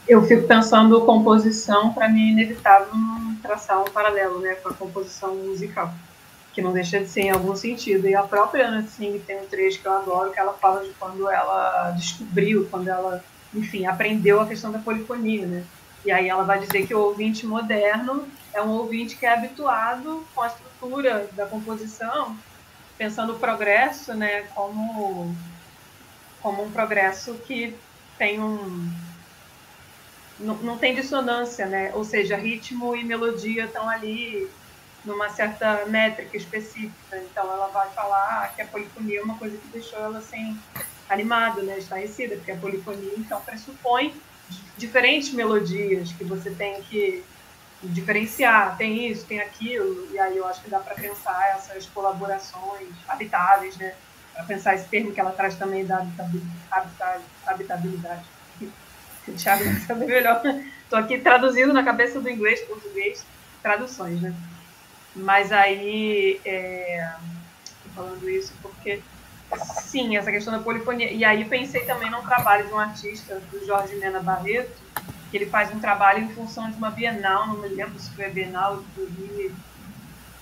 [0.06, 2.92] Eu fico pensando composição, para mim é inevitável
[3.42, 5.92] traçar um paralelo né, com a composição musical
[6.52, 8.06] que não deixa de ser em algum sentido.
[8.06, 10.90] E a própria Ana Tsing tem um trecho que eu adoro, que ela fala de
[10.98, 13.24] quando ela descobriu, quando ela,
[13.54, 15.64] enfim, aprendeu a questão da polifonia, né?
[16.04, 20.26] E aí ela vai dizer que o ouvinte moderno é um ouvinte que é habituado
[20.34, 22.36] com a estrutura da composição,
[22.98, 25.34] pensando o progresso, né, como
[26.42, 27.74] como um progresso que
[28.18, 28.90] tem um
[30.42, 31.92] não, não tem dissonância, né?
[31.94, 34.48] Ou seja, ritmo e melodia estão ali
[35.04, 37.18] numa certa métrica específica.
[37.18, 40.58] Então, ela vai falar que a polifonia é uma coisa que deixou ela assim
[41.08, 44.14] animada, né, estarrecida, porque a polifonia então pressupõe
[44.78, 47.22] diferentes melodias que você tem que
[47.82, 48.76] diferenciar.
[48.78, 53.76] Tem isso, tem aquilo, e aí eu acho que dá para pensar essas colaborações habitáveis,
[53.76, 53.94] né?
[54.32, 56.06] Para pensar esse termo que ela traz também da
[57.46, 58.24] habitabilidade.
[59.26, 60.42] O Thiago vai saber melhor.
[60.82, 63.24] Estou aqui traduzindo na cabeça do inglês, português,
[63.62, 64.34] traduções, né?
[65.14, 67.12] Mas aí, é,
[67.94, 69.00] falando isso porque,
[69.82, 71.10] sim, essa questão da polifonia.
[71.10, 74.80] E aí pensei também num trabalho de um artista, do Jorge Mena Barreto,
[75.30, 78.26] que ele faz um trabalho em função de uma Bienal, não me lembro se foi
[78.26, 79.54] a Bienal do Rio,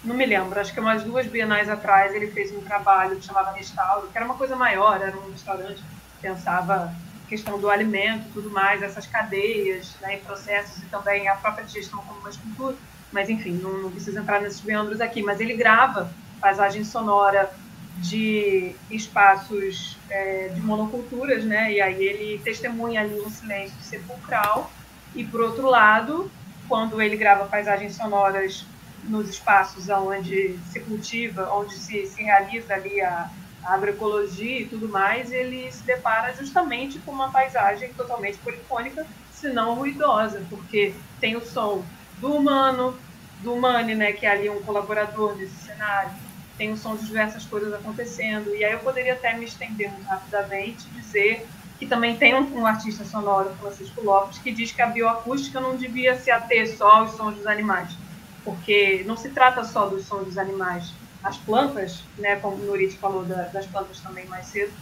[0.03, 3.53] não me lembro, acho que umas duas bienais atrás ele fez um trabalho que chamava
[3.53, 6.93] Restauro, que era uma coisa maior, era um restaurante que pensava
[7.31, 12.21] questão do alimento tudo mais, essas cadeias né, processos e também a própria digestão como
[12.21, 12.77] uma escultura
[13.13, 15.23] mas enfim, não, não preciso entrar nesses meandros aqui.
[15.23, 17.51] Mas ele grava paisagem sonora
[17.99, 21.73] de espaços é, de monoculturas, né?
[21.73, 24.71] E aí ele testemunha ali um silêncio sepulcral.
[25.15, 26.31] E por outro lado,
[26.69, 28.65] quando ele grava paisagens sonoras
[29.05, 33.29] nos espaços onde se cultiva, onde se, se realiza ali a
[33.65, 39.75] agroecologia e tudo mais, ele se depara justamente com uma paisagem totalmente polifônica, se não
[39.75, 41.85] ruidosa, porque tem o som
[42.19, 42.99] do humano,
[43.43, 46.11] do humano, né, que é ali um colaborador desse cenário,
[46.57, 48.55] tem o som de diversas coisas acontecendo.
[48.55, 51.49] E aí eu poderia até me estender muito rapidamente e dizer
[51.79, 55.75] que também tem um, um, artista sonoro, Francisco Lopes, que diz que a bioacústica não
[55.75, 57.97] devia se ater só aos sons dos animais,
[58.45, 60.93] porque não se trata só dos sons dos animais.
[61.23, 64.73] As plantas, né, como o Nurit falou da, das plantas também mais cedo,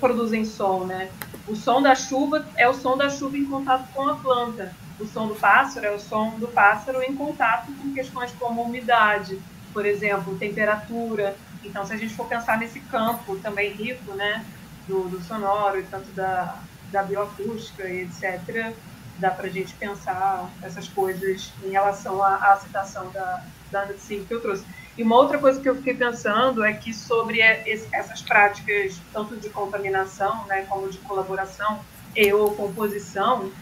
[0.00, 1.10] produzem som, né?
[1.46, 4.72] O som da chuva é o som da chuva em contato com a planta.
[4.98, 9.40] O som do pássaro é o som do pássaro em contato com questões como umidade,
[9.72, 11.36] por exemplo, temperatura.
[11.64, 14.44] Então, se a gente for pensar nesse campo também rico, né,
[14.86, 16.56] do, do sonoro e tanto da,
[16.90, 18.74] da bioacústica e etc.,
[19.18, 24.24] dá para a gente pensar essas coisas em relação à, à citação da, da Nancy
[24.26, 24.64] que eu trouxe.
[24.98, 29.48] E uma outra coisa que eu fiquei pensando é que sobre essas práticas, tanto de
[29.48, 31.78] contaminação, né, como de colaboração
[32.16, 33.52] e ou composição,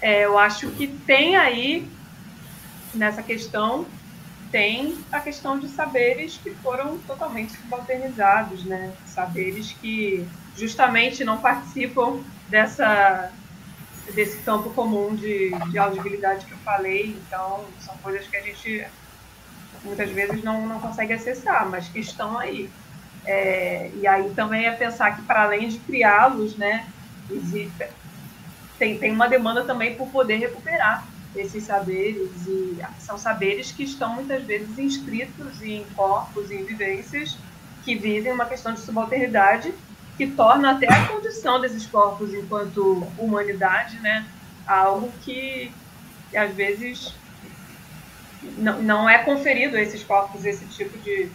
[0.00, 1.86] é, eu acho que tem aí,
[2.94, 3.86] nessa questão,
[4.50, 8.94] tem a questão de saberes que foram totalmente subalternizados, né?
[9.04, 10.26] Saberes que
[10.56, 13.30] justamente não participam dessa
[14.14, 17.20] desse campo comum de, de audibilidade que eu falei.
[17.26, 18.86] Então, são coisas que a gente
[19.84, 22.70] muitas vezes não, não consegue acessar, mas que estão aí.
[23.24, 26.86] É, e aí também é pensar que, para além de criá-los, né,
[27.30, 27.86] existe,
[28.78, 31.04] tem, tem uma demanda também por poder recuperar
[31.36, 37.36] esses saberes e são saberes que estão muitas vezes inscritos em corpos, em vivências
[37.84, 39.74] que vivem uma questão de subalternidade
[40.16, 44.26] que torna até a condição desses corpos enquanto humanidade, né,
[44.66, 45.70] algo que,
[46.30, 47.14] que às vezes
[48.56, 51.30] não, é conferido a esses corpos esse tipo de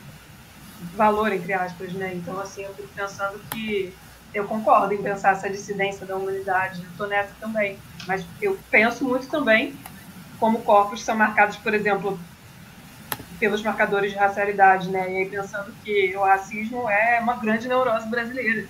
[0.96, 2.14] valor entre aspas, né?
[2.14, 3.94] Então assim eu fico pensando que
[4.34, 7.78] eu concordo em pensar essa dissidência da humanidade, estou nessa também.
[8.08, 9.76] Mas eu penso muito também
[10.40, 12.20] como corpos são marcados, por exemplo,
[13.40, 15.12] pelos marcadores de racialidade, né?
[15.12, 18.68] E aí pensando que o racismo é uma grande neurose brasileira.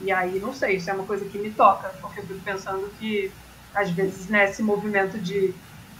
[0.00, 2.92] E aí, não sei, isso é uma coisa que me toca, porque eu fico pensando
[2.98, 3.30] que,
[3.72, 5.54] às vezes, nesse movimento de,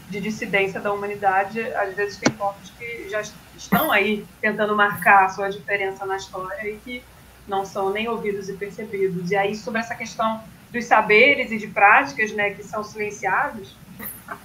[0.09, 3.21] de dissidência da humanidade, às vezes tem corpos que já
[3.57, 7.03] estão aí tentando marcar a sua diferença na história e que
[7.47, 9.31] não são nem ouvidos e percebidos.
[9.31, 10.41] E aí, sobre essa questão
[10.71, 13.75] dos saberes e de práticas né, que são silenciados,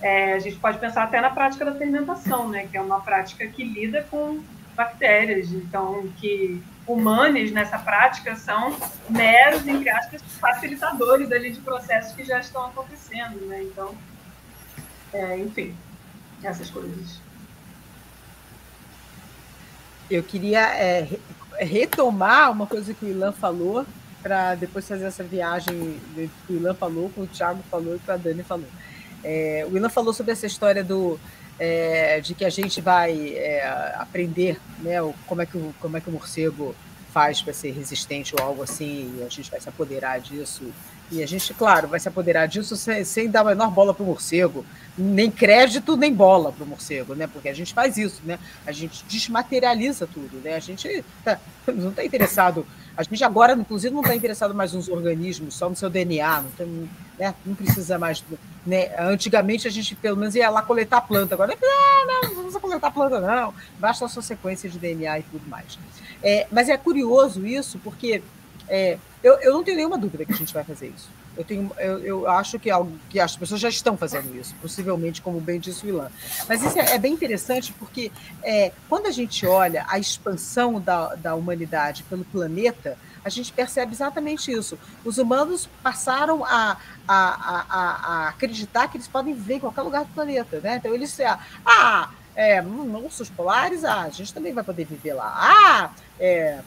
[0.02, 3.46] é, a gente pode pensar até na prática da fermentação, né, que é uma prática
[3.46, 4.40] que lida com
[4.74, 8.76] bactérias, então que humanos nessa prática são
[9.08, 13.62] meros, entre aspas, facilitadores ali de processos que já estão acontecendo, né?
[13.62, 13.94] Então,
[15.12, 15.74] é, enfim,
[16.42, 17.20] essas coisas.
[20.10, 21.08] Eu queria é,
[21.58, 23.84] retomar uma coisa que o Ilan falou,
[24.22, 26.00] para depois fazer essa viagem
[26.46, 28.68] que o Ilan falou, com o Thiago falou e que a Dani falou.
[29.22, 31.18] É, o Ilan falou sobre essa história do,
[31.58, 34.94] é, de que a gente vai é, aprender né,
[35.26, 36.74] como, é que o, como é que o morcego
[37.18, 40.62] faz para ser resistente ou algo assim, e a gente vai se apoderar disso.
[41.10, 44.04] E a gente, claro, vai se apoderar disso sem, sem dar a menor bola para
[44.04, 44.64] o morcego,
[44.96, 47.26] nem crédito, nem bola para o morcego, né?
[47.26, 48.38] Porque a gente faz isso, né?
[48.64, 50.54] A gente desmaterializa tudo, né?
[50.54, 52.64] A gente tá, não está interessado
[52.98, 56.50] a gente agora, inclusive, não está interessado mais nos organismos, só no seu DNA, não,
[56.50, 57.32] tem, né?
[57.46, 58.24] não precisa mais.
[58.66, 58.90] Né?
[58.98, 62.90] Antigamente a gente pelo menos ia lá coletar planta, agora ah, não, não precisa coletar
[62.90, 65.78] planta, não, basta a sua sequência de DNA e tudo mais.
[66.22, 68.22] É, mas é curioso isso, porque
[68.68, 71.08] é, eu, eu não tenho nenhuma dúvida que a gente vai fazer isso.
[71.36, 72.68] Eu, tenho, eu, eu acho que,
[73.08, 76.10] que, as pessoas já estão fazendo isso, possivelmente, como bem disse o Ilan.
[76.48, 78.10] Mas isso é, é bem interessante porque
[78.42, 83.92] é, quando a gente olha a expansão da, da humanidade pelo planeta, a gente percebe
[83.92, 84.78] exatamente isso.
[85.04, 90.04] Os humanos passaram a, a, a, a acreditar que eles podem viver em qualquer lugar
[90.04, 90.58] do planeta.
[90.60, 90.76] Né?
[90.76, 91.16] Então, eles.
[91.64, 95.34] Ah, é, ursos polares, ah, a gente também vai poder viver lá.
[95.36, 96.60] Ah, é,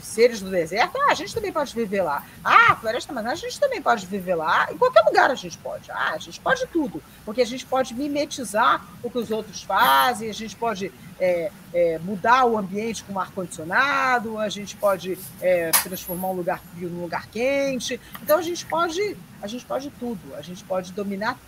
[0.00, 2.26] seres do deserto, ah, a gente também pode viver lá.
[2.44, 4.66] Ah, floresta amazônica, a gente também pode viver lá.
[4.72, 5.92] Em qualquer lugar a gente pode.
[5.92, 7.00] Ah, a gente pode tudo.
[7.24, 12.00] Porque a gente pode mimetizar o que os outros fazem, a gente pode é, é,
[12.00, 17.28] mudar o ambiente com ar-condicionado, a gente pode é, transformar um lugar frio num lugar
[17.28, 18.00] quente.
[18.20, 20.34] Então a gente pode, a gente pode tudo.
[20.34, 21.38] A gente pode dominar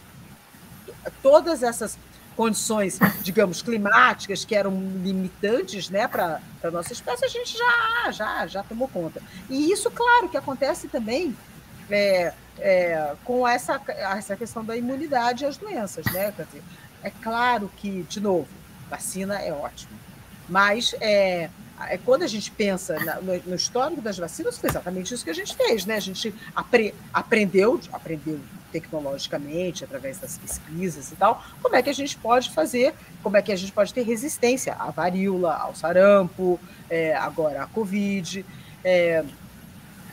[1.20, 1.98] todas essas
[2.34, 4.72] condições, digamos, climáticas que eram
[5.02, 9.22] limitantes né, para a nossa espécie, a gente já, já, já tomou conta.
[9.48, 11.36] E isso, claro, que acontece também
[11.90, 16.04] é, é, com essa, essa questão da imunidade às doenças.
[16.06, 16.32] Né?
[16.32, 16.62] Dizer,
[17.02, 18.48] é claro que, de novo,
[18.88, 19.92] vacina é ótimo,
[20.48, 21.48] mas é,
[21.88, 25.30] é quando a gente pensa na, no, no, histórico das vacinas, foi exatamente isso que
[25.30, 25.86] a gente fez.
[25.86, 25.96] Né?
[25.96, 28.40] A gente apre, aprendeu, aprendeu
[28.74, 33.42] tecnologicamente, através das pesquisas e tal, como é que a gente pode fazer, como é
[33.42, 36.58] que a gente pode ter resistência à varíola, ao sarampo,
[36.90, 38.44] é, agora à Covid.
[38.82, 39.24] É,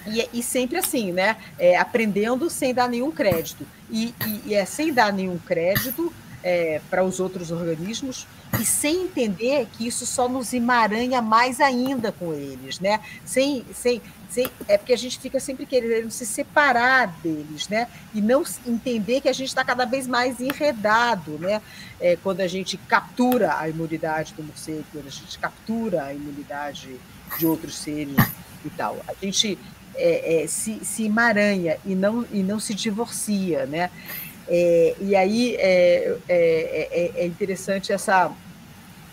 [0.05, 1.37] e, e, sempre assim, né?
[1.57, 3.65] É, aprendendo sem dar nenhum crédito.
[3.89, 6.13] E, e, e é sem dar nenhum crédito
[6.43, 8.27] é, para os outros organismos
[8.59, 12.99] e sem entender que isso só nos emaranha mais ainda com eles, né?
[13.25, 17.87] Sem, sem, sem, é porque a gente fica sempre querendo se separar deles, né?
[18.13, 21.61] E não entender que a gente está cada vez mais enredado, né?
[21.99, 26.99] É, quando a gente captura a imunidade do morcego, quando a gente captura a imunidade
[27.37, 28.15] de outros seres
[28.65, 28.97] e tal.
[29.07, 29.57] A gente
[29.95, 33.89] é, é, se, se emaranha e não, e não se divorcia, né?
[34.53, 38.29] É, e aí é, é, é, é, interessante essa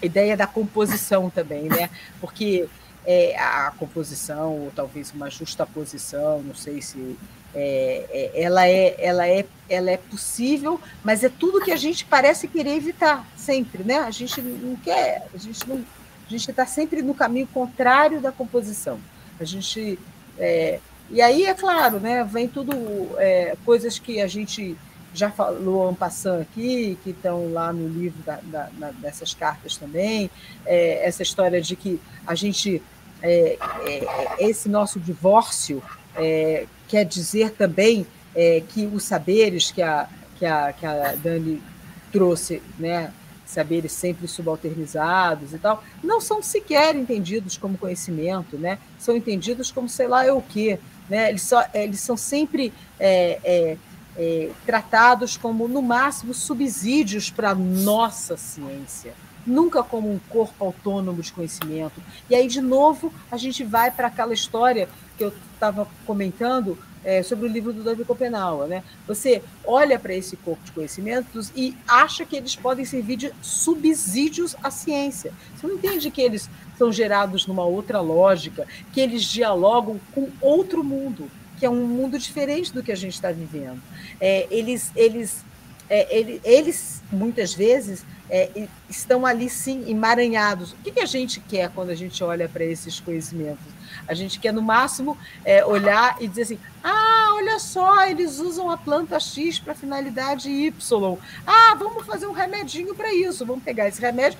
[0.03, 1.89] ideia da composição também, né?
[2.20, 2.68] Porque
[3.07, 7.16] é, a composição, ou talvez uma justa posição, não sei se
[7.55, 12.49] é, ela, é, ela, é, ela é possível, mas é tudo que a gente parece
[12.49, 13.99] querer evitar sempre, né?
[14.01, 15.76] A gente não quer, a gente não,
[16.26, 18.99] a gente está sempre no caminho contrário da composição.
[19.39, 20.01] A gente
[21.11, 22.24] e aí é claro, né?
[22.24, 22.72] Vem tudo
[23.64, 24.76] coisas que a gente
[25.14, 30.30] já falou Ampassan aqui, que estão lá no livro da, da, dessas cartas também,
[30.66, 32.82] é, essa história de que a gente,
[33.22, 35.82] é, é, esse nosso divórcio
[36.14, 41.62] é, quer dizer também é, que os saberes que a, que a, que a Dani
[42.12, 43.12] trouxe, né,
[43.48, 48.78] saberes sempre subalternizados e tal, não são sequer entendidos como conhecimento, né?
[48.98, 50.78] são entendidos como sei lá é o quê.
[51.09, 51.30] Né?
[51.30, 52.70] Eles, só, eles são sempre
[54.18, 59.14] é, tratados como, no máximo, subsídios para a nossa ciência,
[59.46, 62.02] nunca como um corpo autônomo de conhecimento.
[62.28, 67.22] E aí, de novo, a gente vai para aquela história que eu estava comentando é,
[67.22, 68.66] sobre o livro do David Copenau.
[68.66, 68.82] Né?
[69.06, 74.56] Você olha para esse corpo de conhecimentos e acha que eles podem servir de subsídios
[74.62, 75.32] à ciência.
[75.56, 80.82] Você não entende que eles são gerados numa outra lógica, que eles dialogam com outro
[80.82, 83.80] mundo que é um mundo diferente do que a gente está vivendo.
[84.20, 85.44] É, eles, eles,
[85.88, 90.72] é, eles, eles, muitas vezes, é, estão ali, sim, emaranhados.
[90.72, 93.64] O que, que a gente quer quando a gente olha para esses conhecimentos?
[94.06, 97.07] A gente quer, no máximo, é, olhar e dizer assim: ah,
[97.39, 101.18] olha só, eles usam a planta X para finalidade Y.
[101.47, 103.47] Ah, vamos fazer um remedinho para isso.
[103.47, 104.39] Vamos pegar esse remédio,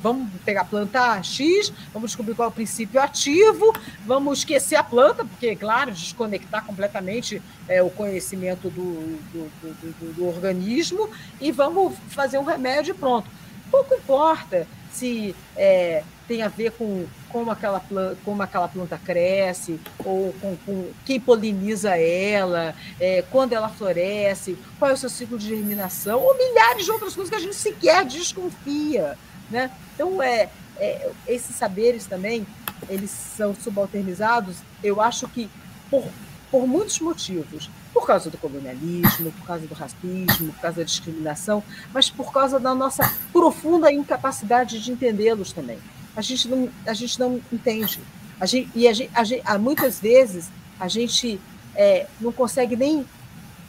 [0.00, 3.72] vamos pegar a planta X, vamos descobrir qual é o princípio ativo,
[4.04, 10.26] vamos esquecer a planta, porque, claro, desconectar completamente é, o conhecimento do, do, do, do
[10.26, 11.08] organismo
[11.40, 13.30] e vamos fazer um remédio e pronto.
[13.70, 19.80] Pouco importa se é, tem a ver com como aquela, planta, como aquela planta cresce,
[20.04, 25.38] ou com, com quem poliniza ela, é, quando ela floresce, qual é o seu ciclo
[25.38, 29.18] de germinação, ou milhares de outras coisas que a gente sequer desconfia.
[29.50, 29.70] Né?
[29.94, 32.46] Então, é, é, esses saberes também,
[32.88, 35.48] eles são subalternizados, eu acho que
[35.90, 36.04] por,
[36.50, 41.62] por muitos motivos por causa do colonialismo, por causa do racismo, por causa da discriminação,
[41.92, 45.78] mas por causa da nossa profunda incapacidade de entendê-los também.
[46.16, 48.00] A gente não, a gente não entende.
[48.40, 51.40] A gente, e a gente, a gente, muitas vezes a gente
[51.74, 53.06] é, não consegue nem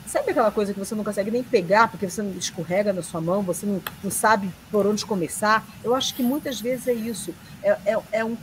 [0.05, 3.41] Sabe aquela coisa que você não consegue nem pegar porque você escorrega na sua mão,
[3.41, 5.65] você não, não sabe por onde começar?
[5.83, 7.33] Eu acho que muitas vezes é isso.
[7.63, 8.37] É, é, é um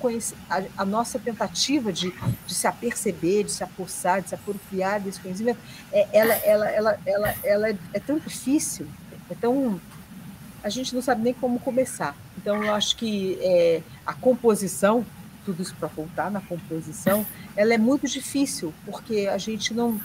[0.49, 2.13] a, a, nossa tentativa de,
[2.45, 5.61] de se aperceber, de se apossar, de se apropriar desse conhecimento,
[5.93, 8.89] é, ela, ela, ela, ela, ela é, é tão difícil,
[9.31, 9.81] é tão.
[10.62, 12.16] A gente não sabe nem como começar.
[12.37, 15.05] Então, eu acho que é, a composição,
[15.45, 17.27] tudo isso para voltar na composição,
[17.57, 20.01] ela é muito difícil, porque a gente não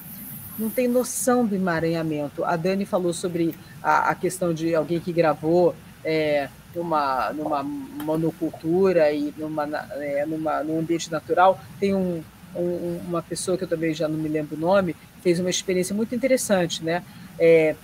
[0.57, 2.43] não tem noção do emaranhamento.
[2.45, 3.53] A Dani falou sobre
[3.83, 10.63] a, a questão de alguém que gravou é, numa, numa monocultura e numa, é, numa,
[10.63, 11.59] num ambiente natural.
[11.79, 12.23] Tem um,
[12.55, 15.95] um, uma pessoa que eu também já não me lembro o nome, fez uma experiência
[15.95, 17.03] muito interessante, né?
[17.37, 17.75] É,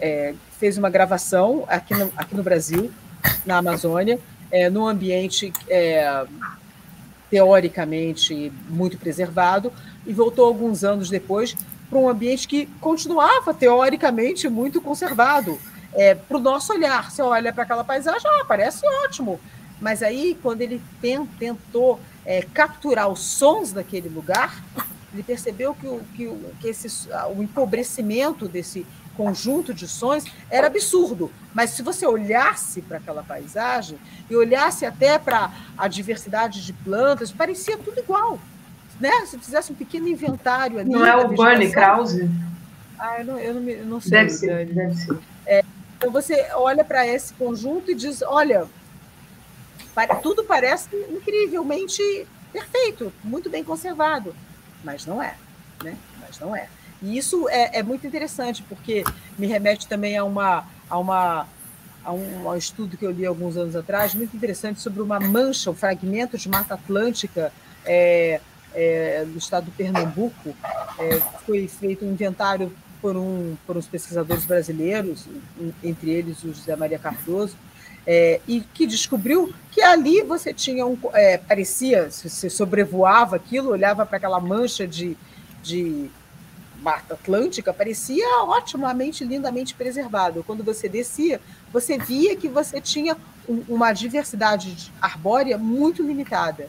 [0.00, 2.90] é, fez uma gravação aqui no, aqui no Brasil,
[3.44, 4.18] na Amazônia,
[4.50, 6.24] é, num ambiente é,
[7.30, 9.72] teoricamente muito preservado,
[10.06, 11.56] e voltou alguns anos depois
[11.88, 15.58] para um ambiente que continuava teoricamente muito conservado.
[15.94, 17.10] é, para o nosso olhar.
[17.10, 19.40] Você olha para aquela paisagem, ah, parece ótimo.
[19.80, 20.80] Mas aí, quando ele
[21.38, 24.62] tentou é, capturar os sons daquele lugar,
[25.12, 28.86] ele percebeu que, o, que, o, que esse, o empobrecimento desse
[29.20, 31.30] conjunto de sons era absurdo.
[31.52, 33.98] Mas se você olhasse para aquela paisagem
[34.30, 38.38] e olhasse até para a diversidade de plantas, parecia tudo igual.
[38.98, 39.10] Né?
[39.26, 40.88] Se fizesse um pequeno inventário ali.
[40.88, 42.30] Não é o Bernie Krause?
[42.98, 44.10] Ah, eu não, eu não, eu não sei.
[44.10, 45.18] Deve ser, deve ser.
[45.44, 45.64] É,
[45.98, 48.66] então você olha para esse conjunto e diz: olha,
[50.22, 52.02] tudo parece incrivelmente
[52.52, 54.34] perfeito, muito bem conservado,
[54.82, 55.34] mas não é,
[55.82, 55.96] né?
[56.20, 56.68] Mas não é.
[57.02, 59.04] E isso é, é muito interessante porque
[59.38, 61.46] me remete também a uma a uma
[62.04, 65.20] a um, a um, estudo que eu li alguns anos atrás, muito interessante, sobre uma
[65.20, 67.52] mancha, um fragmento de Mata Atlântica
[67.84, 68.40] é,
[68.74, 70.54] é, do estado do Pernambuco.
[70.98, 75.26] É, foi feito um inventário por, um, por uns pesquisadores brasileiros,
[75.82, 77.56] entre eles o José Maria Cardoso,
[78.06, 80.98] é, e que descobriu que ali você tinha um.
[81.12, 85.16] É, parecia, se você sobrevoava aquilo, olhava para aquela mancha de,
[85.62, 86.10] de
[86.80, 90.42] Mata Atlântica, parecia otimamente, lindamente preservado.
[90.44, 91.40] Quando você descia,
[91.72, 93.16] você via que você tinha
[93.48, 96.68] um, uma diversidade arbórea muito limitada.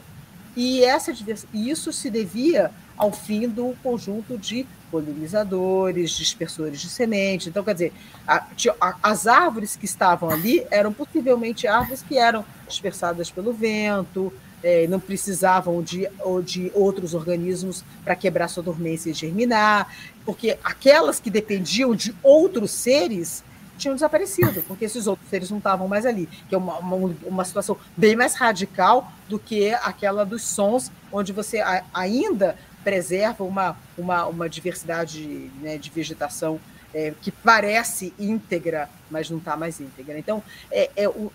[0.54, 1.12] E essa,
[1.52, 7.48] isso se devia ao fim do conjunto de polinizadores, dispersores de semente.
[7.48, 7.92] Então, quer dizer,
[8.28, 8.46] a,
[8.80, 14.32] a, as árvores que estavam ali eram possivelmente árvores que eram dispersadas pelo vento,
[14.62, 16.08] é, não precisavam de,
[16.44, 19.92] de outros organismos para quebrar sua dormência e germinar,
[20.24, 23.42] porque aquelas que dependiam de outros seres
[23.76, 27.44] tinham desaparecido, porque esses outros seres não estavam mais ali, que é uma, uma, uma
[27.44, 31.60] situação bem mais radical do que aquela dos sons, onde você
[31.92, 36.60] ainda preserva uma, uma, uma diversidade né, de vegetação
[36.94, 40.18] é, que parece íntegra, mas não está mais íntegra.
[40.18, 41.32] Então, é, é, o,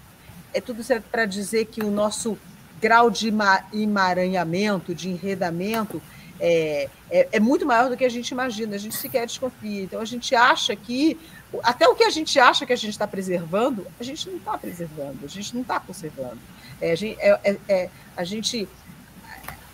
[0.54, 2.38] é tudo para dizer que o nosso
[2.80, 3.34] grau de
[3.74, 6.02] emaranhamento, de enredamento,
[6.40, 9.84] é, é, é, muito maior do que a gente imagina, a gente sequer desconfia.
[9.84, 11.18] Então, a gente acha que,
[11.64, 14.58] até o que a gente acha que a gente está preservando, a gente não está
[14.58, 16.38] preservando, a gente não está conservando.
[16.80, 18.68] É, a, gente, é, é, é a gente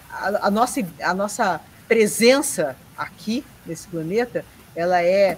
[0.09, 5.37] a, a, nossa, a nossa presença aqui nesse planeta, ela é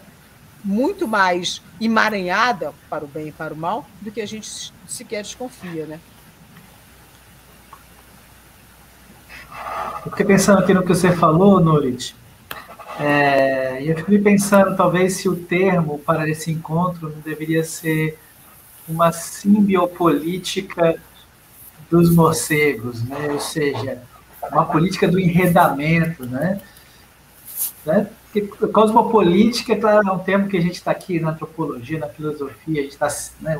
[0.63, 5.23] muito mais emaranhada para o bem e para o mal do que a gente sequer
[5.23, 5.99] desconfia, né?
[10.05, 12.15] Eu fiquei pensando aqui no que você falou, Norit,
[12.99, 18.17] é, e eu fiquei pensando talvez se o termo para esse encontro não deveria ser
[18.87, 20.95] uma simbiopolítica
[21.89, 23.31] dos morcegos, né?
[23.31, 24.01] ou seja,
[24.51, 26.61] uma política do enredamento, né?
[27.85, 28.07] né?
[28.73, 32.83] Cosmopolítica claro, é um termo que a gente está aqui na antropologia, na filosofia, a
[32.83, 33.07] gente está
[33.41, 33.57] né,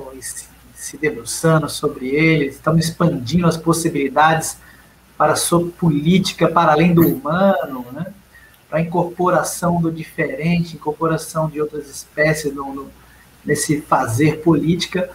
[0.74, 4.58] se debruçando sobre ele, estamos expandindo as possibilidades
[5.18, 8.08] para sua política para além do humano, né?
[8.70, 12.92] para a incorporação do diferente, incorporação de outras espécies no, no,
[13.46, 15.10] nesse fazer política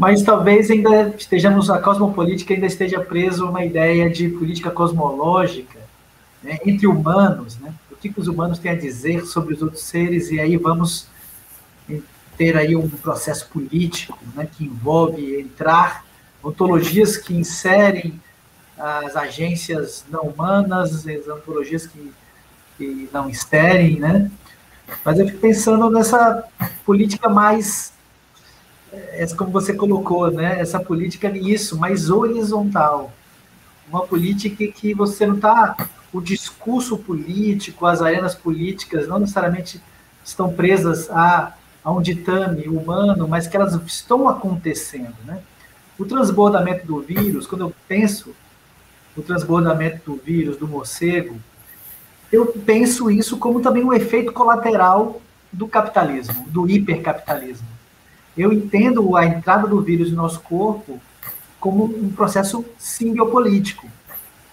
[0.00, 5.78] mas talvez ainda estejamos, a cosmopolítica ainda esteja preso a uma ideia de política cosmológica
[6.42, 7.74] né, entre humanos, né?
[7.92, 11.06] O que, que os humanos têm a dizer sobre os outros seres, e aí vamos
[12.38, 16.02] ter aí um processo político né, que envolve entrar
[16.42, 18.18] ontologias que inserem
[18.80, 22.12] as agências não humanas, as ontologias que,
[22.78, 24.30] que não exterem, né?
[25.04, 26.44] Mas eu fico pensando nessa
[26.84, 27.92] política mais
[28.92, 30.58] essa como você colocou, né?
[30.60, 33.12] Essa política isso, mais horizontal,
[33.88, 35.76] uma política que você não está
[36.12, 39.80] o discurso político, as arenas políticas não necessariamente
[40.24, 41.54] estão presas a,
[41.84, 45.40] a um ditame humano, mas que elas estão acontecendo, né?
[45.98, 48.34] O transbordamento do vírus, quando eu penso
[49.20, 51.36] o transbordamento do vírus do morcego,
[52.32, 55.20] eu penso isso como também um efeito colateral
[55.52, 57.70] do capitalismo, do hipercapitalismo
[58.36, 61.00] eu entendo a entrada do vírus no nosso corpo
[61.58, 63.86] como um processo simbiopolítico.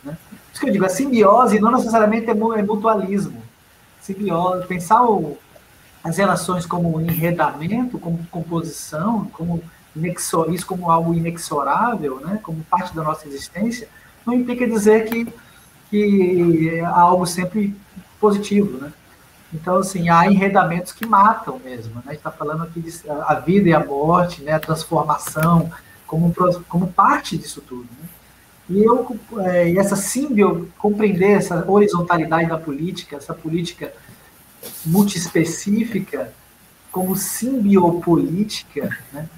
[0.03, 0.18] Né?
[0.52, 3.41] Isso que eu digo, a simbiose não necessariamente é, é mutualismo.
[4.02, 5.38] Simbiose, pensar o,
[6.03, 9.64] as relações como enredamento, como composição, como
[9.95, 12.39] isso como algo inexorável, né?
[12.44, 13.88] como parte da nossa existência,
[14.28, 15.26] não implica dizer que,
[15.90, 17.74] que há algo sempre
[18.20, 18.78] positivo.
[18.78, 18.91] Né?
[19.54, 21.95] Então, assim, há enredamentos que matam mesmo.
[21.95, 22.02] Né?
[22.08, 24.52] A gente está falando aqui de a vida e a morte, né?
[24.52, 25.72] a transformação,
[26.06, 26.34] como,
[26.68, 27.88] como parte disso tudo.
[28.02, 28.10] Né?
[28.70, 33.94] E eu, é, essa símbio, compreender essa horizontalidade da política, essa política
[34.86, 36.34] multiespecífica,
[36.91, 39.30] como simbiopolítica, né?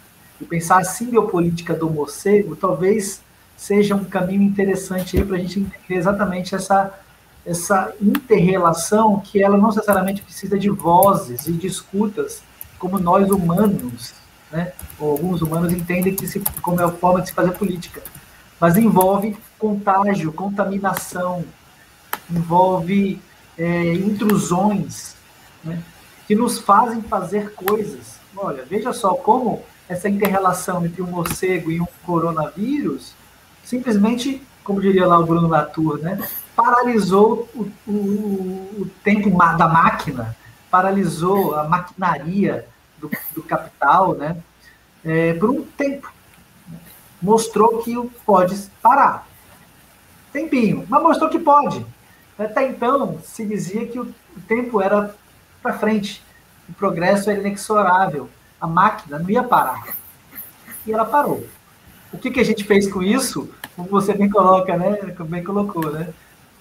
[0.41, 3.21] e pensar a simbiopolítica do morcego, talvez
[3.59, 6.97] seja um caminho interessante aí para a gente entender exatamente essa,
[7.45, 12.41] essa interrelação que ela não necessariamente precisa de vozes e de escutas,
[12.79, 14.13] como nós humanos,
[14.49, 14.71] né?
[14.97, 18.01] ou alguns humanos entendem que se, como é a forma de se fazer política,
[18.61, 21.43] mas envolve contágio, contaminação,
[22.31, 23.21] envolve
[23.57, 25.15] é, intrusões,
[25.65, 25.83] né?
[26.25, 28.19] que nos fazem fazer coisas.
[28.37, 33.18] Olha, veja só como essa interrelação entre um morcego e um coronavírus
[33.69, 36.19] simplesmente, como diria lá o Bruno Latour, né,
[36.55, 37.91] paralisou o, o,
[38.81, 40.35] o tempo da máquina,
[40.71, 42.65] paralisou a maquinaria
[42.97, 44.35] do, do capital né,
[45.05, 46.11] é, por um tempo.
[47.21, 49.27] Mostrou que pode parar.
[50.33, 51.85] Tempinho, mas mostrou que pode.
[52.37, 54.13] Até então, se dizia que o
[54.47, 55.13] tempo era
[55.61, 56.23] para frente.
[56.67, 58.29] O progresso era inexorável.
[58.59, 59.95] A máquina não ia parar.
[60.85, 61.45] E ela parou.
[62.11, 63.49] O que, que a gente fez com isso?
[63.75, 64.97] Como você bem coloca, né?
[65.27, 66.09] Bem colocou, né?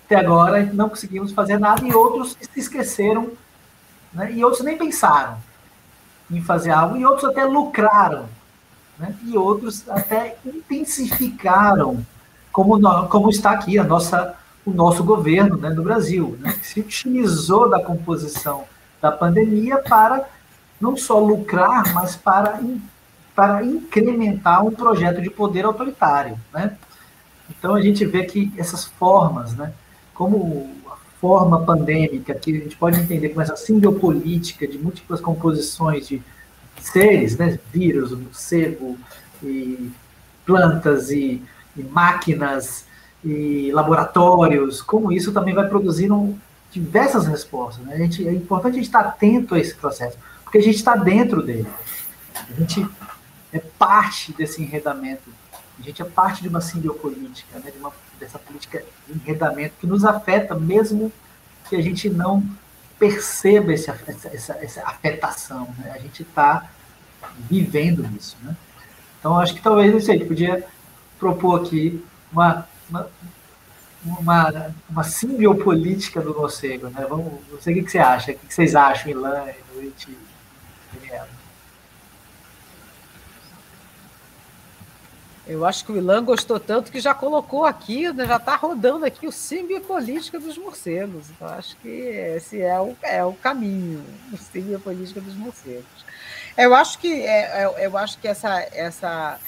[0.05, 3.33] Até agora não conseguimos fazer nada e outros se esqueceram,
[4.13, 4.33] né?
[4.33, 5.39] E outros nem pensaram
[6.31, 8.27] em fazer algo e outros até lucraram,
[8.99, 9.15] né?
[9.25, 12.05] E outros até intensificaram,
[12.53, 14.35] como, como está aqui a nossa,
[14.65, 16.53] o nosso governo né, no Brasil, né?
[16.53, 18.65] Que se utilizou da composição
[19.01, 20.29] da pandemia para
[20.81, 22.61] não só lucrar, mas para,
[23.39, 26.37] para incrementar um projeto de poder autoritário.
[26.53, 26.77] Né?
[27.49, 29.73] Então a gente vê que essas formas, né,
[30.13, 36.09] como a forma pandêmica, que a gente pode entender como essa simbiopolítica de múltiplas composições
[36.09, 36.21] de
[36.81, 38.99] seres, né, vírus, morcego,
[39.41, 39.89] e
[40.45, 41.41] plantas e,
[41.77, 42.87] e máquinas
[43.25, 46.37] e laboratórios, como isso também vai produzindo
[46.73, 47.87] diversas respostas.
[47.87, 47.95] Né?
[47.95, 50.97] A gente, é importante a gente estar atento a esse processo, porque a gente está
[50.97, 51.69] dentro dele.
[52.35, 52.85] A gente
[53.53, 55.31] é parte desse enredamento.
[55.79, 57.71] A gente é parte de uma simbiopolítica, né?
[57.71, 61.13] de uma, dessa política de enredamento que nos afeta, mesmo
[61.69, 62.43] que a gente não
[62.99, 65.73] perceba esse, essa, essa, essa afetação.
[65.79, 65.93] Né?
[65.95, 66.69] A gente está
[67.49, 68.37] vivendo isso.
[68.43, 68.57] Né?
[69.19, 70.67] Então, acho que talvez, sei, a gente podia
[71.19, 73.09] propor aqui uma, uma
[74.05, 77.05] uma, uma simbiopolítica do morcego, né?
[77.09, 80.17] Vamos, não sei o que, você acha, o que, vocês acham, Ilan, Noite,
[80.93, 81.29] Daniela?
[85.49, 89.07] Eu acho que o Ilan gostou tanto que já colocou aqui, né, já está rodando
[89.07, 91.31] aqui o simbiopolítica dos morcegos.
[91.31, 96.05] Então, acho que esse é o, é o caminho, o simbiopolítica dos morcegos.
[96.55, 99.39] Eu acho que, é, é eu acho que essa, essa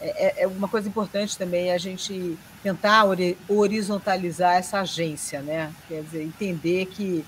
[0.00, 3.04] é, é, é uma coisa importante também a gente tentar
[3.48, 5.72] horizontalizar essa agência, né?
[5.86, 7.24] Quer dizer, entender que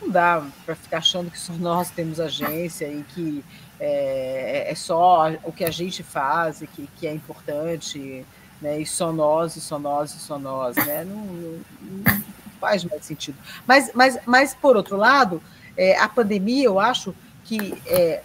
[0.00, 3.44] não dá para ficar achando que só nós temos agência e que
[3.80, 8.24] é, é, só o que a gente faz que, que é importante,
[8.60, 8.78] né?
[8.78, 11.04] E só nós, e só nós, e só nós, né?
[11.04, 12.22] Não, não, não
[12.60, 13.38] faz mais sentido.
[13.66, 15.42] Mas, mas, mas por outro lado,
[15.76, 18.22] é, a pandemia, eu acho que é,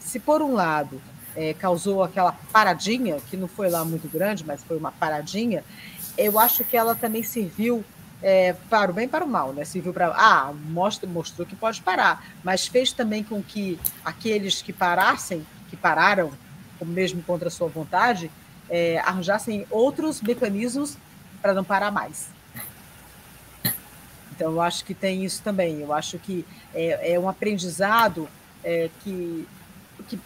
[0.00, 1.00] se por um lado
[1.36, 5.62] é, causou aquela paradinha, que não foi lá muito grande, mas foi uma paradinha,
[6.16, 7.84] eu acho que ela também serviu
[8.22, 9.64] é, para o bem e para o mal, né?
[9.64, 10.08] Serviu para.
[10.08, 15.76] Ah, mostra, mostrou que pode parar, mas fez também com que aqueles que parassem, que
[15.76, 16.32] pararam,
[16.84, 18.30] mesmo contra a sua vontade,
[18.68, 20.96] é, arranjassem outros mecanismos
[21.40, 22.30] para não parar mais.
[24.32, 25.80] Então, eu acho que tem isso também.
[25.80, 28.28] Eu acho que é, é um aprendizado
[28.62, 29.48] é, que,
[30.08, 30.20] que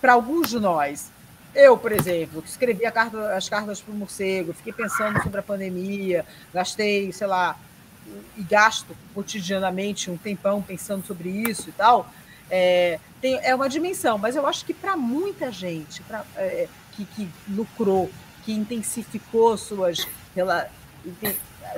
[0.00, 1.10] para alguns de nós,
[1.56, 5.42] eu, por exemplo, que escrevi carta, as cartas para o morcego, fiquei pensando sobre a
[5.42, 7.58] pandemia, gastei, sei lá,
[8.36, 12.08] e gasto cotidianamente um tempão pensando sobre isso e tal,
[12.50, 17.06] é, tem, é uma dimensão, mas eu acho que para muita gente pra, é, que,
[17.06, 18.10] que, lucrou,
[18.44, 20.06] que intensificou suas,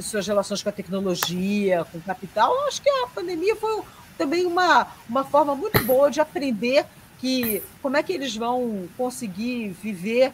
[0.01, 3.83] suas relações com a tecnologia, com o capital, eu acho que a pandemia foi
[4.19, 6.85] também uma, uma forma muito boa de aprender
[7.19, 10.32] que como é que eles vão conseguir viver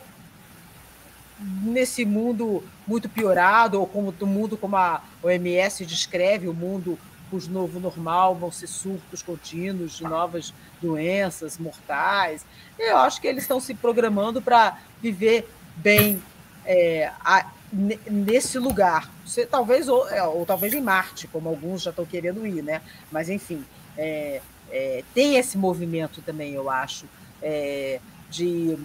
[1.38, 6.98] nesse mundo muito piorado, ou como do mundo como a OMS descreve, o mundo
[7.30, 12.44] cujo novo normal vão ser surtos contínuos de novas doenças mortais.
[12.78, 16.22] Eu acho que eles estão se programando para viver bem
[16.64, 19.10] é, a, nesse lugar.
[19.26, 22.80] Você, talvez ou, é, ou, talvez em Marte, como alguns já estão querendo ir, né?
[23.10, 23.64] Mas enfim,
[23.96, 24.40] é,
[24.74, 27.06] é, tem esse movimento também, eu acho,
[27.40, 28.76] é, de,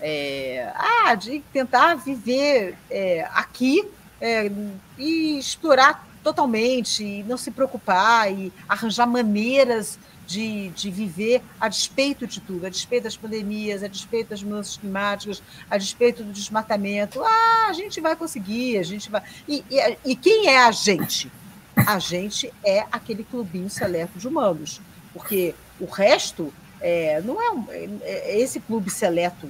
[0.00, 3.84] é, ah, de tentar viver é, aqui
[4.20, 4.48] é,
[4.96, 9.98] e explorar totalmente, e não se preocupar e arranjar maneiras
[10.28, 14.76] de, de viver a despeito de tudo, a despeito das pandemias, a despeito das mudanças
[14.76, 17.20] climáticas, a despeito do desmatamento.
[17.20, 19.24] Ah, a gente vai conseguir, a gente vai.
[19.48, 21.32] E, e, e quem é a gente?
[21.74, 24.80] A gente é aquele clubinho seleto de humanos,
[25.12, 29.48] porque o resto é, não é, um, é, é esse clube seleto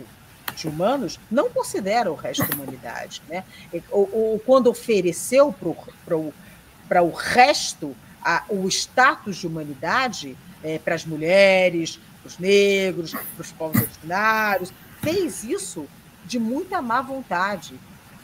[0.55, 3.43] de humanos não considera o resto da humanidade, né?
[3.91, 5.55] Ou, ou quando ofereceu
[6.05, 13.13] para o resto a, o status de humanidade é, para as mulheres, para os negros,
[13.13, 15.87] para os povos originários, fez isso
[16.25, 17.75] de muita má vontade.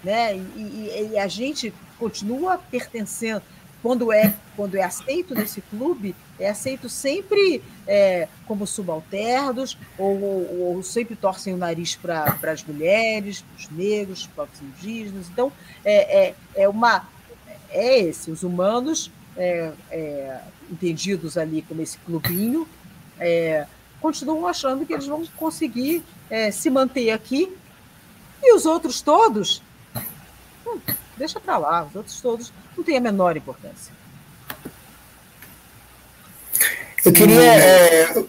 [0.05, 0.37] Né?
[0.37, 3.43] E, e, e, a gente continua pertencendo.
[3.83, 10.61] Quando é, quando é aceito nesse clube, é aceito sempre é, como subalternos, ou, ou,
[10.77, 15.27] ou, sempre torcem o nariz para as mulheres, para os negros, para os indígenas.
[15.29, 15.53] Então,
[15.85, 17.09] é, é, é, uma,
[17.71, 20.41] é esse, os humanos é, é,
[20.71, 22.69] entendidos ali como esse clubinho,
[23.19, 23.67] é,
[24.01, 27.53] continuam achando que eles vão conseguir é, se manter aqui
[28.43, 29.63] e os outros todos,
[30.67, 30.79] hum,
[31.17, 33.93] deixa para lá, os outros todos não têm a menor importância.
[37.05, 38.25] Eu queria é,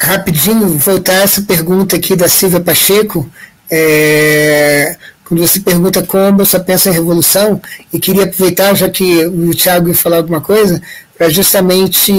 [0.00, 3.28] rapidinho voltar a essa pergunta aqui da Silvia Pacheco.
[3.70, 7.60] É, quando você pergunta como eu só penso em revolução,
[7.92, 10.80] e queria aproveitar, já que o Thiago ia falar alguma coisa,
[11.18, 12.12] para justamente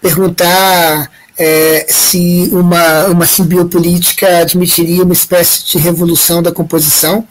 [0.00, 7.26] perguntar é, se uma, uma simbiopolítica admitiria uma espécie de revolução da composição,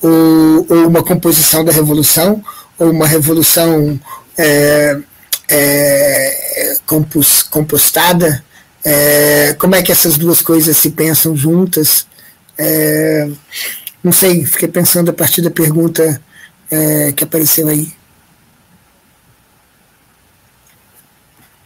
[0.00, 2.42] ou, ou uma composição da revolução,
[2.78, 3.98] ou uma revolução
[4.38, 4.98] é,
[5.48, 8.44] é, compos, compostada.
[8.84, 12.06] É, como é que essas duas coisas se pensam juntas?
[12.58, 13.28] É,
[14.02, 16.20] não sei, fiquei pensando a partir da pergunta
[16.70, 17.92] é, que apareceu aí.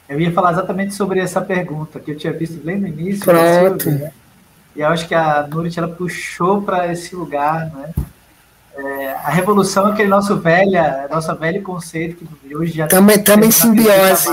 [0.08, 3.24] Eu ia falar exatamente sobre essa pergunta que eu tinha visto bem no início.
[3.24, 3.90] Pronto.
[3.90, 4.10] Né?
[4.74, 7.92] E eu acho que a Nurit ela puxou para esse lugar, né?
[8.78, 13.50] É, a revolução é aquele nosso velha, nosso velho conceito que hoje já também também
[13.50, 14.30] simbiose.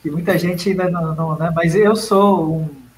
[0.00, 1.52] Que muita gente ainda não, não, né?
[1.54, 2.88] Mas eu sou um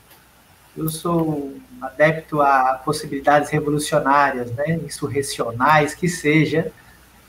[0.76, 6.70] eu sou adepto a possibilidades revolucionárias, né, insurrecionais, que seja,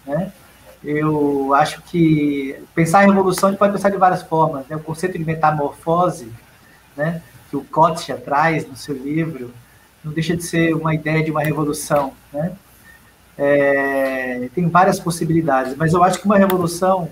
[0.05, 0.31] né,
[0.83, 4.67] eu acho que pensar em revolução a gente pode pensar de várias formas.
[4.67, 4.75] Né?
[4.75, 6.31] O conceito de metamorfose,
[6.95, 9.53] né, que o Kotcha traz no seu livro,
[10.03, 12.13] não deixa de ser uma ideia de uma revolução.
[12.33, 12.53] Né?
[13.37, 17.09] É, tem várias possibilidades, mas eu acho que uma revolução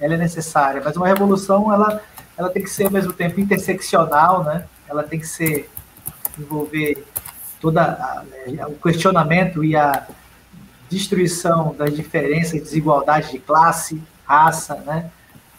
[0.00, 2.00] ela é necessária, mas uma revolução ela,
[2.36, 4.64] ela tem que ser ao mesmo tempo interseccional, né?
[4.88, 5.68] ela tem que ser
[6.38, 7.04] envolver
[7.60, 8.24] toda
[8.68, 10.06] o questionamento e a
[10.88, 15.10] destruição das diferenças desigualdades de classe, raça, né,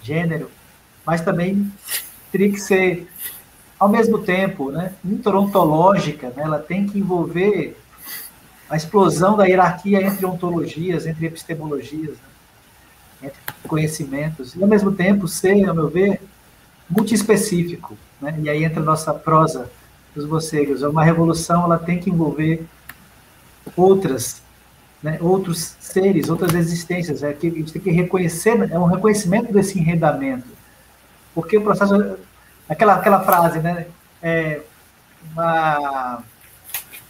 [0.01, 0.49] gênero,
[1.05, 1.71] mas também
[2.31, 3.07] teria que ser,
[3.79, 7.77] ao mesmo tempo, né, interontológica, né, ela tem que envolver
[8.69, 12.17] a explosão da hierarquia entre ontologias, entre epistemologias,
[13.21, 16.21] né, entre conhecimentos, e ao mesmo tempo ser, ao meu ver,
[16.89, 17.97] multiespecífico.
[18.21, 19.71] Né, e aí entra a nossa prosa
[20.13, 20.81] dos morcegos.
[20.81, 22.65] Uma revolução ela tem que envolver
[23.77, 24.41] outras,
[25.01, 27.23] né, outros seres, outras existências.
[27.23, 30.47] É que a gente tem que reconhecer, é um reconhecimento desse enredamento.
[31.33, 32.17] Porque o processo,
[32.69, 33.87] aquela, aquela frase, né,
[34.21, 34.61] é
[35.31, 36.23] uma,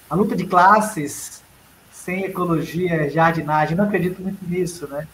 [0.10, 1.44] a luta de classes
[1.91, 5.07] sem ecologia, jardinagem, não acredito muito nisso, né?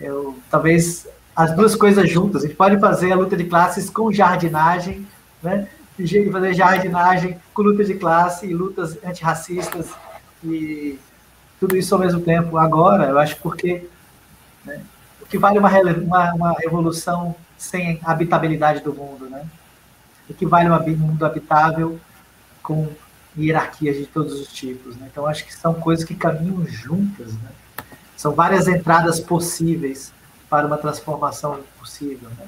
[0.00, 1.06] Eu, talvez
[1.36, 2.42] as duas coisas juntas.
[2.42, 5.06] A gente pode fazer a luta de classes com jardinagem,
[5.42, 5.68] né?
[6.04, 9.90] de fazer jardinagem com lutas de classe e lutas antirracistas
[10.42, 10.98] e
[11.58, 12.56] tudo isso ao mesmo tempo.
[12.56, 13.86] Agora, eu acho porque
[14.64, 14.80] né,
[15.20, 19.44] o que vale uma, uma, uma, revolução sem habitabilidade do mundo, né?
[20.30, 22.00] O que vale um mundo habitável
[22.62, 22.88] com
[23.36, 25.08] hierarquias de todos os tipos, né?
[25.10, 27.50] Então, acho que são coisas que caminham juntas, né?
[28.16, 30.12] São várias entradas possíveis
[30.48, 32.46] para uma transformação possível, né?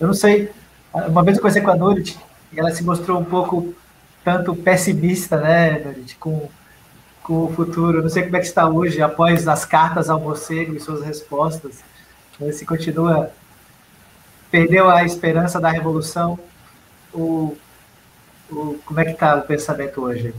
[0.00, 0.50] Eu não sei,
[0.92, 2.18] uma vez eu conversei com a Nurit,
[2.56, 3.74] ela se mostrou um pouco
[4.24, 6.48] tanto pessimista, né, com,
[7.22, 8.02] com o futuro.
[8.02, 11.84] Não sei como é que está hoje, após as cartas ao morcego e suas respostas.
[12.52, 13.30] Se continua,
[14.50, 16.38] perdeu a esperança da revolução,
[17.14, 17.56] o,
[18.50, 20.34] o, como é que está o pensamento hoje?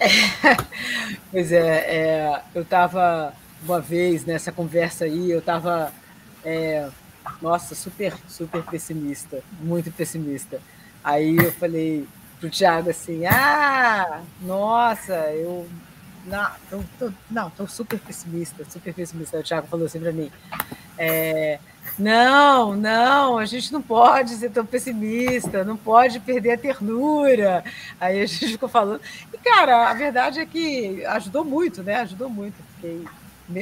[0.00, 0.08] É,
[1.30, 5.92] pois é, é eu estava uma vez nessa conversa aí, eu estava
[6.44, 6.88] é,
[7.42, 10.60] nossa, super, super pessimista, muito pessimista.
[11.02, 12.06] Aí eu falei
[12.40, 15.68] pro Thiago assim, ah, nossa, eu
[16.24, 19.36] não, tô, tô, não, tô super pessimista, super pessimista.
[19.36, 20.30] Aí o Thiago falou assim para mim,
[20.98, 21.58] É,
[21.98, 27.64] não, não, a gente não pode ser tão pessimista, não pode perder a ternura.
[28.00, 29.00] Aí a gente ficou falando.
[29.32, 31.96] E, cara, a verdade é que ajudou muito, né?
[31.96, 32.56] Ajudou muito.
[32.76, 33.04] Fiquei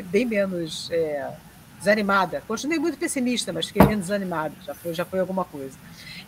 [0.03, 1.31] bem menos é,
[1.79, 2.43] desanimada.
[2.47, 4.55] Continuei muito pessimista, mas fiquei menos desanimada.
[4.65, 5.79] Já foi, já foi alguma coisa.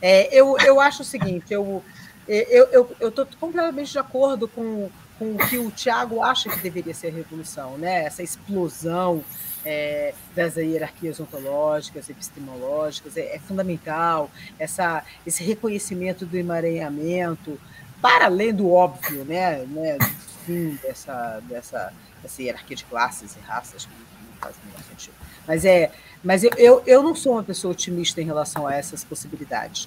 [0.01, 1.83] É, eu, eu acho o seguinte, eu
[2.27, 6.95] estou eu, eu, completamente de acordo com, com o que o Tiago acha que deveria
[6.95, 8.05] ser a revolução, né?
[8.05, 9.25] essa explosão
[9.71, 17.61] é, das hierarquias ontológicas, epistemológicas, é, é, fundamental essa, esse reconhecimento do emaranhamento,
[18.01, 19.99] para além do óbvio, né, né,
[20.47, 21.93] fim dessa, dessa,
[22.23, 25.15] dessa hierarquia de classes e raças, que não faz nenhum sentido.
[25.47, 25.93] Mas, é,
[26.25, 29.87] mas eu, eu, eu não sou uma pessoa otimista em relação a essas possibilidades.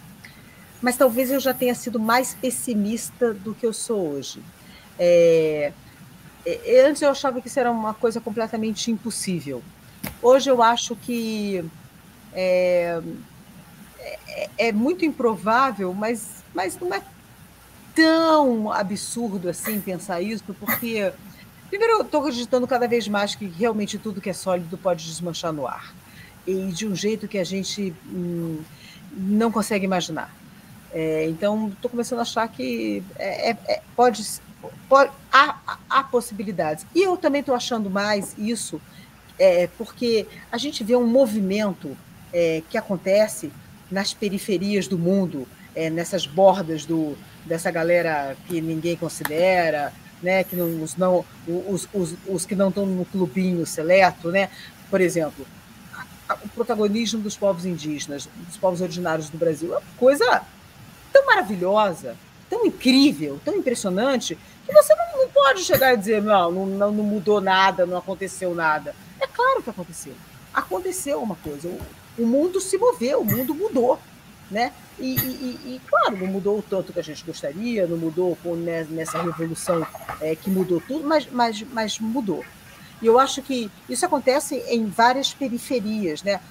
[0.80, 4.44] Mas talvez eu já tenha sido mais pessimista do que eu sou hoje.
[5.00, 5.74] É,
[6.88, 9.62] antes eu achava que isso era uma coisa completamente impossível.
[10.22, 11.64] Hoje eu acho que
[12.34, 13.02] é,
[14.28, 17.02] é, é muito improvável, mas, mas não é
[17.94, 21.12] tão absurdo assim pensar isso, porque
[21.72, 25.54] Primeiro, eu estou acreditando cada vez mais que realmente tudo que é sólido pode desmanchar
[25.54, 25.96] no ar.
[26.46, 28.60] E de um jeito que a gente hum,
[29.14, 30.36] não consegue imaginar.
[30.92, 34.22] É, então, estou começando a achar que é, é, é pode,
[35.32, 36.86] há, há, possibilidades.
[36.94, 38.82] E eu também estou achando mais isso,
[39.40, 41.98] é, porque a gente vê um movimento
[42.34, 43.52] é, que acontece
[43.90, 45.48] nas periferias do mundo,
[45.94, 52.16] nessas bordas do, dessa galera que ninguém considera, né, que não, os, não, os, os,
[52.28, 54.50] os que não estão no clubinho seleto, né?
[54.92, 55.48] por exemplo,
[56.44, 60.44] o protagonismo dos povos indígenas, dos povos originários do Brasil, é uma coisa
[61.12, 62.16] tão maravilhosa,
[62.52, 67.04] tão incrível, tão impressionante, que você não, não pode chegar e dizer, não, não, não
[67.04, 68.94] mudou nada, não aconteceu nada.
[69.22, 70.14] É claro que aconteceu.
[70.54, 71.80] Aconteceu uma coisa, o,
[72.24, 73.98] o mundo se moveu, o mundo mudou.
[74.52, 74.74] Né?
[75.00, 78.54] E, e, e, claro, não mudou o tanto que a gente gostaria, não mudou com,
[78.54, 79.88] né, nessa revolução
[80.20, 82.44] é, que mudou tudo, mas, mas, mas mudou.
[83.02, 86.42] E eu acho que isso acontece em várias periferias, né?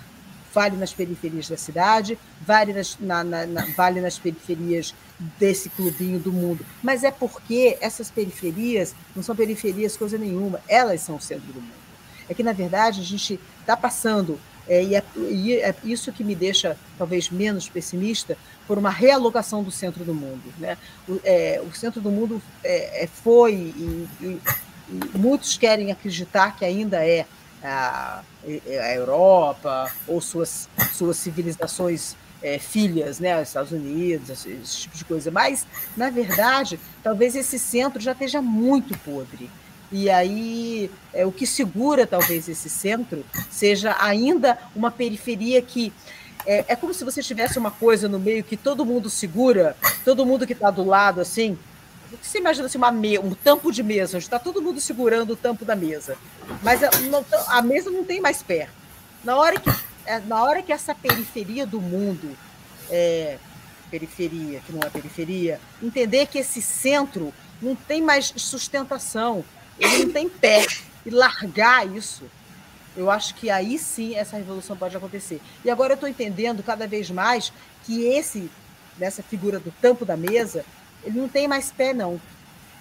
[0.52, 4.94] Vale nas periferias da cidade, vale nas, na, na, na, vale nas periferias
[5.38, 6.64] desse clubinho do mundo.
[6.82, 11.60] Mas é porque essas periferias não são periferias coisa nenhuma, elas são o centro do
[11.60, 11.80] mundo.
[12.28, 14.38] É que, na verdade, a gente está passando
[14.68, 18.38] é, e, é, e, é, isso que me deixa talvez menos pessimista
[18.68, 20.42] por uma realocação do centro do mundo.
[20.58, 20.78] Né?
[21.08, 24.40] O, é, o centro do mundo é, é foi e, e,
[24.88, 27.26] e, muitos querem acreditar que ainda é
[27.62, 34.96] a, a Europa ou suas, suas civilizações é, filhas, né, Estados Unidos, esse, esse, tipo
[34.96, 35.30] de coisa.
[35.30, 39.50] Mas, na verdade, talvez esse centro já esteja muito podre.
[39.92, 45.92] E aí, é, o que segura talvez esse centro seja ainda uma periferia que
[46.46, 50.24] é, é como se você tivesse uma coisa no meio que todo mundo segura, todo
[50.24, 51.58] mundo que está do lado assim.
[52.22, 55.36] Você imagina assim, uma me, um tampo de mesa, onde está todo mundo segurando o
[55.36, 56.16] tampo da mesa.
[56.62, 58.68] Mas a, não, a mesa não tem mais pé.
[59.22, 59.74] Na hora que, é,
[60.26, 62.36] na hora que essa periferia do mundo,
[62.90, 63.38] é,
[63.90, 69.44] periferia, que não é periferia, entender que esse centro não tem mais sustentação,
[69.78, 70.66] ele não tem pé.
[71.04, 72.24] E largar isso,
[72.96, 75.40] eu acho que aí sim essa revolução pode acontecer.
[75.64, 77.52] E agora eu estou entendendo cada vez mais
[77.84, 78.50] que esse,
[78.98, 80.64] nessa figura do tampo da mesa,
[81.02, 82.20] ele não tem mais pé, não.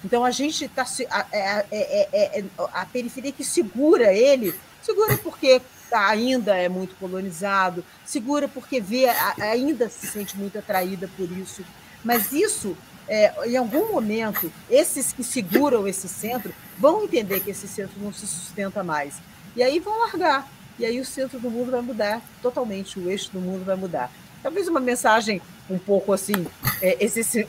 [0.04, 0.86] Então a gente está.
[1.10, 2.44] A, é, é, é,
[2.74, 9.06] a periferia que segura ele, segura porque ainda é muito colonizado, segura porque vê,
[9.40, 11.64] ainda se sente muito atraída por isso.
[12.04, 12.78] Mas isso
[13.10, 18.14] é, em algum momento, esses que seguram esse centro vão entender que esse centro não
[18.14, 19.16] se sustenta mais.
[19.56, 20.48] E aí vão largar.
[20.78, 24.12] E aí o centro do mundo vai mudar totalmente, o eixo do mundo vai mudar.
[24.42, 26.48] Talvez uma mensagem um pouco assim,
[26.82, 26.98] é,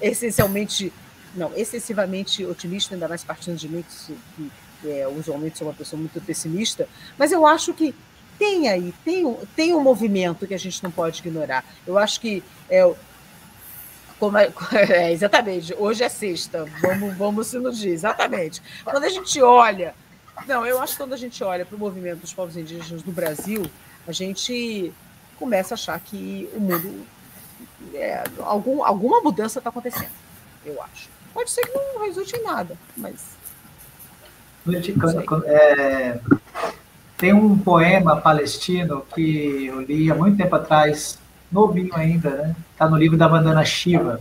[0.03, 0.93] essencialmente,
[1.35, 4.51] não, excessivamente otimista, ainda mais partindo de mim, que,
[4.83, 7.95] que é, usualmente sou uma pessoa muito pessimista, mas eu acho que
[8.41, 11.63] tem aí, tem, tem um movimento que a gente não pode ignorar.
[11.87, 12.91] Eu acho que é,
[14.19, 18.63] como é, é, exatamente, hoje é sexta, vamos, vamos se iludir, exatamente.
[18.83, 19.95] Quando a gente olha,
[20.49, 23.13] não, eu acho que quando a gente olha para o movimento dos povos indígenas do
[23.13, 23.67] Brasil,
[24.09, 24.91] a gente
[25.39, 27.07] começa a achar que o mundo,
[27.93, 30.09] é, algum, alguma mudança está acontecendo,
[30.65, 31.11] eu acho.
[31.35, 33.39] Pode ser que não resulte em nada, mas.
[35.47, 36.19] É,
[37.21, 41.19] tem um poema palestino que eu li há muito tempo atrás,
[41.53, 42.57] novinho ainda, né?
[42.73, 44.19] Está no livro da Vandana Shiva.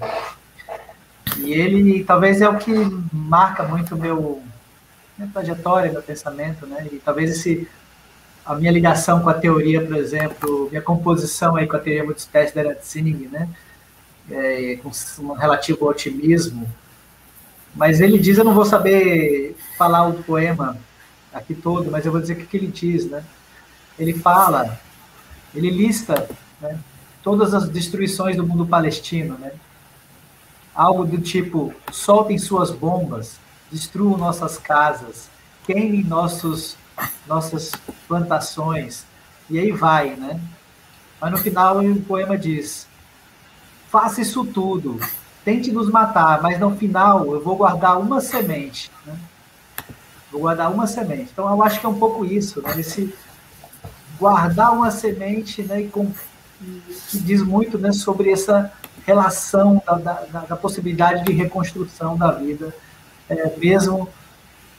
[1.38, 2.74] E ele talvez é o que
[3.14, 4.44] marca muito meu
[5.18, 6.88] minha trajetória, meu pensamento, né?
[6.92, 7.68] E talvez esse
[8.46, 12.54] a minha ligação com a teoria, por exemplo, minha composição aí com a teoria multiespécie
[12.54, 13.48] da Ratzining, né?
[14.30, 14.92] É, com
[15.24, 16.70] um relativo otimismo,
[17.74, 20.78] mas ele diz, eu não vou saber falar o poema
[21.34, 23.24] aqui todo, mas eu vou dizer o que ele diz, né?
[23.98, 24.80] Ele fala,
[25.54, 26.30] ele lista
[26.62, 26.80] né,
[27.24, 29.52] todas as destruições do mundo palestino, né?
[30.74, 33.40] Algo do tipo, soltem suas bombas,
[33.72, 35.30] destruam nossas casas,
[35.66, 36.78] queimem nossos,
[37.28, 37.72] nossas
[38.08, 39.06] plantações,
[39.50, 40.40] e aí vai, né?
[41.20, 42.88] Mas no final o poema diz,
[43.90, 45.00] faça isso tudo,
[45.44, 49.20] tente nos matar, mas no final eu vou guardar uma semente, né?
[50.32, 51.30] Vou guardar uma semente.
[51.32, 52.80] Então eu acho que é um pouco isso, né?
[52.80, 53.14] Esse
[54.20, 55.88] guardar uma semente, né?
[55.92, 56.12] Com,
[57.10, 57.92] que diz muito, né?
[57.92, 58.72] Sobre essa
[59.06, 62.74] relação da, da, da possibilidade de reconstrução da vida,
[63.28, 64.08] é, mesmo.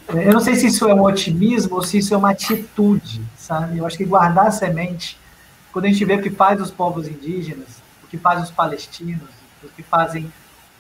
[0.09, 3.21] É, eu não sei se isso é um otimismo ou se isso é uma atitude,
[3.37, 3.79] sabe?
[3.79, 5.19] Eu acho que guardar a semente,
[5.73, 7.69] quando a gente vê o que faz os povos indígenas,
[8.05, 9.29] o que faz os palestinos,
[9.63, 10.33] o que fazem,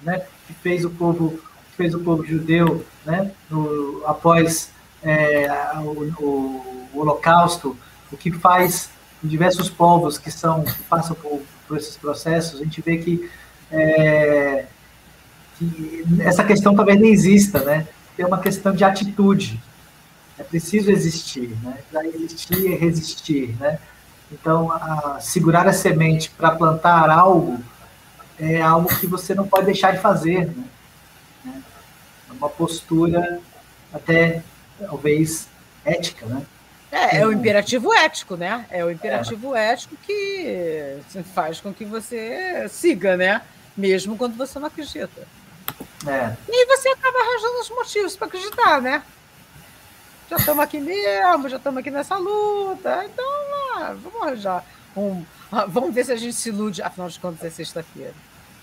[0.02, 0.22] né?
[0.47, 1.40] Que fez o povo
[1.81, 4.70] fez o povo judeu né, no, após
[5.02, 7.74] é, o, o, Holocausto,
[8.12, 8.90] o que faz
[9.23, 13.31] diversos povos que são que passam por, por esses processos, a gente vê que,
[13.73, 14.66] é,
[15.59, 17.89] que essa questão talvez nem exista, né?
[18.19, 19.59] É uma questão de atitude.
[20.39, 21.78] É preciso existir, né?
[21.90, 23.78] Para existir e resistir, né?
[24.31, 27.59] Então, a, segurar a semente para plantar algo
[28.39, 30.65] é algo que você não pode deixar de fazer, né?
[32.41, 33.41] Uma postura
[33.93, 34.43] até
[34.79, 35.47] talvez
[35.85, 36.43] ética, né?
[36.91, 38.67] É, é o imperativo ético, né?
[38.71, 39.73] É o imperativo é.
[39.73, 40.99] ético que
[41.35, 43.43] faz com que você siga, né?
[43.77, 45.29] Mesmo quando você não acredita.
[46.07, 46.35] É.
[46.49, 49.03] E você acaba arranjando os motivos para acreditar, né?
[50.29, 53.05] Já estamos aqui mesmo, já estamos aqui nessa luta.
[53.05, 53.25] Então,
[53.77, 54.65] ah, vamos arranjar
[54.97, 55.25] um.
[55.53, 56.83] Ah, vamos ver se a gente se ilude.
[56.83, 58.15] Afinal de contas, é sexta-feira.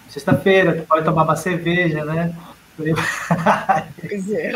[0.09, 2.33] Sexta-feira, pode tomar uma cerveja, né?
[2.77, 4.51] Pois é.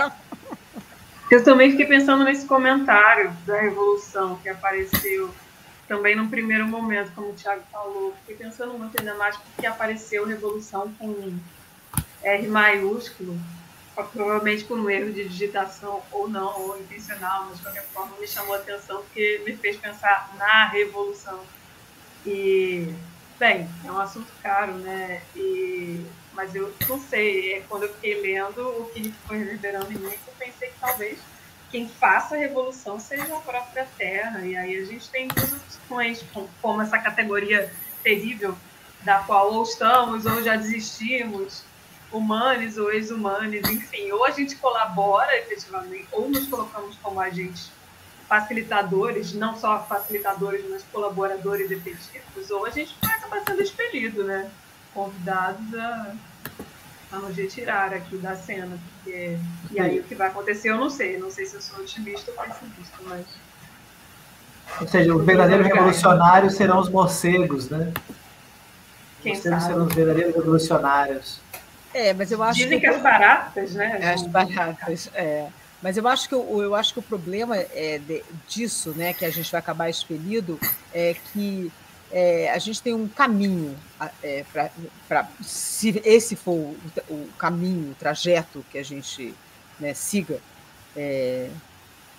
[1.29, 5.33] Eu também fiquei pensando nesse comentário da Revolução que apareceu
[5.87, 8.13] também num primeiro momento, como o Thiago falou.
[8.21, 11.33] Fiquei pensando muito ainda mais porque apareceu Revolução com
[12.23, 13.37] R maiúsculo,
[14.13, 18.27] provavelmente por um erro de digitação ou não, ou intencional, mas de qualquer forma me
[18.27, 21.39] chamou a atenção porque me fez pensar na Revolução.
[22.25, 22.93] E,
[23.39, 25.21] bem, é um assunto caro, né?
[25.35, 29.97] E mas eu não sei, é, quando eu fiquei lendo o que foi reverberando em
[29.97, 31.19] mim, eu pensei que talvez
[31.69, 34.45] quem faça a revolução seja a própria Terra.
[34.45, 36.23] E aí a gente tem duas opções,
[36.61, 37.71] como essa categoria
[38.03, 38.55] terrível,
[39.03, 41.63] da qual ou estamos ou já desistimos,
[42.11, 47.71] humanos ou ex-humanos, enfim, ou a gente colabora efetivamente, ou nos colocamos como agentes
[48.27, 54.49] facilitadores, não só facilitadores, mas colaboradores efetivos, ou a gente vai acabar sendo expelido, né?
[54.93, 56.13] Convidados a,
[57.11, 58.77] a nos retirar aqui da cena.
[58.95, 59.37] Porque,
[59.71, 61.17] e aí o que vai acontecer eu não sei.
[61.17, 63.25] Não sei se eu sou otimista ou pessimista, mas.
[64.79, 67.91] Ou seja, os verdadeiros revolucionários serão os morcegos, né?
[69.21, 71.39] Quem os morcegos serão os verdadeiros revolucionários.
[71.93, 73.97] É, mas eu acho Dizem que, que as baratas, né?
[74.01, 75.47] É, as baratas, é.
[75.81, 79.25] Mas eu acho que o, eu acho que o problema é de, disso, né, que
[79.25, 80.59] a gente vai acabar expelido,
[80.93, 81.71] é que
[82.11, 83.75] é, a gente tem um caminho
[84.21, 84.43] é,
[85.07, 86.77] para se esse for o,
[87.09, 89.33] o, caminho, o trajeto que a gente
[89.79, 90.39] né, siga,
[90.95, 91.49] é,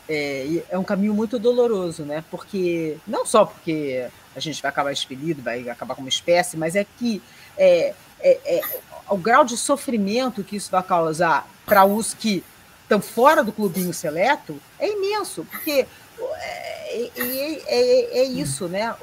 [0.08, 2.24] é, é, um caminho muito doloroso, né?
[2.30, 6.84] Porque não só porque a gente vai acabar expelido, vai acabar como espécie, mas é
[6.84, 7.22] que
[7.56, 8.62] é, é, é
[9.08, 12.42] o grau de sofrimento que isso vai causar para os que
[12.82, 15.86] estão fora do clubinho seleto é imenso, porque
[16.18, 18.94] é, é, é isso, né?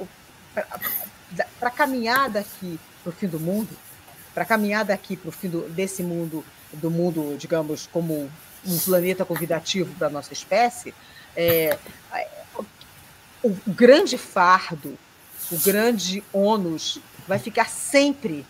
[1.60, 3.69] Para caminhar daqui para o fim do mundo,
[4.34, 8.31] para caminhar daqui para o fim do, desse mundo, do mundo, digamos, como
[8.65, 10.94] um planeta convidativo para a nossa espécie,
[11.36, 11.77] é,
[13.44, 14.98] o, grande fardo,
[15.52, 18.45] o grande ônus vai ficar sempre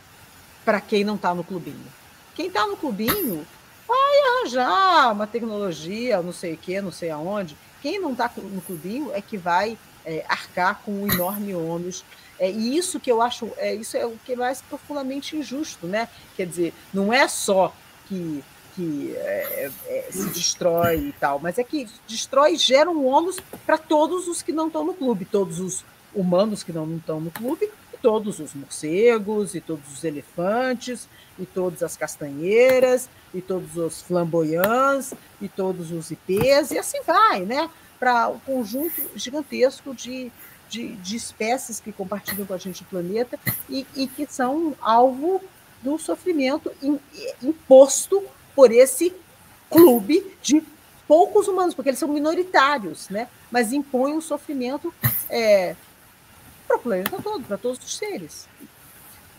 [0.65, 1.85] para quem não está no clubinho.
[2.35, 3.45] Quem está no clubinho
[3.87, 7.55] vai arranjar uma tecnologia, não sei o que, não sei aonde.
[7.81, 9.77] Quem não está no clubinho é que vai
[10.09, 12.03] é, arcar com um enorme ônus.
[12.39, 15.85] É, e isso que eu acho, é, isso é o que é mais profundamente injusto,
[15.85, 16.09] né?
[16.35, 17.73] Quer dizer, não é só
[18.07, 18.43] que,
[18.75, 23.39] que é, é, se destrói e tal, mas é que destrói e gera um ônus
[23.65, 27.29] para todos os que não estão no clube, todos os humanos que não estão no
[27.29, 27.69] clube,
[28.01, 31.07] todos os morcegos, e todos os elefantes,
[31.37, 37.41] e todas as castanheiras, e todos os flamboyants, e todos os ipês, e assim vai,
[37.41, 37.69] né?
[37.99, 40.31] Para um conjunto gigantesco de,
[40.69, 43.37] de, de, espécies que compartilham com a gente o planeta
[43.69, 45.41] e, e que são alvo
[45.81, 46.71] do sofrimento
[47.41, 48.23] imposto
[48.55, 49.13] por esse
[49.69, 50.63] clube de
[51.07, 53.27] poucos humanos, porque eles são minoritários, né?
[53.49, 54.93] mas impõem um sofrimento
[55.29, 55.75] é,
[56.67, 58.47] para o planeta todo, para todos os seres.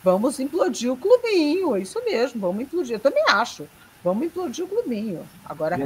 [0.02, 2.96] Vamos implodir o clubinho, é isso mesmo, vamos implodir.
[2.96, 3.68] Eu também acho.
[4.02, 5.28] Vamos implodir o clubinho.
[5.44, 5.76] Agora,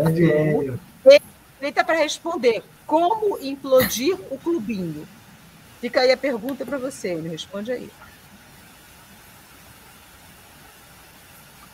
[1.64, 2.62] feita para responder.
[2.86, 5.08] Como implodir o clubinho?
[5.80, 7.90] Fica aí a pergunta para você, me responde aí.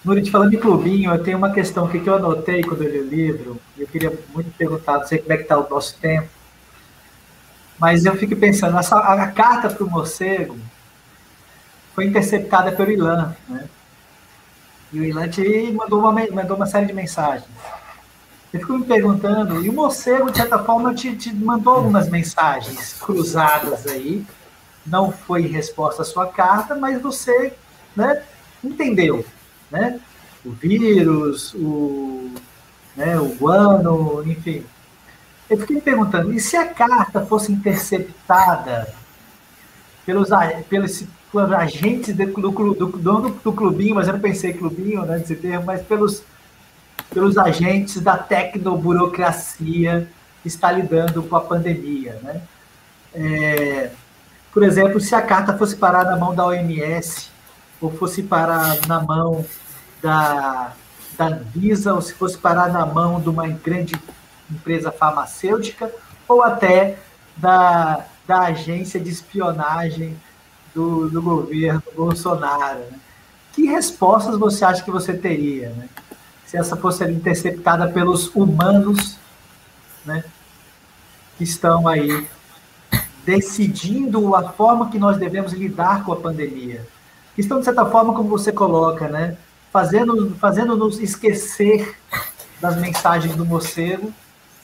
[0.05, 3.09] Nurit, falando de clubinho, eu tenho uma questão que eu anotei quando eu li o
[3.09, 3.61] livro.
[3.77, 6.29] Eu queria muito perguntar, não sei como é que está o nosso tempo.
[7.77, 10.57] Mas eu fico pensando, essa, a carta para o morcego
[11.97, 13.69] foi interceptada pelo Ilan, né?
[14.93, 17.49] E o Ilan te mandou uma, mandou uma série de mensagens.
[18.53, 22.95] Eu fico me perguntando, e o morcego, de certa forma, te, te mandou algumas mensagens
[22.95, 24.25] cruzadas aí,
[24.85, 27.53] não foi resposta à sua carta, mas você
[27.95, 28.23] né,
[28.63, 29.25] entendeu
[29.71, 30.01] né?
[30.45, 32.31] O vírus, o,
[32.97, 34.65] né, o guano, enfim.
[35.49, 38.93] Eu fiquei me perguntando, e se a carta fosse interceptada
[40.07, 40.29] pelos,
[40.69, 45.19] pelos, pelos agentes do, do, do, do, do clubinho, mas eu não pensei clubinho né,
[45.19, 46.23] nesse termo, mas pelos,
[47.11, 50.09] pelos agentes da tecnoburocracia
[50.43, 52.41] que está lidando com a pandemia, né?
[53.12, 53.91] É,
[54.53, 57.28] por exemplo, se a carta fosse parar na mão da OMS
[57.81, 59.45] ou fosse parar na mão
[60.03, 60.73] da,
[61.16, 63.95] da Visa, ou se fosse parar na mão de uma grande
[64.51, 65.91] empresa farmacêutica,
[66.28, 66.99] ou até
[67.37, 70.16] da, da agência de espionagem
[70.74, 72.81] do, do governo Bolsonaro.
[72.81, 72.99] Né?
[73.53, 75.89] Que respostas você acha que você teria, né?
[76.51, 79.17] Se essa fosse interceptada pelos humanos
[80.05, 80.25] né,
[81.39, 82.29] que estão aí
[83.25, 86.85] decidindo a forma que nós devemos lidar com a pandemia?
[87.39, 89.37] Estão, de certa forma, como você coloca, né,
[89.73, 91.97] fazendo, fazendo-nos esquecer
[92.61, 94.13] das mensagens do morcego,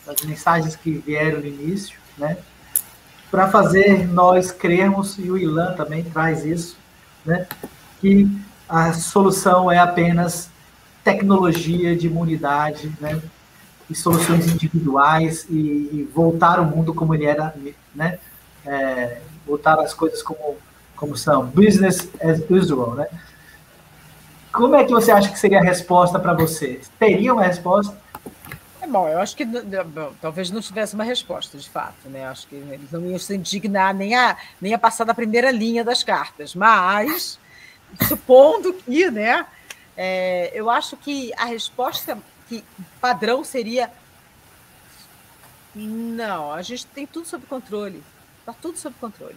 [0.05, 2.37] das mensagens que vieram no início, né?
[3.31, 6.77] Para fazer nós crermos, e o Ilan também traz isso,
[7.25, 7.47] né?
[8.01, 8.29] Que
[8.69, 10.51] a solução é apenas
[11.07, 13.23] tecnologia de imunidade, né?
[13.89, 17.55] E soluções individuais e, e voltar o mundo como ele era,
[17.95, 18.19] né?
[18.67, 20.57] É, voltar as coisas como,
[20.97, 23.07] como são, business as usual, né?
[24.53, 26.81] Como é que você acha que seria a resposta para você?
[26.99, 27.97] Teria uma resposta?
[28.81, 32.27] É bom, eu acho que bom, talvez não tivesse uma resposta, de fato, né?
[32.27, 35.85] Acho que eles não iam se indignar nem a, nem a passar da primeira linha
[35.85, 37.39] das cartas, mas
[38.09, 39.47] supondo que, né?
[39.97, 42.19] É, eu acho que a resposta
[42.49, 42.65] que
[43.01, 43.91] padrão seria
[45.75, 48.03] não, a gente tem tudo sob controle,
[48.41, 49.37] está tudo sob controle.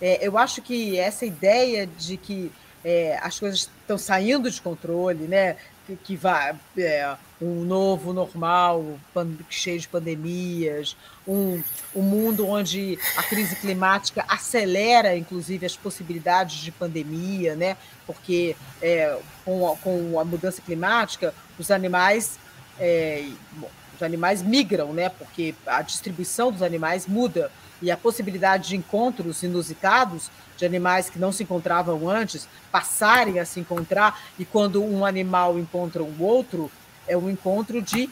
[0.00, 2.50] É, eu acho que essa ideia de que
[2.84, 5.56] é, as coisas estão saindo de controle, né?
[6.04, 8.98] Que, vai é, um novo normal
[9.50, 10.96] cheio de pandemias,
[11.26, 11.62] um,
[11.94, 17.76] um mundo onde a crise climática acelera, inclusive, as possibilidades de pandemia, né?
[18.06, 22.38] Porque é, com, a, com a mudança climática, os animais
[22.78, 25.08] é, bom, os animais migram, né?
[25.08, 27.50] Porque a distribuição dos animais muda
[27.82, 33.44] e a possibilidade de encontros inusitados de animais que não se encontravam antes passarem a
[33.44, 36.70] se encontrar, e quando um animal encontra um outro,
[37.08, 38.08] é um encontro de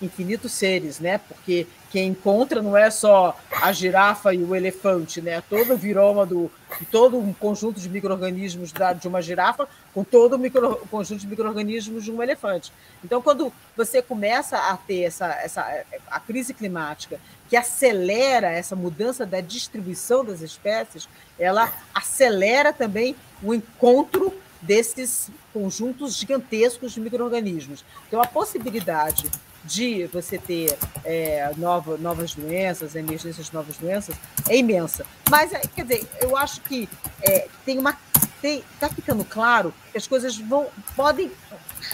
[0.00, 1.18] infinitos seres, né?
[1.18, 5.42] Porque quem encontra não é só a girafa e o elefante, né?
[5.50, 6.50] Todo o viroma do
[6.90, 12.04] todo um conjunto de microrganismos de uma girafa com todo o micro, conjunto de microrganismos
[12.04, 12.72] de um elefante.
[13.04, 17.18] Então, quando você começa a ter essa, essa a crise climática
[17.48, 26.14] que acelera essa mudança da distribuição das espécies, ela acelera também o encontro desses conjuntos
[26.14, 27.84] gigantescos de micro-organismos.
[28.06, 29.28] Então, a possibilidade
[29.64, 34.14] de você ter é, nova, novas doenças, emergências de novas doenças,
[34.48, 35.04] é imensa.
[35.28, 36.88] Mas, é, quer dizer, eu acho que
[37.22, 37.96] é, tem uma.
[38.42, 41.30] Está ficando claro que as coisas vão, podem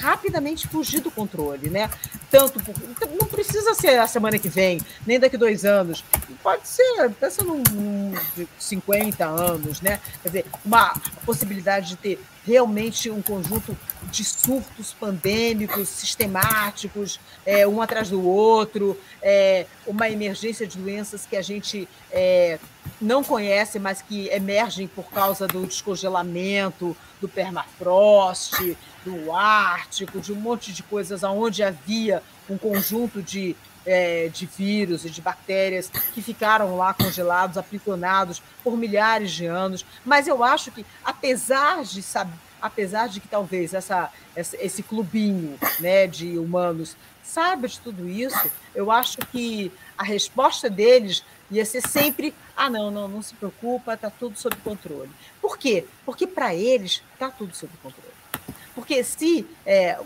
[0.01, 1.90] rapidamente fugir do controle, né?
[2.31, 6.05] Tanto por, então, não precisa ser a semana que vem, nem daqui dois anos.
[6.43, 10.01] Pode ser, pensa num, num de 50 anos, né?
[10.23, 10.94] Quer dizer, uma
[11.24, 13.77] possibilidade de ter realmente um conjunto
[14.10, 21.36] de surtos pandêmicos sistemáticos, é, um atrás do outro, é, uma emergência de doenças que
[21.36, 22.59] a gente é,
[23.01, 30.36] não conhecem, mas que emergem por causa do descongelamento, do permafrost, do Ártico, de um
[30.36, 33.55] monte de coisas onde havia um conjunto de,
[33.85, 39.85] é, de vírus e de bactérias que ficaram lá congelados, aprisionados por milhares de anos.
[40.05, 46.06] Mas eu acho que, apesar de saber apesar de que talvez essa, esse clubinho né,
[46.06, 52.35] de humanos saiba de tudo isso, eu acho que a resposta deles ia ser sempre:
[52.56, 55.10] ah, não, não, não se preocupa, está tudo sob controle.
[55.40, 55.86] Por quê?
[56.05, 58.14] Porque para eles está tudo sob controle.
[58.74, 59.47] Porque se.
[59.64, 59.98] É,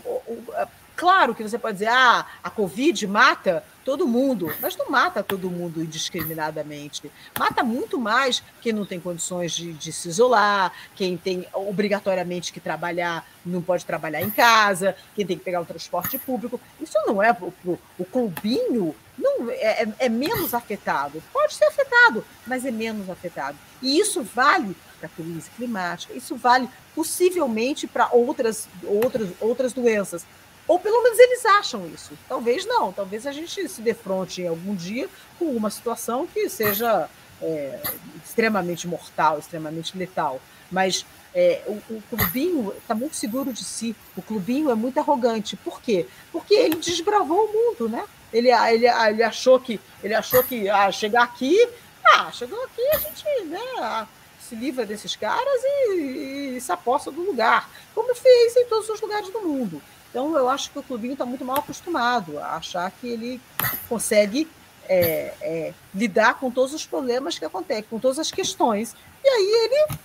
[0.95, 5.49] claro que você pode dizer, ah, a Covid mata todo mundo, mas não mata todo
[5.49, 7.11] mundo indiscriminadamente.
[7.37, 12.59] Mata muito mais quem não tem condições de, de se isolar, quem tem obrigatoriamente que
[12.59, 16.61] trabalhar, não pode trabalhar em casa, quem tem que pegar o transporte público.
[16.79, 21.21] Isso não é o, o, o clubinho não é, é, é menos afetado.
[21.31, 23.57] Pode ser afetado, mas é menos afetado.
[23.81, 30.25] E isso vale para a crise climática, isso vale possivelmente para outras, outras, outras doenças.
[30.67, 32.17] Ou pelo menos eles acham isso.
[32.29, 37.09] Talvez não, talvez a gente se defronte algum dia com uma situação que seja
[37.41, 37.79] é,
[38.23, 40.39] extremamente mortal, extremamente letal.
[40.71, 43.95] Mas é, o, o, clubinho está muito seguro de si.
[44.15, 45.55] O clubinho é muito arrogante.
[45.57, 46.07] Por quê?
[46.31, 48.05] Porque ele desbravou o mundo, né?
[48.33, 51.67] Ele, ele, ele achou que ele achou que ah, chegar aqui,
[52.05, 54.07] ah, chegou aqui a gente né,
[54.39, 58.99] se livra desses caras e, e se aposta do lugar, como fez em todos os
[58.99, 59.81] lugares do mundo.
[60.09, 63.41] Então, eu acho que o clubinho está muito mal acostumado a achar que ele
[63.87, 64.45] consegue
[64.89, 68.93] é, é, lidar com todos os problemas que acontecem, com todas as questões.
[69.23, 69.97] E aí ele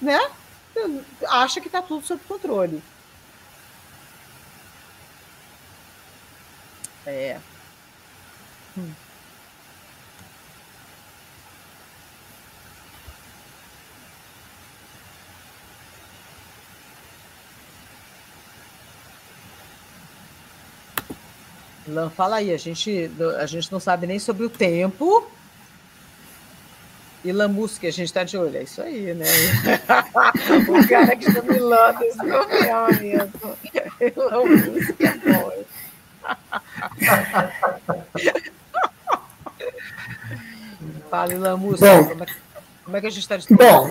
[0.00, 0.30] né,
[1.28, 2.82] acha que está tudo sob controle.
[7.06, 7.38] É.
[8.76, 8.92] Hum.
[21.86, 25.28] Lan, fala aí, a gente, a gente não sabe nem sobre o tempo.
[27.22, 29.24] E Lamusque, a gente está de olho, é isso aí, né?
[30.68, 33.56] o cara que chama Ilan desse meu mesmo.
[34.16, 35.64] Lamusque é bom.
[41.10, 42.26] Fala, Lamusque, como, é,
[42.84, 43.90] como é que a gente está de Bom,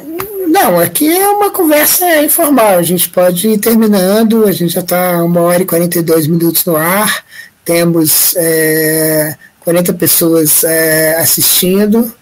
[0.49, 5.23] não, aqui é uma conversa informal, a gente pode ir terminando, a gente já está
[5.23, 7.23] uma hora e 42 minutos no ar,
[7.64, 12.14] temos é, 40 pessoas é, assistindo.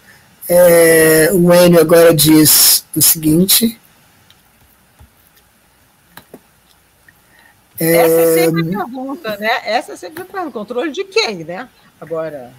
[0.48, 3.80] É, o Enio agora diz o seguinte.
[7.84, 9.52] Essa é sempre a pergunta, né?
[9.66, 10.52] Essa é sempre a pergunta.
[10.52, 11.68] Controle de quem, né?
[12.00, 12.52] Agora.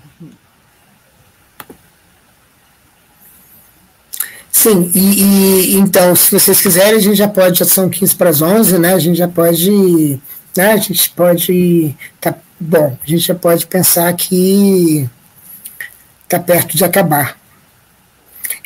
[4.51, 8.31] Sim, e, e, então, se vocês quiserem, a gente já pode, já são 15 para
[8.31, 8.95] as 11, né?
[8.95, 10.21] A gente já pode,
[10.57, 10.73] né?
[10.73, 15.09] A gente pode tá bom, a gente já pode pensar que
[16.25, 17.39] está perto de acabar.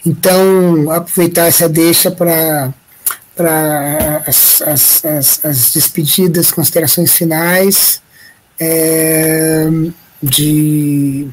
[0.05, 2.73] Então, aproveitar essa deixa para
[3.37, 8.03] para as, as, as, as, despedidas, considerações finais
[8.59, 9.67] é,
[10.23, 11.29] de,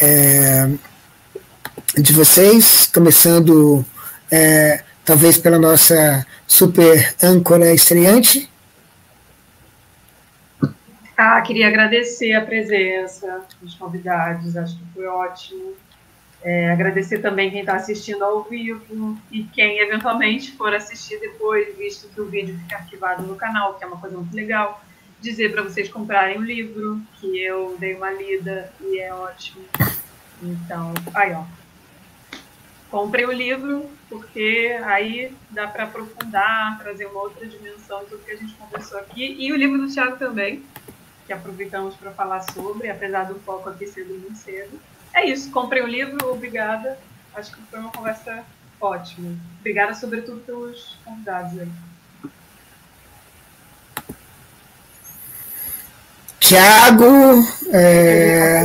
[0.00, 0.68] é,
[1.96, 3.84] de vocês, começando
[4.30, 8.48] é, talvez pela nossa super âncora estreante,
[11.20, 15.72] ah, queria agradecer a presença dos convidados, acho que foi ótimo.
[16.40, 22.08] É, agradecer também quem está assistindo ao vivo e quem eventualmente for assistir depois, visto
[22.08, 24.82] que o vídeo fica arquivado no canal, que é uma coisa muito legal.
[25.20, 29.64] Dizer para vocês comprarem o livro, que eu dei uma lida e é ótimo.
[30.40, 31.44] Então, aí ó.
[32.88, 38.36] Comprei o livro, porque aí dá para aprofundar, trazer uma outra dimensão tudo que a
[38.36, 39.36] gente conversou aqui.
[39.38, 40.64] E o livro do Thiago também,
[41.26, 44.80] que aproveitamos para falar sobre, apesar do foco aqui ser muito cedo.
[45.12, 46.98] É isso, comprei o livro, obrigada.
[47.34, 48.44] Acho que foi uma conversa
[48.80, 49.36] ótima.
[49.60, 51.68] Obrigada, sobretudo, pelos convidados aí.
[56.40, 57.04] Tiago,
[57.72, 58.62] é...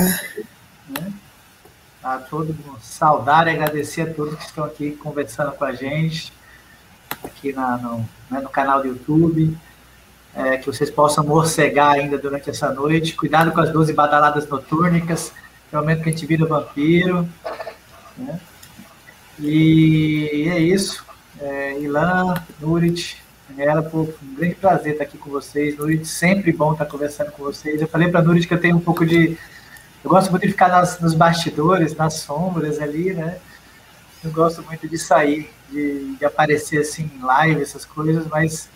[2.04, 6.32] a todo mundo saudar e agradecer a todos que estão aqui conversando com a gente,
[7.24, 7.98] aqui na, no,
[8.30, 9.58] né, no canal do YouTube
[10.36, 13.16] é, que vocês possam morcegar ainda durante essa noite.
[13.16, 15.32] Cuidado com as 12 badaladas noturnicas,
[15.76, 17.28] é o momento que a gente vira vampiro.
[18.18, 18.40] Né?
[19.40, 21.04] E é isso.
[21.40, 25.78] É, Ilan, Nurit, Daniela, pô, um grande prazer estar aqui com vocês.
[25.78, 27.82] Nurit, sempre bom estar conversando com vocês.
[27.82, 29.38] Eu falei para Nurit que eu tenho um pouco de,
[30.04, 33.40] Eu gosto muito de ficar nas, nos bastidores, nas sombras ali, né?
[34.24, 38.70] Não gosto muito de sair, de, de aparecer assim em live, essas coisas, mas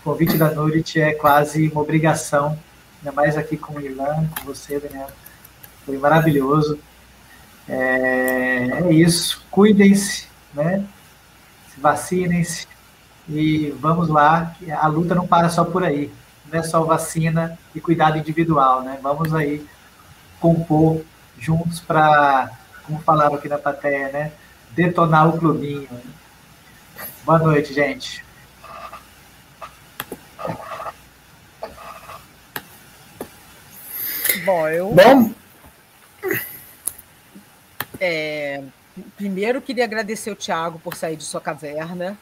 [0.00, 2.58] o convite da Nurit é quase uma obrigação,
[2.98, 5.08] ainda mais aqui com o Ilan, com você, Daniel.
[5.86, 6.78] Foi maravilhoso.
[7.68, 9.46] É, é isso.
[9.50, 10.84] Cuidem-se, né?
[11.72, 12.66] Se vacinem-se
[13.28, 14.54] e vamos lá.
[14.78, 16.12] A luta não para só por aí.
[16.52, 18.98] Não é só vacina e cuidado individual, né?
[19.00, 19.64] Vamos aí
[20.40, 21.02] compor
[21.38, 22.50] juntos para,
[22.84, 24.32] como falaram aqui na plateia, né?
[24.72, 25.88] Detonar o clubinho.
[27.24, 28.24] Boa noite, gente.
[34.44, 34.92] Bom, eu.
[34.92, 35.45] Bom.
[38.00, 38.62] É,
[39.16, 42.18] primeiro, queria agradecer o Tiago por sair de sua caverna,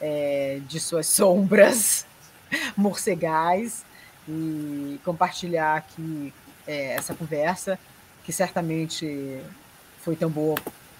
[0.00, 2.06] é, de suas sombras
[2.76, 3.84] morcegais,
[4.28, 6.32] e compartilhar aqui
[6.66, 7.78] é, essa conversa,
[8.24, 9.40] que certamente
[9.98, 10.56] foi tão boa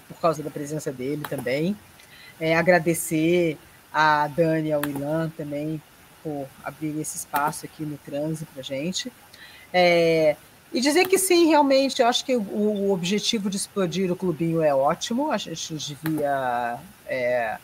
[0.09, 1.77] por causa da presença dele também.
[2.39, 3.57] É, agradecer
[3.93, 5.81] a Dani e ao Ilan também
[6.23, 9.13] por abrir esse espaço aqui no trânsito para gente.
[9.73, 10.37] É,
[10.75, 14.61] e dizer que sim, realmente, eu acho que o, o, objetivo de explodir o clubinho
[14.61, 17.59] é ótimo, a gente devia é,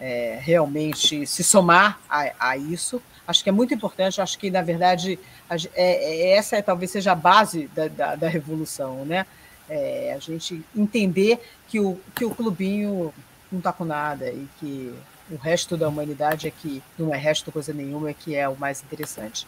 [0.00, 3.02] é, realmente se somar a, a, isso.
[3.28, 5.18] Acho que é muito importante, acho que, na verdade,
[5.50, 9.26] a, é, é, essa é, talvez seja a base da, da, da revolução, né?
[9.68, 11.38] É, a gente entender
[11.68, 13.12] que o, que o clubinho
[13.52, 14.94] não está com nada e que
[15.30, 18.56] o resto da humanidade é que não é resto coisa nenhuma, é que é o
[18.56, 19.46] mais interessante.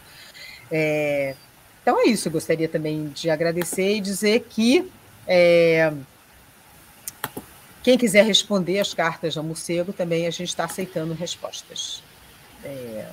[0.70, 1.34] É,
[1.88, 4.92] então é isso, eu gostaria também de agradecer e dizer que
[5.26, 5.90] é,
[7.82, 12.02] quem quiser responder as cartas ao morcego, também a gente está aceitando respostas.
[12.62, 13.08] É,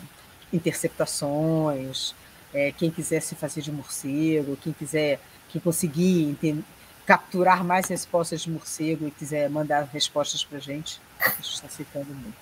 [0.51, 2.13] interceptações,
[2.53, 6.61] é, quem quiser se fazer de morcego, quem quiser, quem conseguir entender,
[7.05, 11.67] capturar mais respostas de morcego e quiser mandar respostas para a gente, a gente está
[11.67, 12.35] aceitando muito.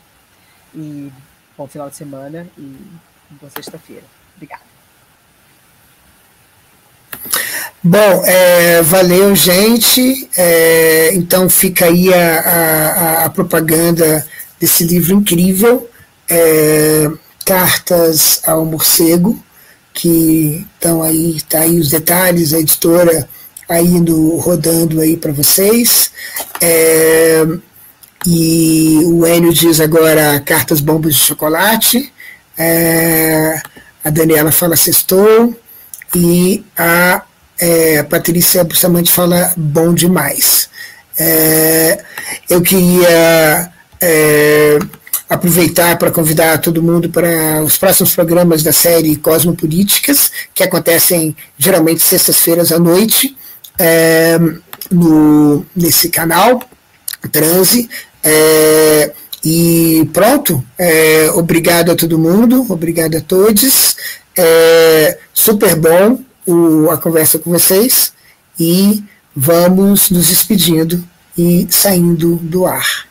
[0.74, 1.14] E
[1.56, 2.90] bom final de semana e
[3.40, 4.06] boa sexta-feira.
[4.36, 4.73] Obrigada.
[7.84, 10.30] Bom, é, valeu, gente.
[10.38, 14.26] É, então fica aí a, a, a, propaganda
[14.60, 15.90] desse livro incrível,
[16.30, 17.10] é,
[17.46, 19.38] Cartas ao Morcego,
[19.94, 23.28] que estão aí, tá aí os detalhes, a editora
[23.68, 26.12] aí indo rodando aí para vocês.
[26.62, 27.46] É,
[28.26, 32.14] e o Enio diz agora cartas bombas de chocolate.
[32.58, 33.62] É,
[34.04, 35.54] a Daniela fala sextou.
[36.16, 37.24] E a
[37.60, 40.70] é, Patrícia Bustamante fala bom demais.
[41.18, 42.04] É,
[42.50, 43.72] eu queria
[44.02, 44.80] é,
[45.30, 52.02] aproveitar para convidar todo mundo para os próximos programas da série Cosmopolíticas, que acontecem geralmente
[52.02, 53.36] sextas-feiras à noite
[53.80, 54.38] é,
[54.92, 56.62] no, nesse canal,
[57.32, 57.90] Transe.
[58.24, 59.12] É,
[59.44, 63.96] e pronto, é, obrigado a todo mundo, obrigado a todos.
[64.38, 68.14] É, super bom o, a conversa com vocês
[68.60, 69.04] e
[69.36, 71.04] vamos nos despedindo
[71.38, 73.06] e saindo do ar.